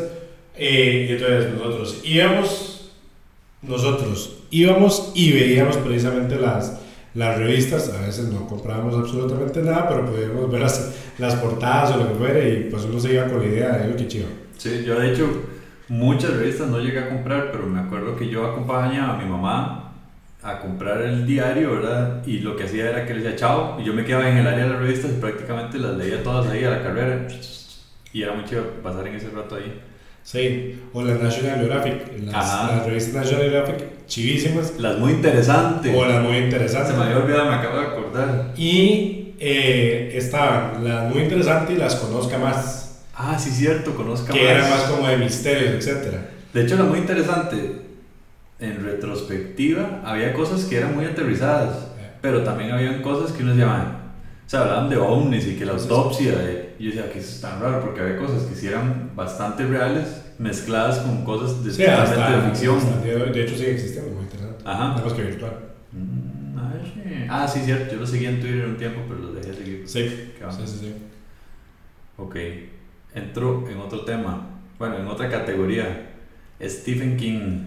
[0.55, 2.91] Eh, y entonces nosotros íbamos,
[3.61, 6.79] nosotros íbamos y veíamos precisamente las,
[7.13, 7.89] las revistas.
[7.89, 12.15] A veces no comprábamos absolutamente nada, pero podíamos ver las, las portadas o lo que
[12.15, 14.27] fuera y pues uno se iba con la idea de lo que chido.
[14.57, 15.29] Sí, yo de hecho
[15.89, 19.93] Muchas revistas no llegué a comprar, pero me acuerdo que yo acompañaba a mi mamá
[20.43, 22.25] a comprar el diario, ¿verdad?
[22.25, 24.47] Y lo que hacía era que le decía chao, y yo me quedaba en el
[24.47, 27.27] área de las revistas y prácticamente las leía todas ahí a la carrera.
[28.13, 29.81] Y era muy chido pasar en ese rato ahí.
[30.23, 31.95] Sí, o las National Geographic,
[32.25, 34.77] las, revistas National Geographic, chivísimas.
[34.77, 35.95] Las muy interesantes.
[35.95, 36.91] O las muy interesantes.
[36.91, 38.53] Se me había olvidado, me acabo de acordar.
[38.57, 42.86] Y eh, estaban las muy interesantes y las conozca más.
[43.19, 46.13] Ah, sí, cierto, conozca que era más como de misterios, etc.
[46.53, 47.81] De hecho, era muy interesante.
[48.59, 51.89] En retrospectiva, había cosas que eran muy aterrizadas,
[52.21, 53.99] pero también habían cosas que uno decía,
[54.45, 57.29] o sea, hablaban de ovnis y que la autopsia, de, y yo decía que eso
[57.29, 61.71] es tan raro, porque había cosas que sí eran bastante reales, mezcladas con cosas de,
[61.71, 62.79] sí, de ficción.
[63.03, 64.63] de hecho, sigue existiendo, muy interesante.
[64.65, 64.87] Ajá.
[64.89, 65.53] Nada más que virtual.
[65.91, 69.55] Mm, ah, sí, cierto, yo lo seguía en Twitter un tiempo, pero lo dejé de
[69.55, 69.83] seguir.
[69.85, 70.95] Sí, sí, sí, sí.
[72.17, 72.35] Ok
[73.13, 74.47] entró en otro tema,
[74.79, 76.11] bueno, en otra categoría.
[76.61, 77.61] Stephen King.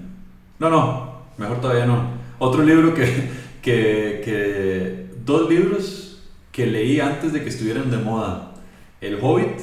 [0.59, 2.11] No, no, mejor todavía no.
[2.39, 3.05] Otro libro que,
[3.63, 8.53] que, que dos libros que leí antes de que estuvieran de moda.
[9.01, 9.61] El Hobbit,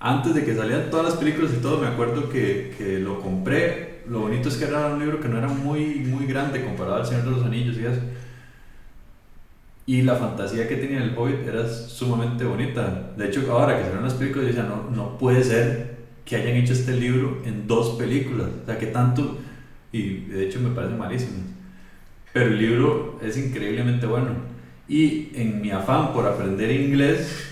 [0.00, 4.02] antes de que salieran todas las películas y todo, me acuerdo que, que lo compré.
[4.08, 7.06] Lo bonito es que era un libro que no era muy, muy grande comparado al
[7.06, 8.00] Señor de los Anillos y eso.
[9.86, 13.12] Y la fantasía que tenía el Hobbit era sumamente bonita.
[13.16, 15.94] De hecho, ahora que salieron las películas, yo decía, no, no puede ser
[16.24, 18.48] que hayan hecho este libro en dos películas.
[18.62, 19.38] O sea, que tanto...
[19.92, 21.38] Y de hecho me parece malísimo.
[22.32, 24.30] Pero el libro es increíblemente bueno.
[24.88, 27.46] Y en mi afán por aprender inglés,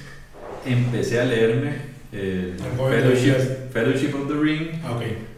[0.67, 4.69] empecé a leerme el Fellowship, Fellowship, of the Ring.
[4.85, 5.32] Ah, okay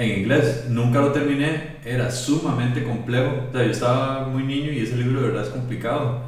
[0.00, 0.66] en inglés.
[0.68, 3.48] Nunca lo terminé, era sumamente complejo.
[3.48, 6.22] O sea, yo estaba muy niño y ese libro de verdad es complicado.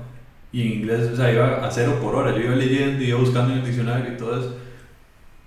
[0.52, 2.32] Y en inglés, o sea, iba a cero por hora.
[2.32, 4.56] Yo iba leyendo y iba buscando en el diccionario y todo eso.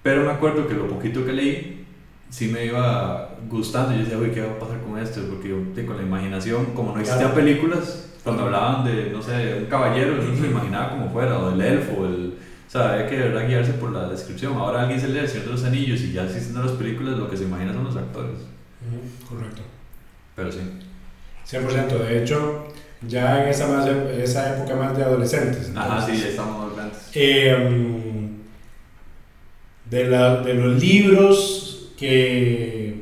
[0.01, 1.85] Pero me acuerdo que lo poquito que leí,
[2.29, 3.93] sí me iba gustando.
[3.93, 5.21] Yo decía, uy, ¿qué va a pasar con esto?
[5.29, 9.65] Porque yo, con la imaginación, como no existían películas, cuando hablaban de, no sé, un
[9.65, 12.34] caballero, yo se imaginaba como fuera, o del elfo, el
[12.67, 14.53] o sea, había que de verdad guiarse por la descripción.
[14.53, 17.29] Ahora alguien se lee El Señor de los Anillos y ya existen las películas, lo
[17.29, 18.39] que se imagina son los actores.
[19.27, 19.61] correcto.
[20.35, 20.59] Pero sí.
[21.47, 21.87] 100%.
[21.87, 22.67] De hecho,
[23.07, 25.71] ya en esa, más, esa época más de adolescentes.
[25.75, 27.09] Ajá, sí, ya estamos más grandes.
[27.13, 28.39] Em,
[29.89, 33.01] de, la, de los libros que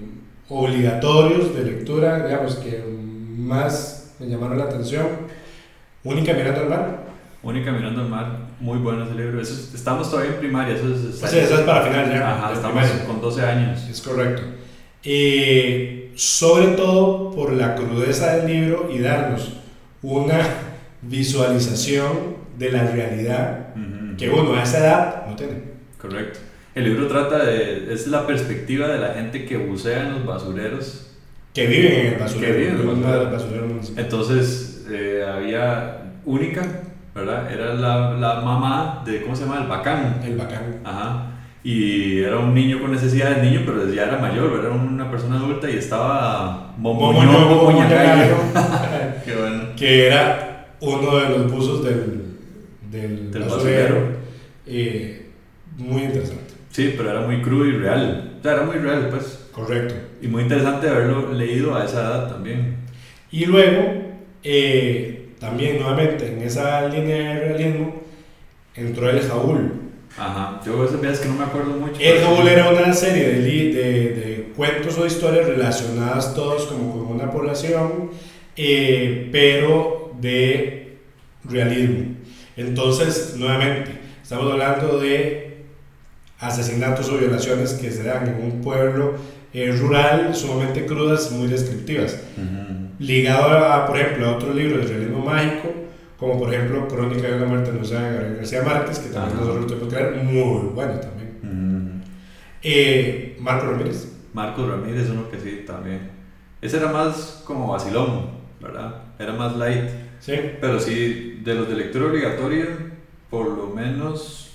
[0.50, 2.84] obligatorios de lectura, digamos, que
[3.38, 5.08] más me llamaron la atención,
[6.04, 7.04] Única mirando al mar.
[7.44, 9.42] Única mirando al mar, muy bueno ese libro.
[9.42, 11.20] estamos todavía en primaria, eso es...
[11.20, 12.32] Sí, eso es para final ya.
[12.32, 13.84] Ajá, estamos con 12 años.
[13.90, 14.44] Es correcto.
[15.04, 19.54] Eh, sobre todo por la crudeza del libro y darnos
[20.02, 20.40] una
[21.02, 23.74] visualización de la realidad
[24.18, 25.74] que uno a esa edad no tiene.
[25.98, 26.40] Correcto.
[26.76, 31.12] El libro trata de, es la perspectiva de la gente que bucea en los basureros.
[31.54, 32.54] Que viven en el basurero.
[32.54, 33.80] Que viven en el basurero.
[33.96, 36.62] Entonces, eh, había única
[37.14, 37.52] ¿verdad?
[37.52, 39.62] Era la, la mamá de, ¿cómo se llama?
[39.62, 40.22] El bacán.
[40.24, 40.82] El bacán.
[40.84, 41.30] Ajá.
[41.64, 45.38] Y era un niño con necesidades de niño, pero ya era mayor, era una persona
[45.38, 47.88] adulta y estaba bomboñón,
[49.26, 49.64] Qué bueno.
[49.78, 52.38] Que era uno de los buzos del,
[52.92, 54.24] del, del basurero.
[54.68, 55.30] Eh,
[55.78, 56.54] muy interesante.
[56.70, 58.34] Sí, pero era muy crudo y real.
[58.40, 59.48] O sea, era muy real, pues.
[59.54, 59.94] Correcto.
[60.22, 62.78] Y muy interesante haberlo leído a esa edad también.
[63.32, 64.02] Y luego,
[64.44, 65.13] eh,
[65.44, 68.02] también nuevamente en esa línea de realismo
[68.76, 69.74] entró el Jaúl.
[70.18, 72.00] Ajá, yo esa vez que no me acuerdo mucho.
[72.00, 77.18] El Noble era una serie de, de, de, cuentos o historias relacionadas todos como con
[77.18, 78.12] una población,
[78.56, 81.00] eh, pero de
[81.44, 82.16] realismo.
[82.56, 83.92] Entonces, nuevamente,
[84.22, 85.66] estamos hablando de
[86.40, 89.16] asesinatos o violaciones que se dan en un pueblo
[89.54, 92.18] eh, rural, sumamente crudas, muy descriptivas.
[93.00, 95.70] Ligado a, por ejemplo, a otro libro de realismo mágico,
[96.18, 99.68] como por ejemplo Crónica de una muerte anunciada de Gabriel García Márquez, que también nosotros
[99.68, 101.24] tuvimos que creer, muy bueno también.
[102.62, 104.10] Eh, Marco Ramírez.
[104.34, 106.10] Marco Ramírez, uno que sí, también.
[106.62, 108.32] Ese era más como vacilón,
[108.62, 109.04] ¿verdad?
[109.20, 109.90] Era más light.
[110.20, 110.34] Sí.
[110.62, 112.68] Pero sí, de los de lectura obligatoria,
[113.30, 114.54] por lo menos.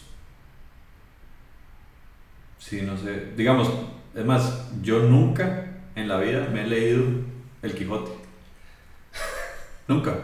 [2.59, 3.33] Sí, no sé.
[3.37, 3.71] Digamos,
[4.15, 7.05] es más, yo nunca en la vida me he leído
[7.63, 8.13] El Quijote.
[9.89, 10.15] nunca.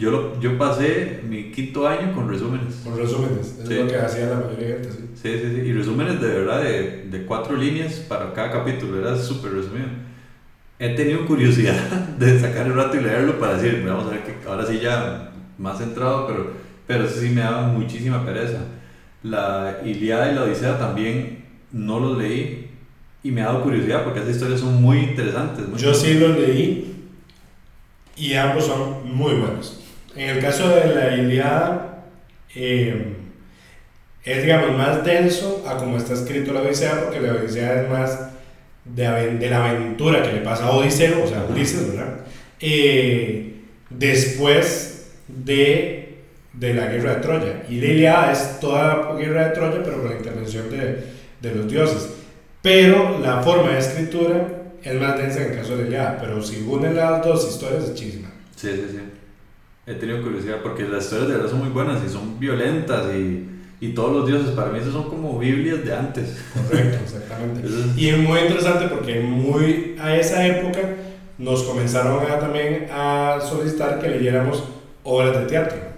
[0.00, 2.76] Yo, lo, yo pasé mi quinto año con resúmenes.
[2.82, 5.10] Con resúmenes, es lo que hacía la mayoría de gente, sí.
[5.14, 9.52] Sí, sí, Y resúmenes de verdad de, de cuatro líneas para cada capítulo, era súper
[9.52, 9.88] resumido.
[10.78, 11.74] He tenido curiosidad
[12.18, 15.32] de sacar el rato y leerlo para decir, vamos a ver que ahora sí ya
[15.58, 16.50] más centrado, pero,
[16.86, 18.60] pero sí me daba muchísima pereza.
[19.22, 22.70] La Iliada y la Odisea también no los leí
[23.22, 25.66] y me ha dado curiosidad porque esas historias son muy interesantes.
[25.76, 26.86] Yo sí los leí
[28.16, 29.80] y ambos son muy buenos.
[30.16, 32.04] En el caso de la Iliada,
[32.54, 33.14] eh,
[34.24, 38.18] es digamos más denso a como está escrito la Odisea, porque la Odisea es más
[38.84, 42.18] de, de la aventura que le pasa a Odiseo, o sea, Ulises, ¿verdad?
[42.60, 46.18] Eh, después de,
[46.52, 47.62] de, la guerra de Troya.
[47.68, 51.04] Y la Iliada es toda la guerra de Troya, pero con la intervención de,
[51.40, 52.10] de los dioses.
[52.62, 54.48] Pero la forma de escritura
[54.82, 57.84] es más densa en el caso de la Iliada, pero si unen las dos historias
[57.84, 58.28] es chisma.
[58.56, 59.19] Sí, sí, sí
[59.86, 63.48] he tenido curiosidad porque las historias de verdad son muy buenas y son violentas y,
[63.80, 66.38] y todos los dioses, para mí esos son como Biblias de antes.
[66.54, 67.68] Correcto, exactamente.
[67.96, 70.80] y es muy interesante porque muy a esa época
[71.38, 74.62] nos comenzaron a, también a solicitar que leyéramos
[75.02, 75.90] obras de teatro.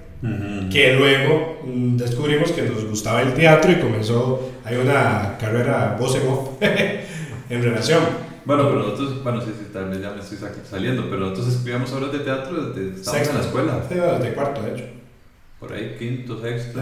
[0.70, 6.14] Que luego mm, descubrimos que nos gustaba el teatro y comenzó, hay una carrera voz
[6.14, 6.50] en off
[7.50, 8.31] en relación.
[8.44, 10.38] Bueno, pero nosotros, bueno, sí, sí, tal vez ya me estoy
[10.68, 13.86] saliendo, pero nosotros escribíamos obras de teatro desde estábamos en la escuela.
[13.88, 14.84] Sí, desde cuarto, de hecho.
[15.60, 16.80] Por ahí, quinto, sexto.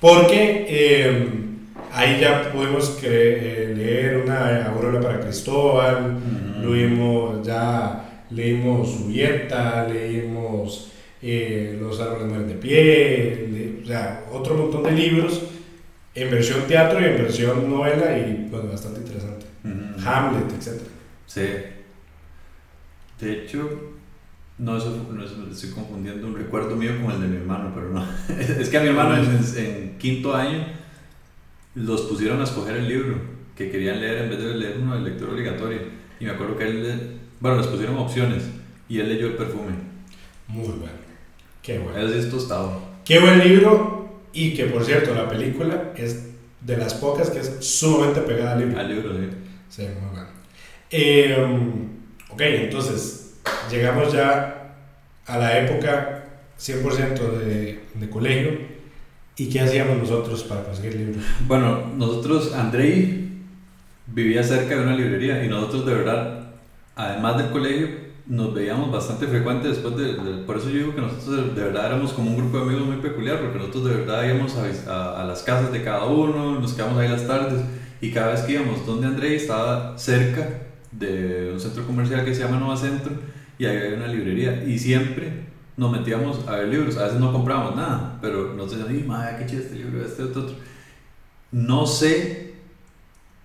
[0.00, 1.28] Porque eh,
[1.92, 6.18] ahí ya pudimos eh, leer una Aurora para Cristóbal,
[6.62, 10.90] leímos, ya leímos Julieta, leímos
[11.22, 15.42] eh, Los árboles mueren de pie, o sea, otro montón de libros
[16.14, 19.33] en versión teatro y en versión novela y pues bastante interesante.
[20.04, 20.80] Hamlet, etc.
[21.26, 21.46] Sí.
[23.20, 23.94] De hecho,
[24.58, 28.06] no, eso, no estoy confundiendo un recuerdo mío con el de mi hermano, pero no.
[28.38, 30.64] es que a mi hermano en, quinto año
[31.74, 33.16] los pusieron a escoger el libro
[33.56, 35.80] que querían leer en vez de leer uno de lectura obligatoria.
[36.20, 38.44] Y me acuerdo que él, bueno, les pusieron opciones
[38.88, 39.72] y él leyó el perfume.
[40.46, 41.04] Muy bueno.
[41.62, 41.98] Qué bueno.
[41.98, 42.80] Es tostado.
[43.04, 47.56] Qué buen libro y que por cierto la película es de las pocas que es
[47.60, 48.80] sumamente pegada al libro.
[48.80, 49.43] Al libro, sí.
[49.74, 50.28] Sí, muy bueno.
[50.88, 51.36] Eh,
[52.30, 54.76] ok, entonces, llegamos ya
[55.26, 56.26] a la época
[56.60, 58.52] 100% de, de colegio.
[59.36, 61.24] ¿Y qué hacíamos nosotros para conseguir libros?
[61.48, 63.32] Bueno, nosotros, Andrei
[64.06, 66.52] vivía cerca de una librería y nosotros de verdad,
[66.94, 67.88] además del colegio,
[68.28, 70.14] nos veíamos bastante frecuente después de,
[70.46, 72.98] Por eso yo digo que nosotros de, verdad éramos como un grupo de amigos muy
[72.98, 74.54] peculiar, porque nosotros de verdad íbamos
[74.86, 77.60] a, a las casas de cada uno, nos quedamos ahí las tardes
[78.00, 80.48] y cada vez que íbamos donde André estaba cerca
[80.90, 83.12] de un centro comercial que se llama Nueva Centro
[83.58, 85.44] y ahí había una librería y siempre
[85.76, 89.46] nos metíamos a ver libros, a veces no comprábamos nada, pero nos decían, madre, qué
[89.46, 90.54] chido este libro, este, este, otro.
[91.50, 92.54] No sé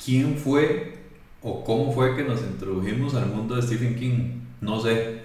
[0.04, 1.00] quién fue
[1.42, 5.22] o cómo fue que nos introdujimos al mundo de Stephen King, no sé.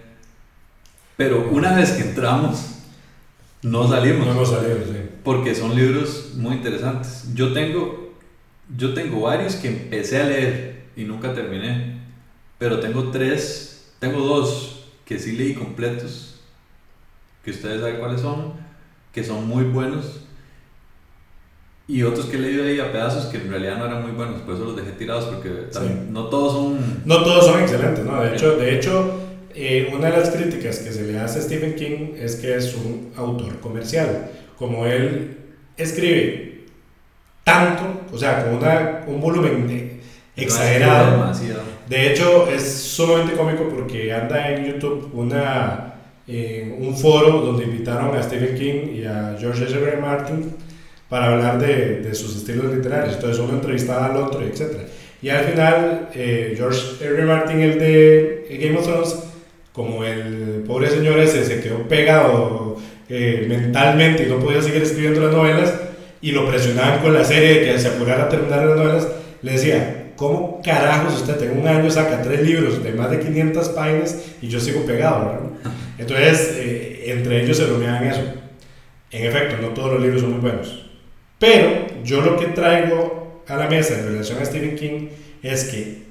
[1.16, 2.74] Pero una vez que entramos,
[3.62, 4.26] no salimos.
[4.26, 4.98] No salimos, sí.
[5.22, 7.28] Porque son libros muy interesantes.
[7.34, 8.03] Yo tengo
[8.76, 11.98] yo tengo varios que empecé a leer y nunca terminé,
[12.58, 16.40] pero tengo tres, tengo dos que sí leí completos,
[17.44, 18.54] que ustedes saben cuáles son,
[19.12, 20.20] que son muy buenos,
[21.86, 24.40] y otros que he leído ahí a pedazos que en realidad no eran muy buenos,
[24.42, 25.50] por eso los dejé tirados, porque
[26.10, 27.02] no todos son...
[27.04, 28.22] No todos son excelentes, ¿no?
[28.22, 29.20] De hecho, de hecho
[29.54, 32.74] eh, una de las críticas que se le hace a Stephen King es que es
[32.74, 34.30] un autor comercial.
[34.56, 35.36] Como él
[35.76, 36.53] escribe
[37.44, 40.00] tanto, o sea, con una, un volumen
[40.36, 41.32] exagerado.
[41.88, 45.94] De hecho, es sumamente cómico porque anda en YouTube una,
[46.26, 49.82] un foro donde invitaron a Stephen King y a George R.
[49.82, 49.96] R.
[49.98, 50.54] Martin
[51.08, 53.14] para hablar de, de, sus estilos literarios.
[53.14, 54.78] Entonces uno entrevistaba al otro, etc.
[55.20, 57.24] Y al final, eh, George R.
[57.24, 59.16] Martin, el de Game of Thrones,
[59.72, 62.76] como el pobre señor ese se quedó pegado
[63.08, 65.74] eh, mentalmente y no podía seguir escribiendo las novelas,
[66.24, 69.08] y lo presionaban con la serie de que se apurara a terminar las novelas,
[69.42, 73.68] le decía, ¿cómo carajos usted en un año saca tres libros de más de 500
[73.68, 75.52] páginas y yo sigo pegado?
[75.98, 78.22] Entonces, eh, entre ellos se bromeaban eso.
[79.10, 80.86] En efecto, no todos los libros son muy buenos.
[81.38, 85.08] Pero yo lo que traigo a la mesa en relación a Stephen King
[85.42, 86.04] es que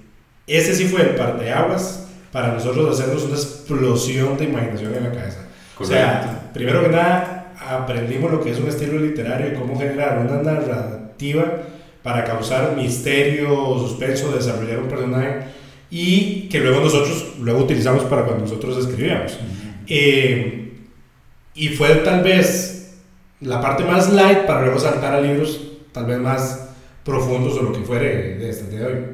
[0.46, 5.48] ese sí fue el parteaguas para nosotros hacernos una explosión de imaginación en la cabeza.
[5.80, 7.33] O sea, primero que nada,
[7.68, 11.64] aprendimos lo que es un estilo literario y cómo generar una narrativa
[12.02, 13.48] para causar misterio,
[13.80, 15.46] suspenso, desarrollar un personaje
[15.90, 19.38] y que luego nosotros luego utilizamos para cuando nosotros escribíamos.
[19.88, 20.74] Eh,
[21.56, 23.00] y fue tal vez
[23.42, 26.70] la parte más light para luego saltar a libros tal vez más
[27.04, 29.06] profundos o lo que fuere de este día de hoy.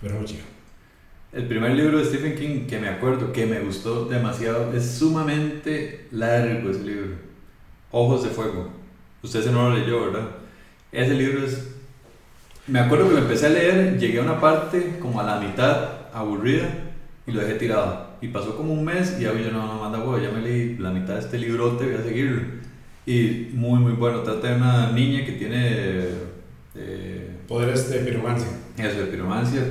[0.00, 0.49] Pero chico.
[1.32, 6.06] El primer libro de Stephen King que me acuerdo, que me gustó demasiado, es sumamente
[6.10, 7.10] largo ese libro.
[7.92, 8.68] Ojos de Fuego.
[9.22, 10.28] Usted se no lo leyó, ¿verdad?
[10.90, 11.68] Ese libro es...
[12.66, 16.08] Me acuerdo que lo empecé a leer, llegué a una parte como a la mitad,
[16.12, 16.68] aburrida,
[17.28, 18.10] y lo dejé tirado.
[18.20, 20.78] Y pasó como un mes y ya yo no, no manda huevo, ya me leí
[20.78, 22.42] la mitad de este librote, voy a seguirlo.
[23.06, 24.22] Y muy, muy bueno.
[24.22, 26.08] Trata de una niña que tiene...
[26.74, 28.48] Eh, Poderes de piromancia.
[28.76, 29.62] Eso, de piromancia.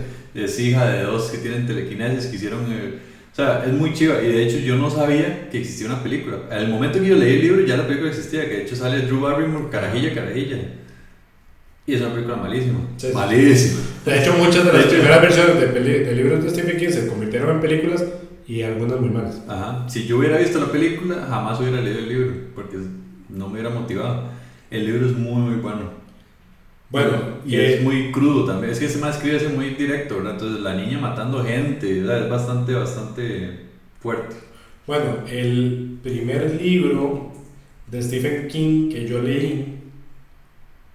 [0.45, 2.65] Es hija de dos que tienen telequinesis, que hicieron...
[2.71, 2.99] Eh,
[3.31, 4.21] o sea, es muy chiva.
[4.21, 6.39] Y de hecho yo no sabía que existía una película.
[6.51, 9.01] Al momento que yo leí el libro ya la película existía, que de hecho sale
[9.01, 10.57] Drew Barrymore, carajilla, carajilla.
[11.85, 12.79] Y es una película malísima.
[13.13, 13.79] malísima.
[14.05, 17.55] De hecho, muchas de las primeras versiones de, de, libros de Stephen King se convirtieron
[17.55, 18.05] en películas
[18.47, 19.41] y algunas muy malas.
[19.47, 19.87] Ajá.
[19.89, 22.77] Si yo hubiera visto la película, jamás hubiera leído el libro, porque
[23.29, 24.29] no me hubiera motivado.
[24.69, 25.98] El libro es muy, muy bueno.
[26.89, 28.71] Bueno, y es muy crudo también.
[28.71, 30.33] Es que ese más escribe muy directo, ¿verdad?
[30.33, 32.23] Entonces, la niña matando gente, ¿verdad?
[32.23, 33.59] Es bastante, bastante
[33.99, 34.35] fuerte.
[34.87, 37.31] Bueno, el primer libro
[37.85, 39.75] de Stephen King que yo leí,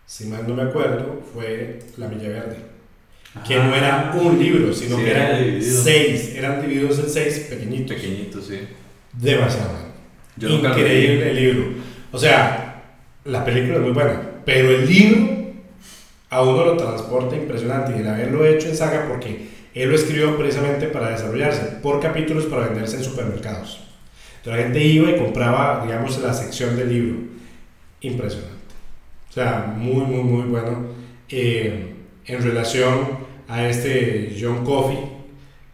[0.04, 2.56] si mal no me acuerdo, fue La Milla Verde.
[3.46, 6.34] que no era un libro, sino que eran seis.
[6.34, 7.96] Eran divididos en seis pequeñitos.
[7.96, 8.58] Pequeñitos, sí.
[9.12, 9.78] Demasiado.
[10.36, 11.64] Yo Increíble el libro.
[12.10, 12.82] O sea,
[13.24, 15.43] la película es muy buena, pero el libro
[16.34, 20.36] a uno lo transporta impresionante y el haberlo hecho en saga porque él lo escribió
[20.36, 23.78] precisamente para desarrollarse por capítulos para venderse en supermercados.
[24.38, 27.18] Entonces la gente iba y compraba, digamos, la sección del libro.
[28.00, 28.74] Impresionante.
[29.30, 30.86] O sea, muy, muy, muy bueno.
[31.28, 31.94] Eh,
[32.26, 33.16] en relación
[33.46, 34.98] a este John Coffey,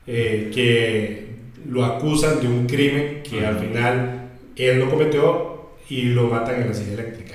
[0.06, 6.24] eh, que lo acusan de un crimen que al final él no cometió y lo
[6.24, 7.29] matan en la silla eléctrica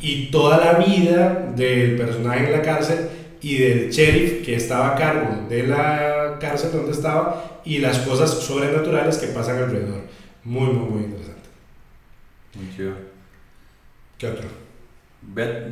[0.00, 3.08] y toda la vida del personaje en la cárcel
[3.40, 8.30] y del sheriff que estaba a cargo de la cárcel donde estaba y las cosas
[8.30, 10.02] sobrenaturales que pasan alrededor.
[10.44, 11.48] Muy, muy, muy interesante.
[12.54, 12.92] Muy chido.
[14.16, 14.48] ¿Qué otro?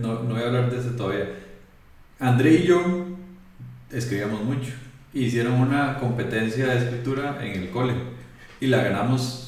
[0.00, 1.28] no, no voy a hablar de ese todavía.
[2.18, 3.06] André y yo
[3.90, 4.72] escribíamos mucho.
[5.12, 7.94] Hicieron una competencia de escritura en el cole
[8.60, 9.46] y la ganamos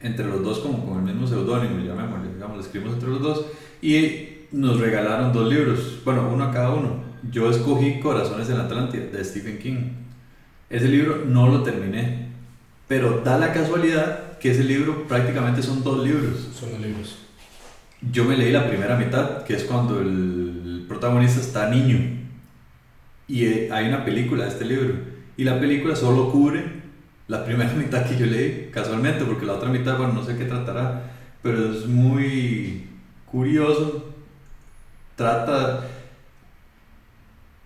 [0.00, 3.46] entre los dos como con el mismo seudónimo, llamémosle, digamos, la escribimos entre los dos
[3.82, 7.02] y nos regalaron dos libros, bueno, uno a cada uno.
[7.30, 9.92] Yo escogí Corazones en la Atlántida de Stephen King.
[10.70, 12.28] Ese libro no lo terminé,
[12.86, 16.48] pero da la casualidad que ese libro prácticamente son dos libros.
[16.54, 17.18] Son dos libros.
[18.12, 21.98] Yo me leí la primera mitad, que es cuando el protagonista está niño.
[23.26, 24.94] Y eh, hay una película de este libro.
[25.36, 26.64] Y la película solo cubre
[27.26, 30.44] la primera mitad que yo leí, casualmente, porque la otra mitad, bueno, no sé qué
[30.44, 31.07] tratará,
[31.42, 32.88] pero es muy
[33.30, 34.12] curioso,
[35.16, 35.86] trata...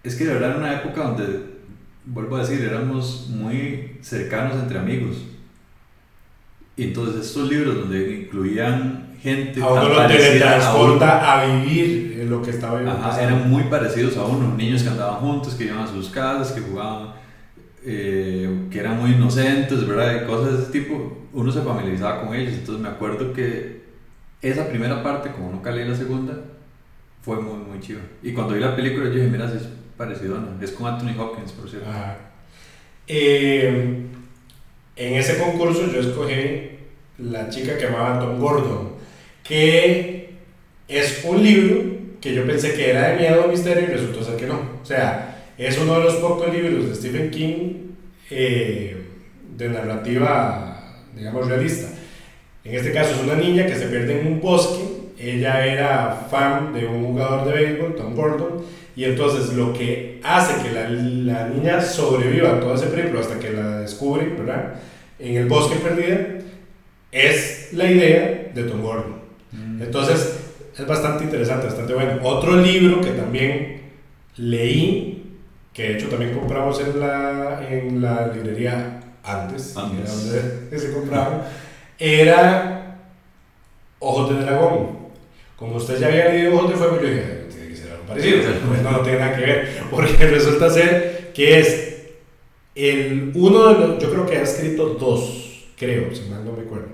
[0.02, 1.60] Es que de verdad era una época donde,
[2.04, 5.16] vuelvo a decir, éramos muy cercanos entre amigos.
[6.76, 9.62] Y entonces estos libros donde incluían gente...
[9.62, 13.18] A uno lo teletransporta a, vivir en lo que estaba viviendo.
[13.18, 16.60] eran muy parecidos a uno, niños que andaban juntos, que iban a sus casas, que
[16.60, 17.12] jugaban,
[17.84, 20.26] eh, que eran muy inocentes, ¿verdad?
[20.26, 21.26] cosas de ese tipo.
[21.32, 22.54] Uno se familiarizaba con ellos.
[22.54, 23.82] Entonces me acuerdo que
[24.40, 26.34] esa primera parte, como nunca leí la segunda,
[27.22, 28.00] fue muy, muy chido.
[28.22, 30.62] Y cuando vi la película, yo dije, mira, es parecido, ¿no?
[30.62, 31.88] Es con Anthony Hopkins, por cierto.
[33.06, 34.06] Eh,
[34.96, 36.70] en ese concurso yo escogí
[37.18, 38.92] La chica que amaba Tom Gordon,
[39.42, 40.34] que
[40.88, 44.36] es un libro que yo pensé que era de miedo o misterio y resultó ser
[44.36, 44.60] que no.
[44.82, 47.71] O sea, es uno de los pocos libros de Stephen King
[48.32, 48.96] eh,
[49.56, 51.88] de narrativa, digamos, realista.
[52.64, 54.92] En este caso es una niña que se pierde en un bosque
[55.22, 58.64] ella era fan de un jugador de béisbol, Tom Gordon,
[58.96, 63.38] y entonces lo que hace que la, la niña sobreviva a todo ese periplo hasta
[63.38, 64.74] que la descubre, ¿verdad?
[65.20, 66.40] En el bosque perdida,
[67.12, 69.14] es la idea de Tom Gordon.
[69.52, 69.82] Mm.
[69.82, 70.40] Entonces,
[70.76, 72.18] es bastante interesante, bastante bueno.
[72.24, 73.82] Otro libro que también
[74.36, 75.21] leí,
[75.72, 80.32] que de hecho también compramos en la, en la librería antes, antes.
[80.32, 81.48] Era donde se compraba,
[81.98, 82.98] era
[83.98, 85.02] Ojos de Dragón.
[85.56, 88.42] Como usted ya había leído Ojos de Fuego, yo dije, tiene que ser algo parecido.
[88.68, 91.92] Pues no, no tiene nada que ver, porque resulta ser que es
[92.74, 96.62] el uno de los, yo creo que ha escrito dos, creo, si mal no me
[96.62, 96.91] acuerdo.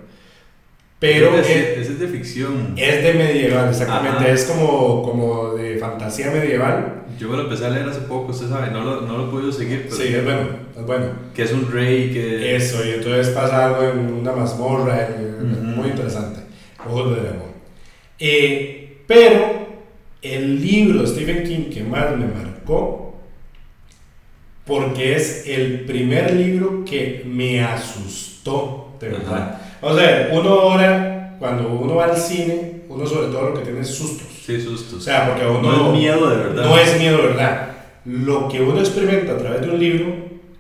[0.98, 2.74] Pero ese, es, de ficción.
[2.76, 4.32] Es de medieval, exactamente.
[4.32, 7.04] Es como, como de fantasía medieval.
[7.18, 9.30] Yo me lo empecé a leer hace poco, usted sabe, no lo, no lo he
[9.30, 9.84] podido seguir.
[9.84, 11.06] Pero sí, es bueno, es bueno.
[11.34, 12.56] Que es un rey que...
[12.56, 15.08] Eso, y entonces pasa algo en una mazmorra,
[15.40, 16.40] muy interesante.
[16.84, 17.52] Ojos de dragón.
[18.18, 19.68] Eh, pero
[20.20, 23.16] el libro de Stephen King que más me marcó,
[24.66, 29.60] porque es el primer libro que me asustó, de verdad.
[29.80, 33.80] O sea, uno ahora, cuando uno va al cine, uno sobre todo lo que tiene
[33.80, 34.26] es sustos.
[34.44, 34.94] Sí, sustos.
[34.94, 35.60] O sea, porque uno...
[35.60, 36.64] No es miedo de verdad.
[36.64, 37.68] No es miedo de verdad.
[38.04, 40.14] Lo que uno experimenta a través de un libro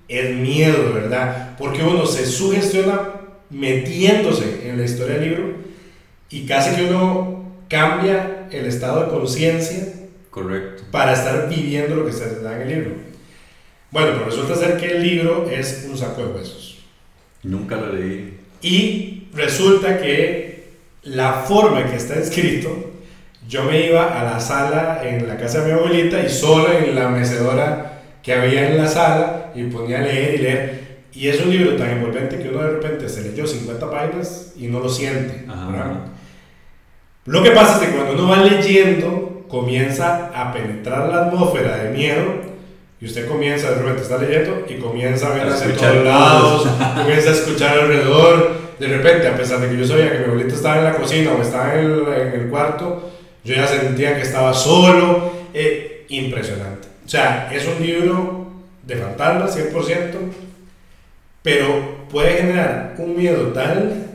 [0.08, 1.56] es miedo de verdad.
[1.58, 3.00] Porque uno se sugestiona
[3.50, 5.54] metiéndose en la historia del libro
[6.30, 9.94] y casi que uno cambia el estado de conciencia.
[10.30, 10.84] Correcto.
[10.90, 12.90] Para estar viviendo lo que se da en el libro.
[13.90, 16.78] Bueno, pero resulta ser que el libro es un saco de huesos.
[17.42, 18.37] Nunca lo leí.
[18.62, 20.68] Y resulta que
[21.02, 22.92] la forma en que está escrito,
[23.48, 26.94] yo me iba a la sala en la casa de mi abuelita y solo en
[26.94, 30.88] la mecedora que había en la sala y ponía a leer y leer.
[31.12, 34.66] Y es un libro tan envolvente que uno de repente se leyó 50 páginas y
[34.66, 35.46] no lo siente.
[37.24, 41.90] Lo que pasa es que cuando uno va leyendo, comienza a penetrar la atmósfera de
[41.90, 42.57] miedo
[43.00, 46.66] y usted comienza, de repente está leyendo y comienza a ver hacia todos lados,
[46.96, 48.68] comienza a escuchar alrededor.
[48.78, 51.32] De repente, a pesar de que yo sabía que mi abuelita estaba en la cocina
[51.32, 53.10] o estaba en el, en el cuarto,
[53.44, 55.32] yo ya sentía que estaba solo.
[55.54, 56.88] Eh, impresionante.
[57.04, 58.46] O sea, es un libro
[58.84, 60.14] de fantasmas, 100%,
[61.42, 64.06] pero puede generar un miedo tal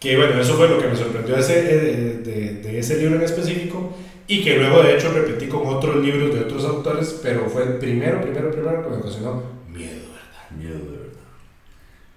[0.00, 3.16] que, bueno, eso fue lo que me sorprendió de ese, eh, de, de ese libro
[3.16, 3.91] en específico
[4.32, 7.74] y que luego de hecho repetí con otros libros de otros autores, pero fue el
[7.74, 10.56] primero, primero, primero que me ocasionó miedo verdad.
[10.58, 11.20] Miedo de verdad.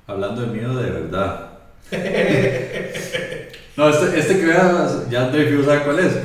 [0.08, 1.50] Hablando de miedo de verdad.
[3.76, 6.18] no, este, este que veas, ya Dave sabe cuál es.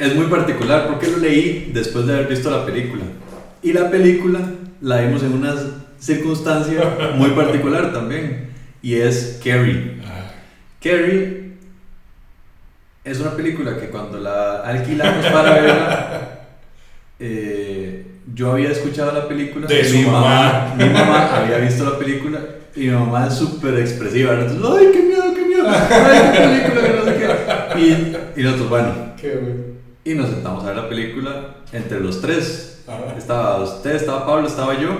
[0.00, 3.04] Es muy particular porque lo leí después de haber visto la película.
[3.62, 4.40] Y la película
[4.80, 5.54] la vimos en una
[6.00, 8.50] circunstancia muy particular también.
[8.82, 10.00] Y es Carrie.
[10.04, 10.32] Ah.
[10.82, 11.47] Carrie
[13.10, 16.20] es una película que cuando la alquilamos para verla,
[17.18, 19.66] eh, yo había escuchado la película.
[19.66, 20.74] De mi mamá.
[20.76, 22.38] Mi mamá había visto la película
[22.76, 24.34] y mi mamá es súper expresiva.
[24.34, 25.68] Entonces, ¡ay, qué miedo, qué miedo!
[25.68, 27.80] ¡Ay, qué película, que no sé qué!
[27.80, 28.92] Y, y nosotros, bueno.
[30.04, 32.84] Y nos sentamos a ver la película entre los tres.
[33.16, 34.90] Estaba usted, estaba Pablo, estaba yo.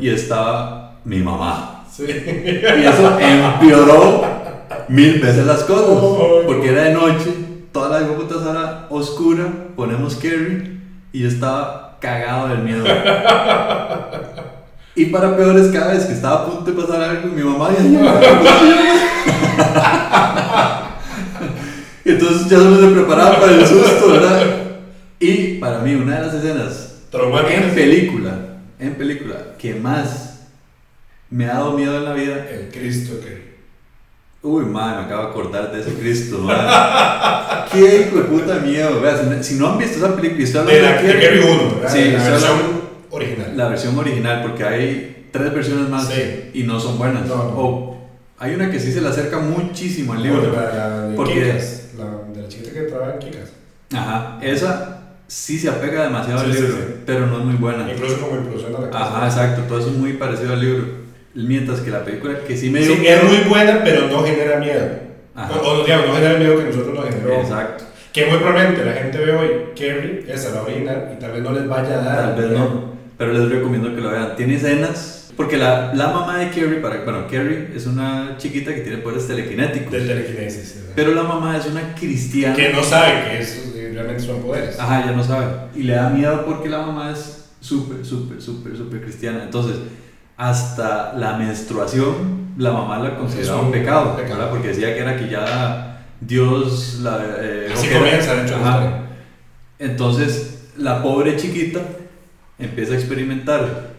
[0.00, 1.84] y estaba mi mamá.
[1.92, 2.04] Sí.
[2.04, 4.41] Y eso empeoró
[4.88, 5.86] mil veces las cosas.
[6.46, 7.30] porque era de noche,
[7.72, 9.44] toda la puta sala oscura,
[9.76, 10.80] ponemos Kerry
[11.12, 12.84] y yo estaba cagado del miedo.
[14.94, 17.82] y para peores, cada vez que estaba a punto de pasar algo, mi mamá ya
[22.04, 24.42] Y entonces ya solo se preparaba para el susto, ¿verdad?
[25.20, 28.32] Y para mí, una de las escenas en película,
[28.80, 30.48] en película, que más
[31.30, 33.51] me ha dado miedo en la vida, el Cristo que
[34.44, 37.68] Uy, madre, me acabo de acordar de ese Cristo, madre.
[37.72, 39.00] Qué hijo de puta miedo.
[39.00, 42.58] Vea, si, no han visto esa película, de la que vi uno, Sí, la versión
[43.10, 43.56] original.
[43.56, 46.10] La versión original, porque hay tres versiones más
[46.52, 47.30] y no son buenas.
[47.30, 47.96] O
[48.36, 50.52] hay una que sí se le acerca muchísimo al libro.
[50.52, 52.04] la, de porque Kikas, la
[52.34, 53.52] de la chiquita que trabaja en Kikas.
[53.94, 56.74] Ajá, esa sí se apega demasiado al libro,
[57.06, 57.92] pero no es muy buena.
[57.92, 59.04] Incluso como inclusión a la casa.
[59.04, 61.01] Ajá, exacto, todo eso es muy parecido al libro.
[61.34, 64.58] Mientras que la película que sí me dio sí, es muy buena, pero no genera
[64.58, 64.86] miedo.
[65.34, 67.40] O, digamos, no genera el miedo que nosotros nos generó.
[67.40, 67.84] Exacto.
[68.12, 71.52] Que muy probablemente la gente ve hoy Carrie, esa la original, y tal vez no
[71.52, 72.36] les vaya a dar.
[72.36, 74.36] Tal vez no, pero les recomiendo que lo vean.
[74.36, 78.82] Tiene escenas, porque la, la mamá de Carrie, para, bueno, Carrie es una chiquita que
[78.82, 79.90] tiene poderes telequinéticos.
[79.90, 80.84] De telequinesis.
[80.94, 82.54] Pero la mamá es una cristiana.
[82.54, 84.78] Que no sabe que eso realmente son poderes.
[84.78, 85.46] Ajá, ya no sabe.
[85.74, 89.44] Y le da miedo porque la mamá es súper, súper, súper, súper cristiana.
[89.44, 89.76] Entonces,
[90.42, 94.16] hasta la menstruación, la mamá la consideraba un, pecado,
[94.50, 97.20] porque decía que era quillada Dios la...
[97.38, 98.56] Eh, Así comienza, de hecho.
[99.78, 101.80] Entonces, la pobre chiquita
[102.58, 103.92] empieza a experimentar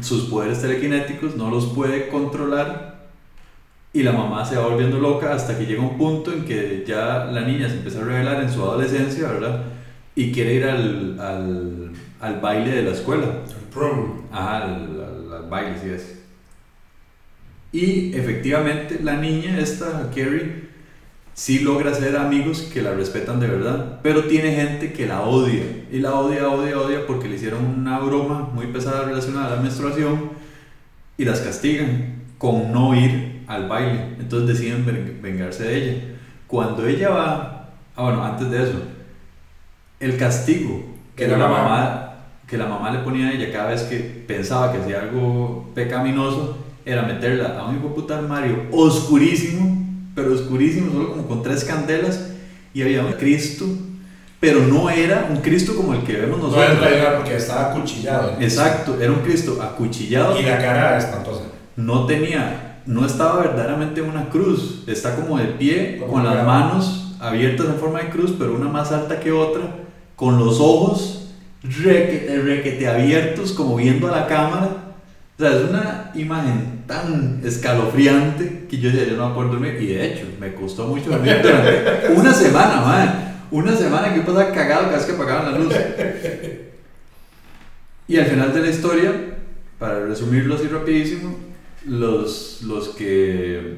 [0.00, 3.10] sus poderes telequinéticos, no los puede controlar
[3.92, 7.26] y la mamá se va volviendo loca hasta que llega un punto en que ya
[7.26, 9.64] la niña se empieza a revelar en su adolescencia, ¿verdad?
[10.14, 13.26] Y quiere ir al, al, al baile de la escuela.
[13.26, 14.19] Al prom.
[14.32, 16.20] Ajá, al, baile, sí es.
[17.72, 20.68] Y efectivamente la niña, esta Carrie,
[21.34, 25.64] sí logra ser amigos que la respetan de verdad, pero tiene gente que la odia.
[25.90, 29.62] Y la odia, odia, odia porque le hicieron una broma muy pesada relacionada a la
[29.62, 30.30] menstruación
[31.16, 34.16] y las castigan con no ir al baile.
[34.18, 36.02] Entonces deciden vengarse de ella.
[36.46, 38.82] Cuando ella va, ah bueno, antes de eso,
[40.00, 40.84] el castigo
[41.14, 42.09] que la, mamá
[42.50, 46.58] que la mamá le ponía a ella cada vez que pensaba que hacía algo pecaminoso
[46.84, 49.80] era meterla a un hijo puta armario oscurísimo
[50.14, 52.30] pero oscurísimo, solo como con tres candelas,
[52.74, 53.64] y había un Cristo,
[54.38, 56.78] pero no era un Cristo como el que vemos nosotros.
[56.78, 58.36] No era porque estaba acuchillado.
[58.40, 60.38] Exacto, era un Cristo acuchillado.
[60.38, 61.42] Y la cara espantosa.
[61.76, 67.16] No tenía, no estaba verdaderamente en una cruz, está como de pie, con las manos
[67.20, 69.62] abiertas en forma de cruz, pero una más alta que otra,
[70.16, 71.19] con los ojos
[71.62, 74.90] requete, requete abiertos, como viendo a la cámara
[75.40, 79.78] o sea, es una imagen tan escalofriante que yo decía, yo no me acuerdo dormir.
[79.80, 83.38] Y de hecho, me costó mucho dormir durante una semana, man.
[83.50, 85.74] Una semana que pasaba cagado cada vez que apagaban la luz.
[88.06, 89.12] Y al final de la historia,
[89.78, 91.38] para resumirlo así rapidísimo,
[91.86, 93.76] los, los que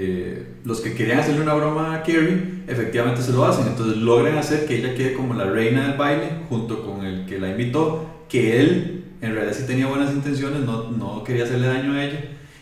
[0.00, 3.66] eh, los que querían hacerle una broma a Kerry efectivamente se lo hacen.
[3.66, 7.40] Entonces logran hacer que ella quede como la reina del baile junto con el que
[7.40, 11.94] la invitó, que él en realidad sí tenía buenas intenciones, no, no quería hacerle daño
[11.94, 12.20] a ella,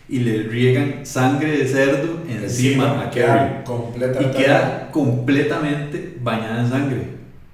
[0.09, 3.65] y le riegan sangre de cerdo encima, a Carrie.
[4.21, 7.07] Y queda completamente bañada en sangre.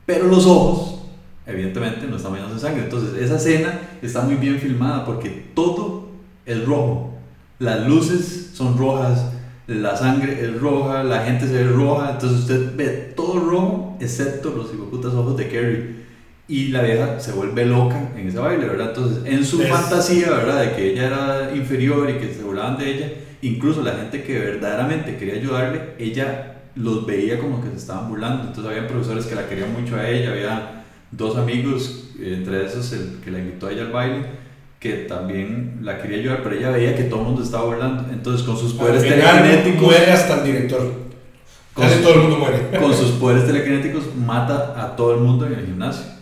[0.07, 1.07] Pero los ojos,
[1.45, 2.85] evidentemente, no están bañados en sangre.
[2.85, 6.11] Entonces, esa escena está muy bien filmada porque todo
[6.47, 7.15] es rojo.
[7.59, 9.33] Las luces son rojas,
[9.67, 12.13] la sangre es roja, la gente se ve roja.
[12.13, 16.03] Entonces, usted ve todo rojo, excepto los putas ojos de Carrie
[16.49, 18.89] y la vieja se vuelve loca en ese baile, ¿verdad?
[18.89, 20.61] Entonces, en su fantasía, ¿verdad?
[20.61, 23.13] De que ella era inferior y que se burlaban de ella,
[23.43, 28.49] incluso la gente que verdaderamente quería ayudarle, ella los veía como que se estaban burlando.
[28.49, 33.21] Entonces, había profesores que la querían mucho a ella, había dos amigos, entre esos el
[33.25, 34.27] que la invitó a ella al baile,
[34.83, 38.13] que también la quería ayudar, pero ella veía que todo el mundo estaba burlando.
[38.13, 39.83] Entonces, con sus poderes telequinéticos.
[39.83, 40.93] Muere hasta el director.
[41.75, 42.59] Casi todo el mundo muere.
[42.79, 46.13] Con sus poderes telequinéticos mata a todo el mundo en el gimnasio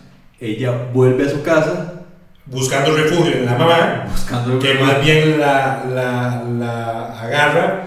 [0.41, 1.93] ella vuelve a su casa.
[2.47, 7.83] Buscando refugio en la mamá, buscando que más bien la, la, la agarra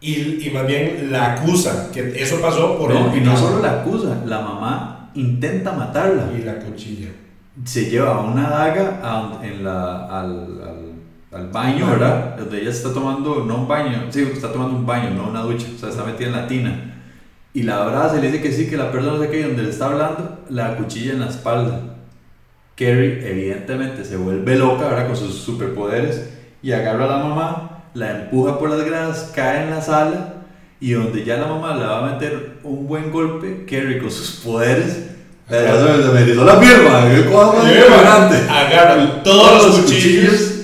[0.00, 2.92] y, y, más bien la acusa, que eso pasó por...
[2.92, 6.28] No, y no solo la acusa, la mamá intenta matarla.
[6.38, 7.08] Y la cuchilla.
[7.64, 12.36] Se lleva una daga en la, al, al, al baño, ¿verdad?
[12.36, 15.66] Donde ella está tomando, no un baño, sí, está tomando un baño, no una ducha,
[15.74, 16.88] o sea, está metida en la tina
[17.58, 19.64] y la abraza y le dice que sí, que la perdona, no sé qué, donde
[19.64, 21.80] le está hablando, la cuchilla en la espalda.
[22.76, 26.30] Carrie, evidentemente, se vuelve loca, ahora con sus superpoderes,
[26.62, 30.34] y agarra a la mamá, la empuja por las gradas, cae en la sala,
[30.78, 34.40] y donde ya la mamá le va a meter un buen golpe, Carrie con sus
[34.44, 35.07] poderes,
[35.50, 37.04] me hizo la pierna,
[38.50, 40.54] agarra todos los cuchillos,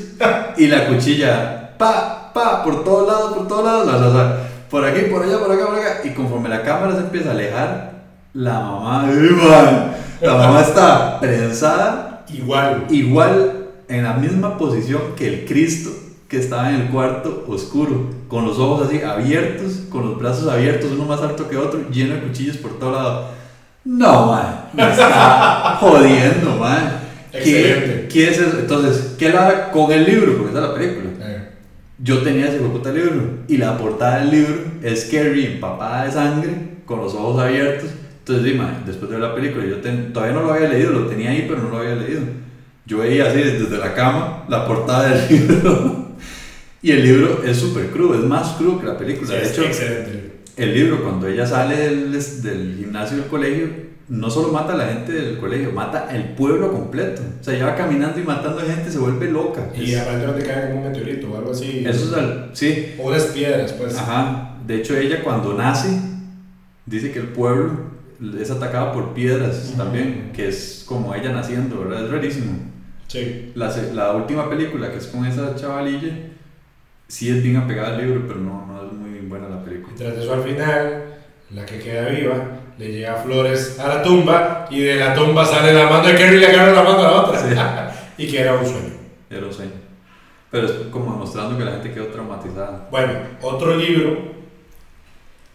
[0.57, 4.37] y la cuchilla, pa, pa, por todos lados, por todos lados, la, la,
[4.71, 6.01] por aquí, por allá, por acá, por acá.
[6.05, 7.93] Y conforme la cámara se empieza a alejar,
[8.35, 9.11] la mamá,
[10.21, 12.25] la mamá está prensada.
[12.33, 12.87] Igual.
[12.91, 15.91] Igual, en la misma posición que el Cristo
[16.29, 20.91] que estaba en el cuarto oscuro, con los ojos así abiertos, con los brazos abiertos,
[20.93, 23.29] uno más alto que otro, lleno de cuchillos por todo lado.
[23.85, 27.01] No, man, me está jodiendo, man.
[27.33, 28.59] ¿Qué, ¿Qué, es eso?
[28.61, 30.37] Entonces, ¿qué la con el libro?
[30.37, 31.05] Porque esa es la película
[31.99, 36.51] yo tenía ese puta libro y la portada del libro es Carrie empapada de sangre
[36.85, 37.91] con los ojos abiertos.
[38.19, 39.77] Entonces, dime, después de ver la película, yo
[40.13, 42.23] todavía no lo había leído, lo tenía ahí, pero no lo había leído.
[42.87, 46.09] Yo veía así desde la cama la portada del libro.
[46.83, 49.35] y el libro es súper crudo, es más crudo que la película.
[49.35, 49.63] de hecho,
[50.57, 53.69] el libro, cuando ella sale del, del gimnasio del colegio,
[54.09, 57.23] no solo mata a la gente del colegio, mata el pueblo completo.
[57.41, 59.71] O sea, ella va caminando y matando a gente, se vuelve loca.
[59.75, 61.85] Y aparte no te cae como un meteorito o algo así.
[61.87, 62.95] Eso es sí.
[63.03, 63.97] O las piedras, pues.
[63.97, 64.59] Ajá.
[64.67, 66.01] De hecho, ella cuando nace,
[66.87, 67.95] dice que el pueblo
[68.39, 72.05] es atacado por piedras también, que es como ella naciendo, ¿verdad?
[72.05, 72.53] Es rarísimo.
[73.09, 73.53] Sí.
[73.55, 76.11] La, la última película, que es con esa chavalilla,
[77.09, 79.74] sí es bien apegada al libro, pero no, no es muy buena la película.
[79.97, 81.05] Tras eso al final,
[81.51, 85.73] la que queda viva le lleva flores a la tumba y de la tumba sale
[85.73, 87.95] la mano de Kerry y le agarra la mano a la otra.
[88.19, 88.95] y que era un sueño.
[89.31, 89.73] Era un sueño.
[90.51, 92.89] Pero es como demostrando que la gente quedó traumatizada.
[92.91, 93.13] Bueno,
[93.43, 94.35] otro libro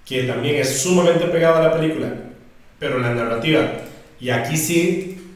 [0.05, 2.07] que también es sumamente pegado a la película,
[2.79, 3.61] pero la narrativa,
[4.19, 5.35] y aquí sí,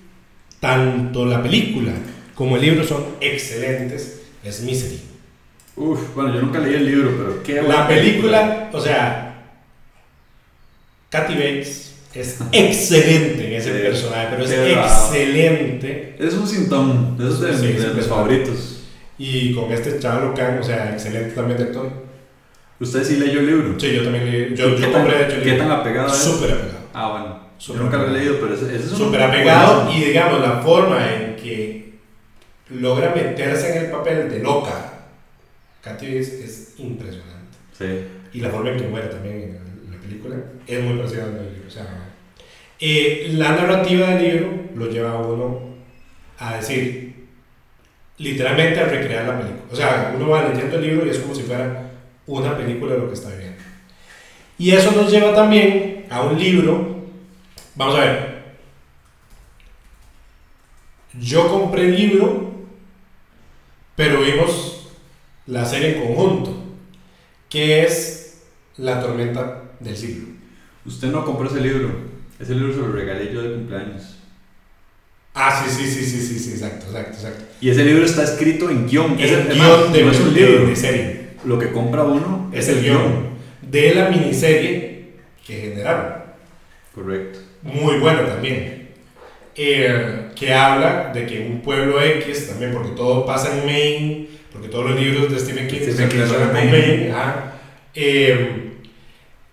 [0.59, 1.91] tanto la película
[2.34, 5.12] como el libro son excelentes, es Misery.
[5.76, 9.44] Uf, bueno, yo nunca leí el libro, pero qué La película, o sea,
[11.10, 16.16] Kathy Bates es excelente en ese personaje, pero es excelente.
[16.20, 18.84] Es un síntoma, es de, de mis favoritos.
[19.18, 21.91] Y con este Chavo Khan, o sea, excelente también de actor.
[22.80, 23.80] ¿Usted sí leyó el libro?
[23.80, 24.56] Sí, yo también leí.
[24.56, 26.16] Yo, yo compré de ¿Qué tan apegado es?
[26.16, 26.80] Súper apegado.
[26.94, 27.40] Ah, bueno.
[27.60, 31.36] yo nunca lo he leído, pero ese, es Súper apegado y digamos la forma en
[31.36, 31.94] que
[32.70, 34.93] logra meterse en el papel de loca.
[35.84, 37.57] Katy es, es impresionante.
[37.77, 38.07] Sí.
[38.34, 41.68] Y la forma en que muere también en la película es muy parecida al libro.
[41.68, 41.88] O sea,
[42.80, 45.73] eh, la narrativa del libro lo lleva a uno
[46.39, 47.27] a decir,
[48.18, 49.64] literalmente a recrear la película.
[49.72, 51.91] O sea, uno va leyendo el libro y es como si fuera
[52.27, 53.61] una película de lo que está viendo.
[54.57, 57.03] Y eso nos lleva también a un libro.
[57.76, 58.43] Vamos a ver.
[61.19, 62.51] Yo compré el libro,
[63.95, 64.73] pero vimos
[65.45, 66.64] la serie en conjunto,
[67.49, 68.44] que es
[68.78, 70.28] La tormenta del siglo.
[70.86, 71.91] Usted no compró ese libro.
[72.40, 74.18] Ese libro se lo regalé yo de cumpleaños.
[75.36, 77.44] Ah, sí, sí, sí, sí, sí, sí, exacto, exacto, exacto.
[77.61, 79.20] Y ese libro está escrito en guion.
[79.20, 80.68] Es el guion de, un libro.
[80.68, 85.14] de serie lo que compra uno es el guion de la miniserie
[85.45, 86.24] que generaron.
[86.94, 87.40] Correcto.
[87.61, 88.90] Muy buena también.
[89.56, 94.69] Eh, que habla de que un pueblo X, también porque todo pasa en Maine, porque
[94.69, 97.13] todos los libros de Stephen King Stephen King son en Maine,
[97.95, 98.71] eh,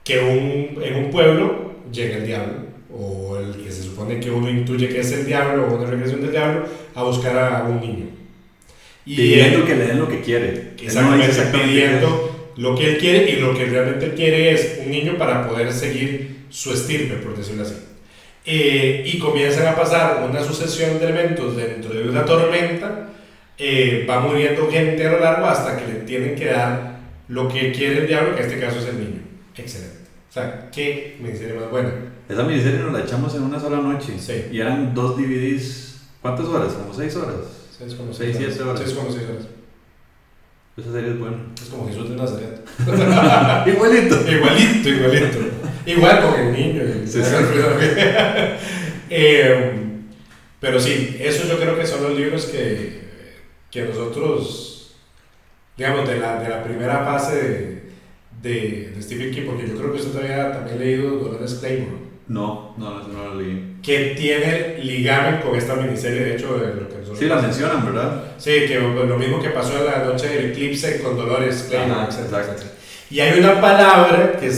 [0.04, 2.54] que un, en un pueblo llega el diablo,
[2.94, 6.20] o el que se supone que uno intuye que es el diablo, o una regresión
[6.20, 8.06] del diablo, a buscar a un niño.
[9.06, 10.74] Y pidiendo que le den lo que quiere.
[10.80, 15.16] Exactamente, pidiendo lo que él quiere y lo que realmente él quiere es un niño
[15.16, 17.74] para poder seguir su estirpe, por decirlo así.
[18.44, 23.09] Eh, y comienzan a pasar una sucesión de elementos dentro de una tormenta,
[23.60, 27.70] eh, va muriendo gente a lo largo hasta que le tienen que dar lo que
[27.72, 29.20] quiere el diablo, que en este caso es el niño.
[29.56, 29.98] Excelente.
[30.28, 31.90] O sea, qué miniserie más buena.
[32.28, 34.14] Esa miniserie nos la echamos en una sola noche.
[34.18, 34.46] Sí.
[34.50, 36.00] Y eran dos DVDs.
[36.22, 36.72] ¿Cuántas horas?
[36.72, 37.60] Como seis horas.
[37.80, 38.82] 6 como 6, 7 horas.
[38.84, 39.46] 6 como 6 horas.
[40.76, 41.38] Esa serie es buena.
[41.60, 42.60] Es como Jesús de Nazaret.
[43.66, 44.16] igualito.
[44.30, 45.38] igualito, igualito.
[45.86, 46.82] Igual con el niño.
[47.06, 47.30] Sí, sí.
[49.10, 49.72] eh,
[50.60, 52.99] pero sí, esos yo creo que son los libros que,
[53.70, 54.96] que nosotros,
[55.76, 57.82] digamos, de la, de la primera fase de,
[58.42, 62.10] de, de Stephen King, porque yo creo que usted había también leído Dolores Claymore.
[62.28, 63.78] No, no, no lo leí.
[63.82, 67.18] Que tiene ligamen con esta miniserie, de hecho, de lo que nosotros.
[67.18, 68.24] Sí, la mencionan, ¿verdad?
[68.38, 72.62] Sí, que lo mismo que pasó en la noche del eclipse con Dolores Claymore, exacto.
[73.10, 74.48] Y hay una palabra que,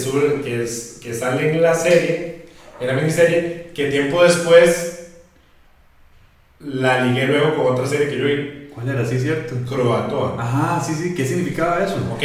[0.44, 2.44] que, es, que sale en la serie,
[2.78, 5.14] en la miniserie, que tiempo después
[6.60, 8.61] la ligué luego con otra serie que yo vi.
[8.74, 9.04] ¿Cuál era?
[9.04, 9.54] Sí, cierto.
[9.68, 10.36] Croatoa.
[10.38, 11.14] Ajá, sí, sí.
[11.14, 11.96] ¿Qué significaba eso?
[12.12, 12.22] Ok,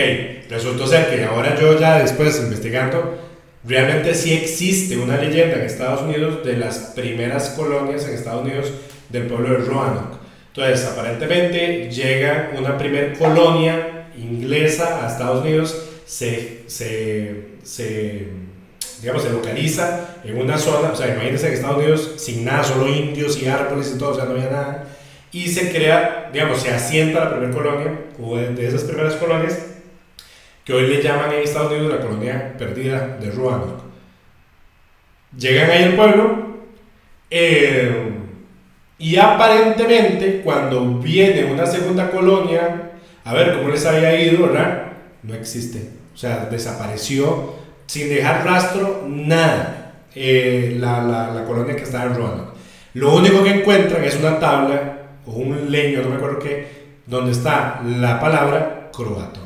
[0.49, 3.27] resultó ser que ahora yo ya después investigando
[3.63, 8.71] realmente sí existe una leyenda en Estados Unidos de las primeras colonias en Estados Unidos
[9.09, 10.17] del pueblo de Roanoke.
[10.47, 18.27] Entonces, aparentemente llega una primera colonia inglesa a Estados Unidos, se, se, se,
[19.01, 22.87] digamos, se localiza en una zona, o sea, imagínense en Estados Unidos sin nada, solo
[22.87, 24.87] indios y árboles y todo, o sea, no había nada,
[25.31, 27.91] y se crea, digamos, se asienta la primera colonia,
[28.21, 29.59] o de esas primeras colonias,
[30.63, 33.83] que hoy le llaman en Estados Unidos la colonia perdida de Roanoke.
[35.37, 36.47] Llegan ahí al pueblo
[37.29, 38.11] eh,
[38.97, 42.91] y aparentemente cuando viene una segunda colonia,
[43.23, 44.91] a ver cómo les había ido, ¿verdad?
[45.23, 45.89] No existe.
[46.13, 47.55] O sea, desapareció
[47.85, 52.57] sin dejar rastro, nada, eh, la, la, la, colonia que está en Roanoke.
[52.93, 54.96] Lo único que encuentran es una tabla
[55.27, 56.67] o un leño, no me acuerdo qué,
[57.05, 59.41] donde está la palabra croato.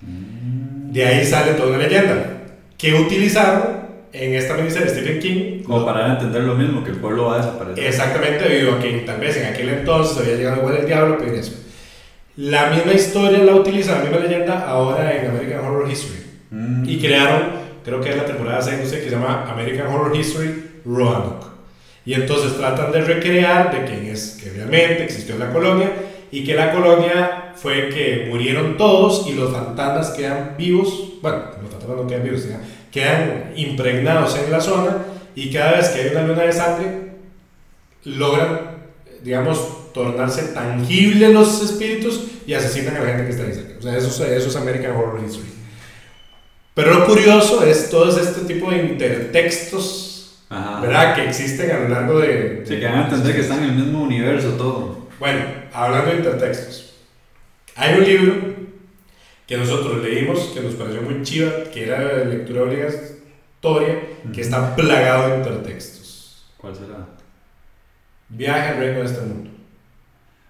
[0.00, 2.42] De ahí sale toda una leyenda
[2.76, 3.82] que utilizaron
[4.12, 5.62] en esta miniserie Stephen King.
[5.62, 7.84] Como para entender lo mismo, que el pueblo va a desaparecer.
[7.84, 11.32] Exactamente, debido a que tal vez en aquel entonces había llegado igual el diablo, pero
[11.32, 11.54] eso.
[12.36, 16.22] La misma historia la utiliza, la misma leyenda, ahora en American Horror History.
[16.50, 16.88] Mm.
[16.88, 17.42] Y crearon,
[17.84, 21.51] creo que es la temporada 6, no sé, que se llama American Horror History Roanoke.
[22.04, 25.92] Y entonces tratan de recrear de quién es que realmente existió la colonia
[26.30, 31.70] y que la colonia fue que murieron todos y los fantasmas quedan vivos, bueno, los
[31.70, 32.44] fantasmas no quedan vivos,
[32.90, 34.96] quedan impregnados en la zona
[35.34, 36.88] y cada vez que hay una luna de sangre
[38.04, 38.60] logran,
[39.22, 43.78] digamos, tornarse tangibles los espíritus y asesinan a la gente que está ahí cerca.
[43.78, 45.48] O sea, eso, eso es American Horror History.
[46.74, 50.11] Pero lo curioso es todo este tipo de intertextos
[50.80, 51.14] ¿verdad?
[51.14, 52.62] Que existen a lo largo de...
[52.66, 55.08] Se que van a entender que están en el mismo universo todo.
[55.18, 55.40] Bueno,
[55.72, 56.94] hablando de intertextos.
[57.76, 58.34] Hay un libro
[59.46, 64.00] que nosotros leímos, que nos pareció muy chiva, que era de lectura obligatoria,
[64.32, 66.46] que está plagado de intertextos.
[66.58, 67.06] ¿Cuál será?
[68.28, 69.50] Viaje al reino de este mundo.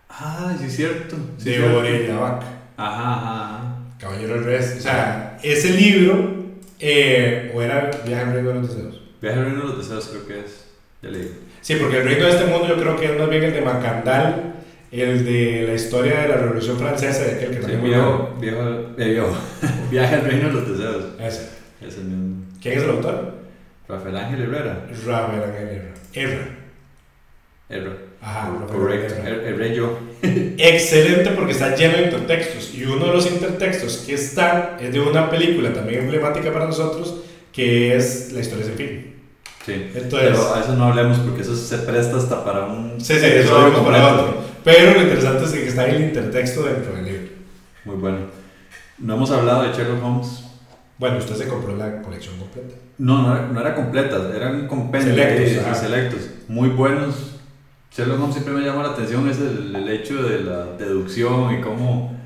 [0.08, 1.16] Ah, sí es cierto.
[1.38, 2.46] de Orella Vaca.
[2.76, 4.56] Ajá, ajá, Caballero del Rey.
[4.56, 6.44] O sea, ese libro,
[6.78, 9.01] eh, o era Viaje al reino de los deseos.
[9.22, 10.64] Viaje al reino de los deseos creo que es.
[11.00, 11.30] Ya le digo.
[11.60, 13.60] Sí, porque el reino de este mundo yo creo que es más bien el de
[13.60, 14.54] Macandal,
[14.90, 18.60] el de la historia de la Revolución Francesa, de aquel que también viejo, viejo,
[18.98, 19.22] eh,
[19.90, 21.04] Viaje al reino de los deseos.
[21.20, 21.48] Ese.
[21.80, 22.44] Es el mismo.
[22.60, 23.34] ¿Quién es el autor?
[23.88, 24.86] Rafael Ángel Herrera.
[25.06, 25.94] Rafael Ángel Herrera.
[26.12, 26.48] Herrera.
[27.68, 27.96] Herrera.
[28.20, 29.14] Ajá, correcto.
[29.24, 29.98] El, rey yo.
[30.22, 32.72] Excelente porque está lleno de intertextos.
[32.74, 37.22] Y uno de los intertextos que están es de una película también emblemática para nosotros,
[37.52, 39.11] que es La historia sin fin.
[39.64, 43.00] Sí, pero a eso no hablemos porque eso se presta hasta para un...
[43.00, 44.42] Sí, sí, eso lo vemos para otro.
[44.64, 47.32] Pero lo interesante es que está en el intertexto dentro del libro.
[47.84, 48.18] Muy bueno.
[48.98, 50.44] No hemos hablado de Sherlock Holmes.
[50.98, 52.74] Bueno, usted se compró la colección completa.
[52.98, 57.36] No, no era, no era completa, eran compendios selectos, selectos, muy buenos.
[57.92, 61.60] Sherlock Holmes siempre me llama la atención es el, el hecho de la deducción y
[61.60, 62.16] cómo,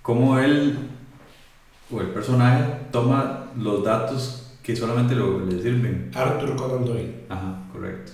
[0.00, 0.78] cómo él
[1.90, 6.10] o el personaje toma los datos que solamente lo, le sirven.
[6.14, 7.14] Arthur Conan Doyle.
[7.28, 8.12] Ajá, correcto.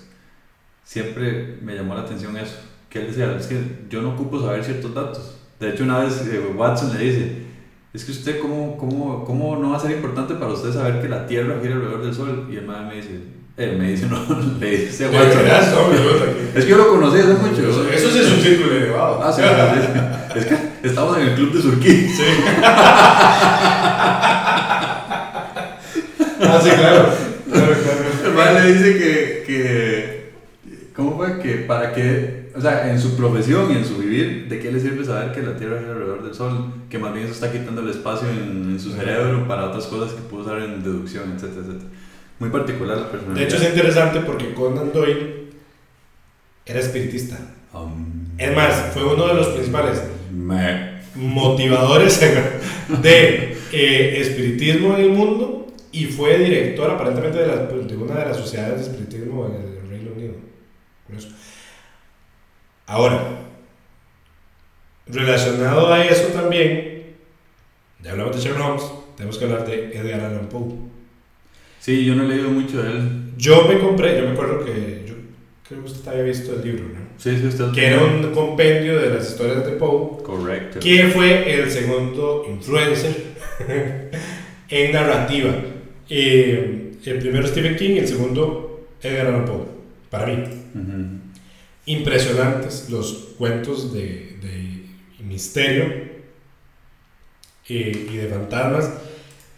[0.83, 2.57] Siempre me llamó la atención eso,
[2.89, 3.61] que él decía, es que
[3.91, 5.37] yo no ocupo saber ciertos datos.
[5.61, 7.43] De hecho, una vez eh, Watson le dice,
[7.93, 11.09] es que usted, ¿cómo, cómo, ¿cómo no va a ser importante para usted saber que
[11.09, 12.49] la Tierra gira alrededor del Sol?
[12.51, 13.21] Y el madre me dice,
[13.59, 14.19] él me dice, no,
[14.59, 15.45] le dice a Watson.
[16.55, 17.69] es que yo lo conocí hace mucho.
[17.69, 19.21] Eso, eso sí es un círculo elevado.
[19.23, 19.43] Ah, sí,
[20.39, 22.09] es que estamos en el club de Surquí.
[22.09, 22.23] Sí.
[26.59, 27.09] Ah, sí, claro.
[28.35, 30.33] claro, le dice que, que,
[30.95, 31.39] ¿cómo fue?
[31.39, 34.81] Que para qué, o sea, en su profesión y en su vivir, ¿de qué le
[34.81, 36.73] sirve saber que la Tierra es alrededor del Sol?
[36.91, 40.15] Que más bien eso está quitando el espacio en, en su cerebro para otras cosas
[40.15, 41.91] que pudo usar en deducción, etcétera, etcétera.
[42.41, 43.35] Muy particular la persona.
[43.35, 45.51] De hecho es interesante porque Conan Doyle
[46.67, 47.37] era espiritista.
[47.73, 50.03] Um, es más, fue uno de los principales
[51.15, 52.21] motivadores
[53.03, 58.27] de eh, espiritismo en el mundo y fue director aparentemente de, la, de, una de
[58.27, 60.35] las sociedades de espiritismo en el Reino Unido.
[62.87, 63.23] Ahora,
[65.07, 67.17] relacionado a eso también,
[68.03, 68.85] ya hablamos de Sherlock Holmes,
[69.17, 70.75] tenemos que hablar de Edgar Allan Poe.
[71.81, 73.33] Sí, yo no he leído mucho de él.
[73.37, 75.15] Yo me compré, yo me acuerdo que yo
[75.67, 77.01] creo que usted había visto el libro, ¿no?
[77.17, 77.73] Sí, sí, usted.
[77.73, 80.23] Que era un compendio de las historias de Poe.
[80.23, 80.79] Correcto.
[80.81, 83.15] Que fue el segundo influencer
[84.69, 85.53] en narrativa.
[86.09, 89.67] Eh, el primero Stephen King y el segundo Edgar Allan Poe,
[90.11, 90.45] para mí.
[91.87, 95.85] Impresionantes los cuentos de, de misterio
[97.69, 98.91] eh, y de fantasmas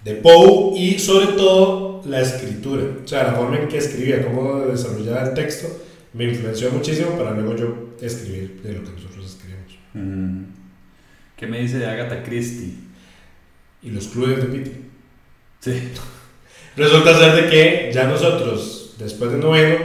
[0.04, 4.60] de Poe y sobre todo la escritura, o sea, la forma en que escribía, cómo
[4.60, 5.68] desarrollaba el texto,
[6.12, 10.48] me influenció muchísimo para luego yo escribir de lo que nosotros escribimos.
[11.36, 12.74] ¿Qué me dice de Agatha Christie?
[13.82, 14.72] Y los clubes de Pitti.
[15.60, 15.72] Sí.
[16.80, 19.76] Resulta ser de que ya nosotros, después de noveno,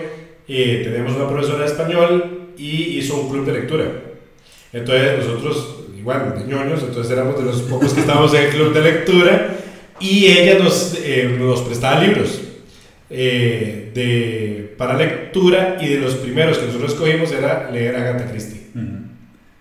[0.47, 3.85] eh, tenemos una profesora de español y hizo un club de lectura.
[4.71, 8.73] Entonces nosotros, igual, de ñoños, entonces éramos de los pocos que estábamos en el club
[8.73, 9.57] de lectura
[9.99, 12.39] y ella nos, eh, nos prestaba libros
[13.09, 18.67] eh, de, para lectura y de los primeros que nosotros escogimos era leer Agatha Christie.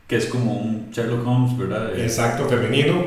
[0.07, 1.99] Que es como un Sherlock Holmes, ¿verdad?
[1.99, 3.07] Exacto, femenino,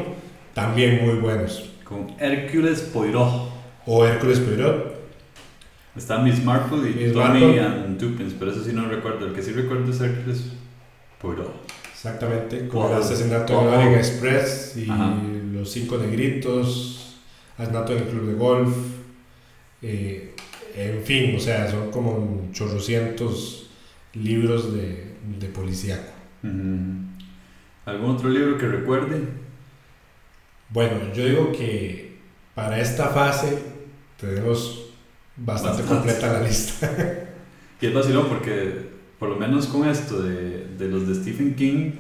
[0.54, 1.70] también muy buenos.
[1.86, 3.57] Con Hércules Poirot
[3.88, 4.96] o Hércules Poirot.
[5.96, 9.26] Está Miss Marple y Miss Tony and Tupins, pero eso sí no recuerdo.
[9.26, 10.52] El que sí recuerdo es Hércules
[11.20, 11.52] Poirot.
[11.92, 17.18] Exactamente, con el asesinato de Orient Express y los cinco negritos,
[17.58, 18.78] asesinato en el club de golf,
[19.82, 20.36] eh,
[20.76, 23.72] en fin, o sea, son como chorrocientos
[24.14, 26.12] libros de, de policíaco.
[27.86, 29.24] ¿Algún otro libro que recuerde?
[30.70, 32.18] Bueno, yo digo que
[32.54, 33.77] para esta fase
[34.20, 34.92] tenemos
[35.36, 36.92] bastante, completa la lista.
[37.82, 38.90] y es vacilón porque,
[39.20, 41.92] por lo menos con esto de, de los de Stephen King,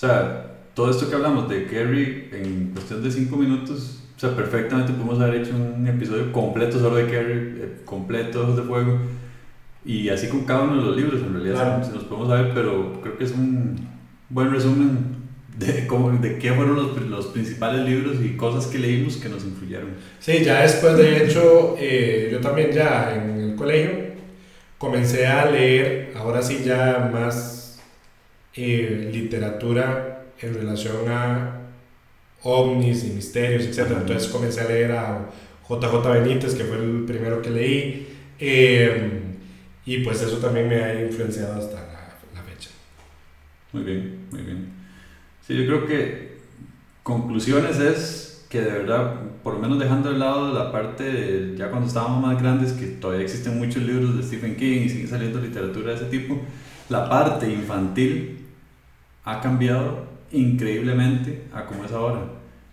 [0.00, 4.92] sea, todo esto que hablamos de Kerry en cuestión de 5 minutos, o sea, perfectamente
[4.92, 8.98] podemos haber hecho un episodio completo solo de Kerry, eh, completo Ojos de Fuego,
[9.84, 13.00] y así con cada uno de los libros, en realidad, si nos podemos saber, pero
[13.02, 13.76] creo que es un
[14.30, 15.19] buen resumen
[15.56, 19.44] de, cómo, de qué fueron los, los, principales libros y cosas que leímos que nos
[19.44, 19.90] influyeron.
[20.18, 24.10] Sí, ya después, de hecho, eh, yo también ya en el colegio
[24.78, 27.80] comencé a leer, ahora sí ya más
[28.54, 31.60] eh, literatura en relación a
[32.42, 33.92] ovnis y misterios, etc.
[33.98, 35.28] Entonces comencé a leer a
[35.68, 38.08] JJ Benítez, que fue el primero que leí,
[38.38, 39.20] eh,
[39.84, 42.70] y pues eso también me ha influenciado hasta la, la fecha.
[43.72, 44.69] Muy bien, muy bien.
[45.50, 46.38] Sí, yo creo que
[47.02, 51.70] conclusiones es que de verdad, por lo menos dejando de lado la parte de ya
[51.70, 55.40] cuando estábamos más grandes, que todavía existen muchos libros de Stephen King y sigue saliendo
[55.40, 56.38] literatura de ese tipo,
[56.88, 58.46] la parte infantil
[59.24, 62.20] ha cambiado increíblemente a como es ahora.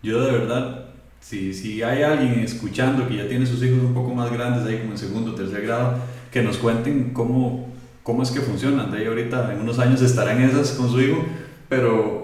[0.03, 0.89] Yo de verdad,
[1.19, 4.77] si, si hay alguien escuchando que ya tiene sus hijos un poco más grandes, ahí
[4.81, 5.95] como en segundo tercer grado,
[6.31, 7.73] que nos cuenten cómo,
[8.03, 8.91] cómo es que funcionan.
[8.91, 11.25] De ahí ahorita en unos años estarán esas con su hijo,
[11.67, 12.16] pero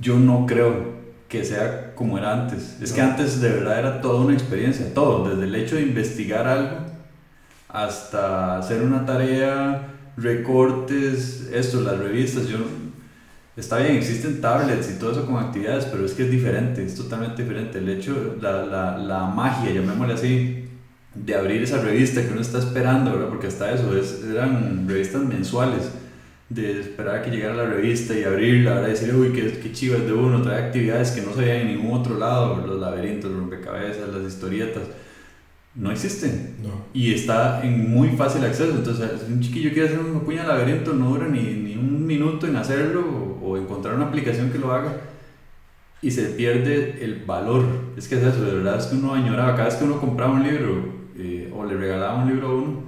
[0.00, 0.94] yo no creo
[1.28, 2.78] que sea como era antes.
[2.80, 6.46] Es que antes de verdad era toda una experiencia, todo, desde el hecho de investigar
[6.46, 6.76] algo
[7.68, 12.46] hasta hacer una tarea, recortes, esto, las revistas.
[12.46, 12.58] Yo,
[13.56, 16.94] está bien, existen tablets y todo eso con actividades, pero es que es diferente, es
[16.94, 17.78] totalmente diferente.
[17.78, 20.68] El hecho, la, la, la magia, llamémosle así,
[21.14, 23.28] de abrir esa revista que uno está esperando, ¿verdad?
[23.28, 25.90] Porque hasta eso, es, eran revistas mensuales
[26.48, 28.88] de esperar a que llegara la revista y abrirla, ¿verdad?
[28.88, 31.98] decir, uy, qué, qué chivas de uno, trae actividades que no se veían en ningún
[31.98, 34.82] otro lado, los laberintos, los rompecabezas, las historietas,
[35.74, 36.56] no existen.
[36.62, 36.70] No.
[36.92, 40.92] Y está en muy fácil acceso, entonces si un chiquillo quiere hacer un puño laberinto,
[40.92, 44.96] no dura ni, ni, un minuto en hacerlo o, encontrar una aplicación que lo haga
[46.02, 47.64] y se pierde el valor.
[47.96, 50.32] Es que es eso, de verdad es que uno añoraba, cada vez que uno compraba
[50.32, 52.82] un libro eh, o le regalaba un libro a uno,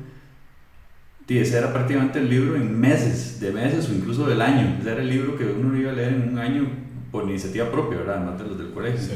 [1.28, 4.76] ese era prácticamente el libro en meses, de meses o incluso del año.
[4.80, 6.68] Ese era el libro que uno iba a leer en un año
[7.10, 8.24] por iniciativa propia, ¿verdad?
[8.24, 9.00] No de los del colegio.
[9.00, 9.14] Sí.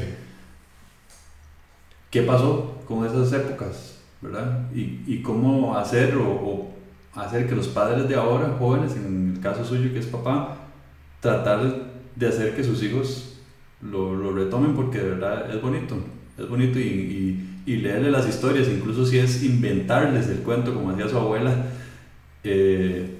[2.09, 4.69] ¿Qué pasó con esas épocas, verdad?
[4.75, 6.69] Y, y cómo hacer o,
[7.15, 10.57] hacer que los padres de ahora, jóvenes, en el caso suyo que es papá,
[11.21, 13.37] tratar de hacer que sus hijos
[13.81, 15.95] lo, lo retomen porque de verdad es bonito.
[16.37, 20.91] Es bonito y, y, y leerle las historias, incluso si es inventarles el cuento, como
[20.91, 21.65] decía su abuela
[22.43, 23.17] eh,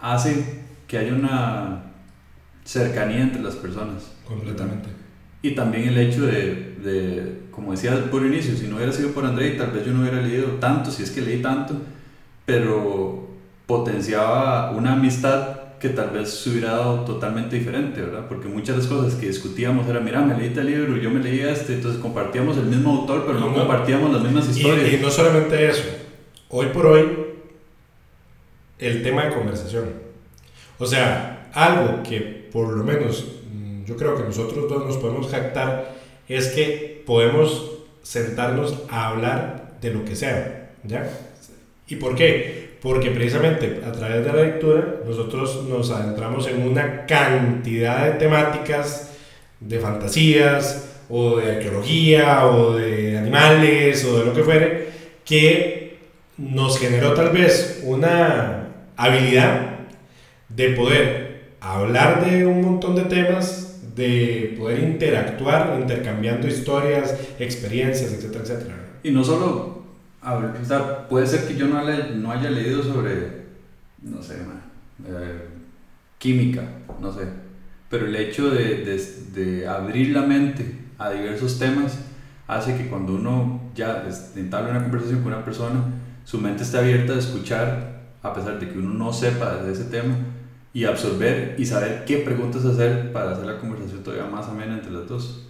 [0.00, 1.92] hace que haya una
[2.64, 4.12] cercanía entre las personas.
[4.26, 4.88] Completamente.
[5.42, 9.24] Y también el hecho de, de, como decía por inicio, si no hubiera sido por
[9.24, 11.74] André, tal vez yo no hubiera leído tanto, si es que leí tanto,
[12.44, 13.28] pero
[13.66, 18.26] potenciaba una amistad que tal vez se hubiera dado totalmente diferente, ¿verdad?
[18.28, 21.20] Porque muchas de las cosas que discutíamos era, mira, me leí el libro, yo me
[21.20, 24.92] leí este, entonces compartíamos el mismo autor, pero no, compartíamos las mismas historias.
[24.92, 25.84] Y, y no solamente eso,
[26.48, 27.27] hoy por hoy
[28.78, 29.90] el tema de conversación.
[30.78, 35.28] O sea, algo que por lo menos mm, yo creo que nosotros dos nos podemos
[35.28, 35.96] jactar
[36.28, 41.08] es que podemos sentarnos a hablar de lo que sea, ¿ya?
[41.86, 42.76] ¿Y por qué?
[42.82, 49.10] Porque precisamente a través de la lectura nosotros nos adentramos en una cantidad de temáticas,
[49.58, 54.88] de fantasías, o de arqueología, o de animales, o de lo que fuere,
[55.24, 55.98] que
[56.36, 58.67] nos generó tal vez una
[58.98, 59.78] habilidad
[60.48, 68.44] de poder hablar de un montón de temas, de poder interactuar, intercambiando historias, experiencias, etcétera,
[68.44, 68.74] etcétera.
[69.02, 69.84] Y no solo,
[71.08, 73.44] puede ser que yo no, no haya leído sobre,
[74.02, 74.34] no sé,
[75.06, 75.46] eh,
[76.18, 76.62] química,
[77.00, 77.22] no sé,
[77.88, 82.00] pero el hecho de, de, de, abrir la mente a diversos temas
[82.48, 84.04] hace que cuando uno ya
[84.34, 85.84] entabla una conversación con una persona,
[86.24, 89.84] su mente esté abierta a escuchar a pesar de que uno no sepa de ese
[89.84, 90.16] tema,
[90.72, 94.92] y absorber y saber qué preguntas hacer para hacer la conversación todavía más amena entre
[94.92, 95.48] los dos.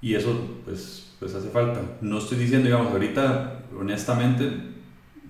[0.00, 1.80] Y eso, pues, pues hace falta.
[2.00, 4.50] No estoy diciendo, digamos, ahorita, honestamente,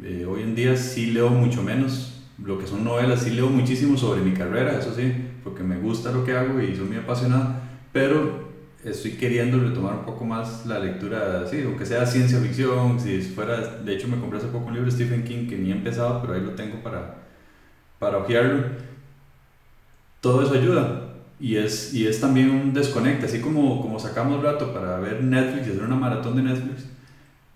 [0.02, 3.96] eh, hoy en día sí leo mucho menos lo que son novelas, sí leo muchísimo
[3.96, 7.54] sobre mi carrera, eso sí, porque me gusta lo que hago y soy muy apasionado,
[7.92, 8.43] pero
[8.84, 13.60] estoy queriendo retomar un poco más la lectura, sí, aunque sea ciencia ficción, si fuera,
[13.60, 16.20] de hecho me compré hace poco un libro de Stephen King que ni he empezado,
[16.20, 17.16] pero ahí lo tengo para,
[17.98, 18.64] para ojearlo.
[20.20, 24.72] Todo eso ayuda y es, y es también un desconecte, así como, como sacamos rato
[24.72, 26.84] para ver Netflix hacer una maratón de Netflix,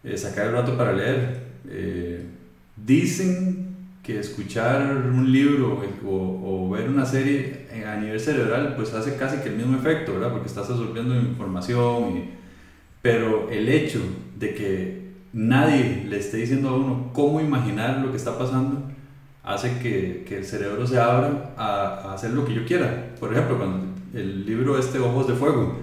[0.05, 1.49] eh, sacar el rato para leer.
[1.69, 2.25] Eh,
[2.77, 3.68] dicen
[4.09, 9.37] que escuchar un libro o, o, ver una serie a nivel cerebral pues hace casi
[9.43, 10.33] que el mismo efecto, ¿verdad?
[10.33, 12.31] Porque estás absorbiendo información, y,
[13.03, 14.01] pero el hecho
[14.39, 18.83] de que nadie le esté diciendo a uno cómo imaginar lo que está pasando
[19.45, 23.11] hace que, que el cerebro se abra a, a, hacer lo que yo quiera.
[23.21, 25.77] Por ejemplo, cuando el libro este Ojos de Fuego,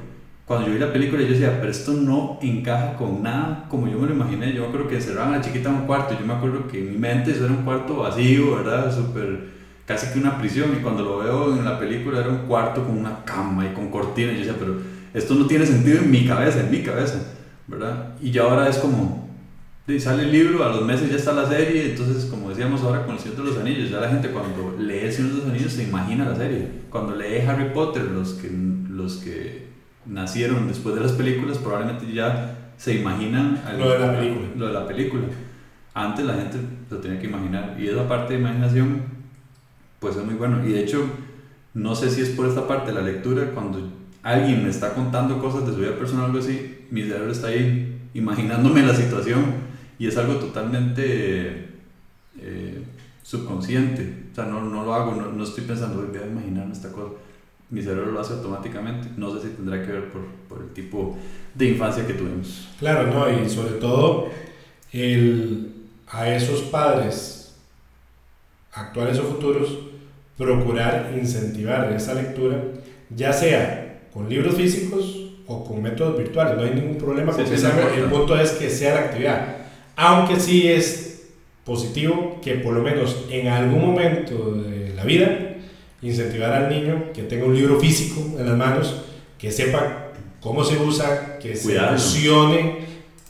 [0.45, 3.97] cuando yo vi la película yo decía, pero esto no encaja con nada como yo
[3.97, 4.53] me lo imaginé.
[4.53, 6.15] Yo me acuerdo que encerraban a la chiquita en un cuarto.
[6.19, 8.95] Yo me acuerdo que en mi mente eso era un cuarto vacío, ¿verdad?
[8.95, 9.49] Súper,
[9.87, 10.75] casi que una prisión.
[10.77, 13.89] Y cuando lo veo en la película era un cuarto con una cama y con
[13.89, 14.33] cortinas.
[14.33, 14.75] Yo decía, pero
[15.15, 17.23] esto no tiene sentido en mi cabeza, en mi cabeza,
[17.65, 18.13] ¿verdad?
[18.21, 19.27] Y ya ahora es como,
[19.97, 21.89] sale el libro, a los meses ya está la serie.
[21.89, 25.05] Entonces, como decíamos ahora con El Señor de los Anillos, ya la gente cuando lee
[25.05, 26.67] El Señor de los Anillos se imagina la serie.
[26.91, 28.51] Cuando lee Harry Potter, los que,
[28.91, 29.73] los que
[30.05, 34.47] nacieron después de las películas probablemente ya se imaginan lo, de la película.
[34.55, 35.23] lo de la película.
[35.93, 36.57] Antes la gente
[36.89, 39.03] lo tenía que imaginar y esa parte de imaginación
[39.99, 41.05] pues es muy bueno y de hecho
[41.73, 43.89] no sé si es por esta parte de la lectura cuando
[44.23, 47.47] alguien me está contando cosas de su vida personal o algo así, mi cerebro está
[47.47, 49.43] ahí imaginándome la situación
[49.99, 51.69] y es algo totalmente
[52.39, 52.83] eh,
[53.23, 56.91] subconsciente, o sea, no, no lo hago, no, no estoy pensando, voy a imaginarme esta
[56.91, 57.11] cosa
[57.69, 59.09] mi cerebro lo hace automáticamente.
[59.17, 61.17] No sé si tendrá que ver por, por el tipo
[61.53, 62.69] de infancia que tuvimos.
[62.79, 64.29] Claro, no, y sobre todo
[64.91, 65.73] el,
[66.07, 67.55] a esos padres
[68.73, 69.79] actuales o futuros
[70.37, 72.61] procurar incentivar esa lectura,
[73.09, 76.57] ya sea con libros físicos o con métodos virtuales.
[76.57, 79.57] No hay ningún problema con que sea, el punto es que sea la actividad.
[79.95, 81.29] Aunque sí es
[81.63, 85.44] positivo que por lo menos en algún momento de la vida
[86.01, 89.01] incentivar al niño que tenga un libro físico en las manos,
[89.37, 92.77] que sepa cómo se usa, que se funcione,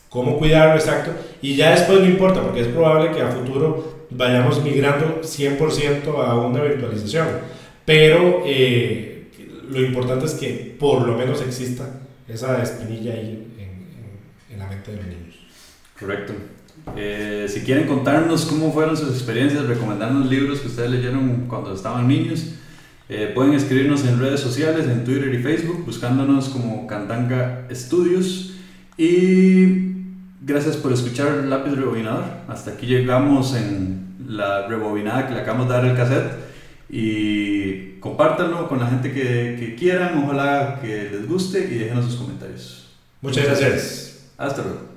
[0.10, 1.12] cómo cuidarlo, exacto.
[1.42, 6.36] Y ya después no importa, porque es probable que a futuro vayamos migrando 100% a
[6.36, 7.28] una virtualización.
[7.86, 9.28] Pero eh,
[9.70, 14.92] lo importante es que por lo menos exista esa espinilla ahí en, en, la mente
[14.92, 15.36] de los niños.
[16.00, 16.34] Correcto.
[16.96, 22.08] Eh, si quieren contarnos cómo fueron sus experiencias, recomendarnos libros que ustedes leyeron cuando estaban
[22.08, 22.54] niños,
[23.08, 28.56] eh, pueden escribirnos en redes sociales, en Twitter y Facebook, buscándonos como Candanga Studios.
[28.98, 29.94] Y
[30.42, 32.24] gracias por escuchar lápiz rebobinador.
[32.48, 36.46] Hasta aquí llegamos en la rebobinada que le acabamos de dar el cassette.
[36.90, 42.16] Y compártanlo con la gente que, que quieran, ojalá que les guste y déjenos sus
[42.16, 42.88] comentarios.
[43.22, 44.32] Muchas gracias.
[44.38, 44.95] Hasta luego.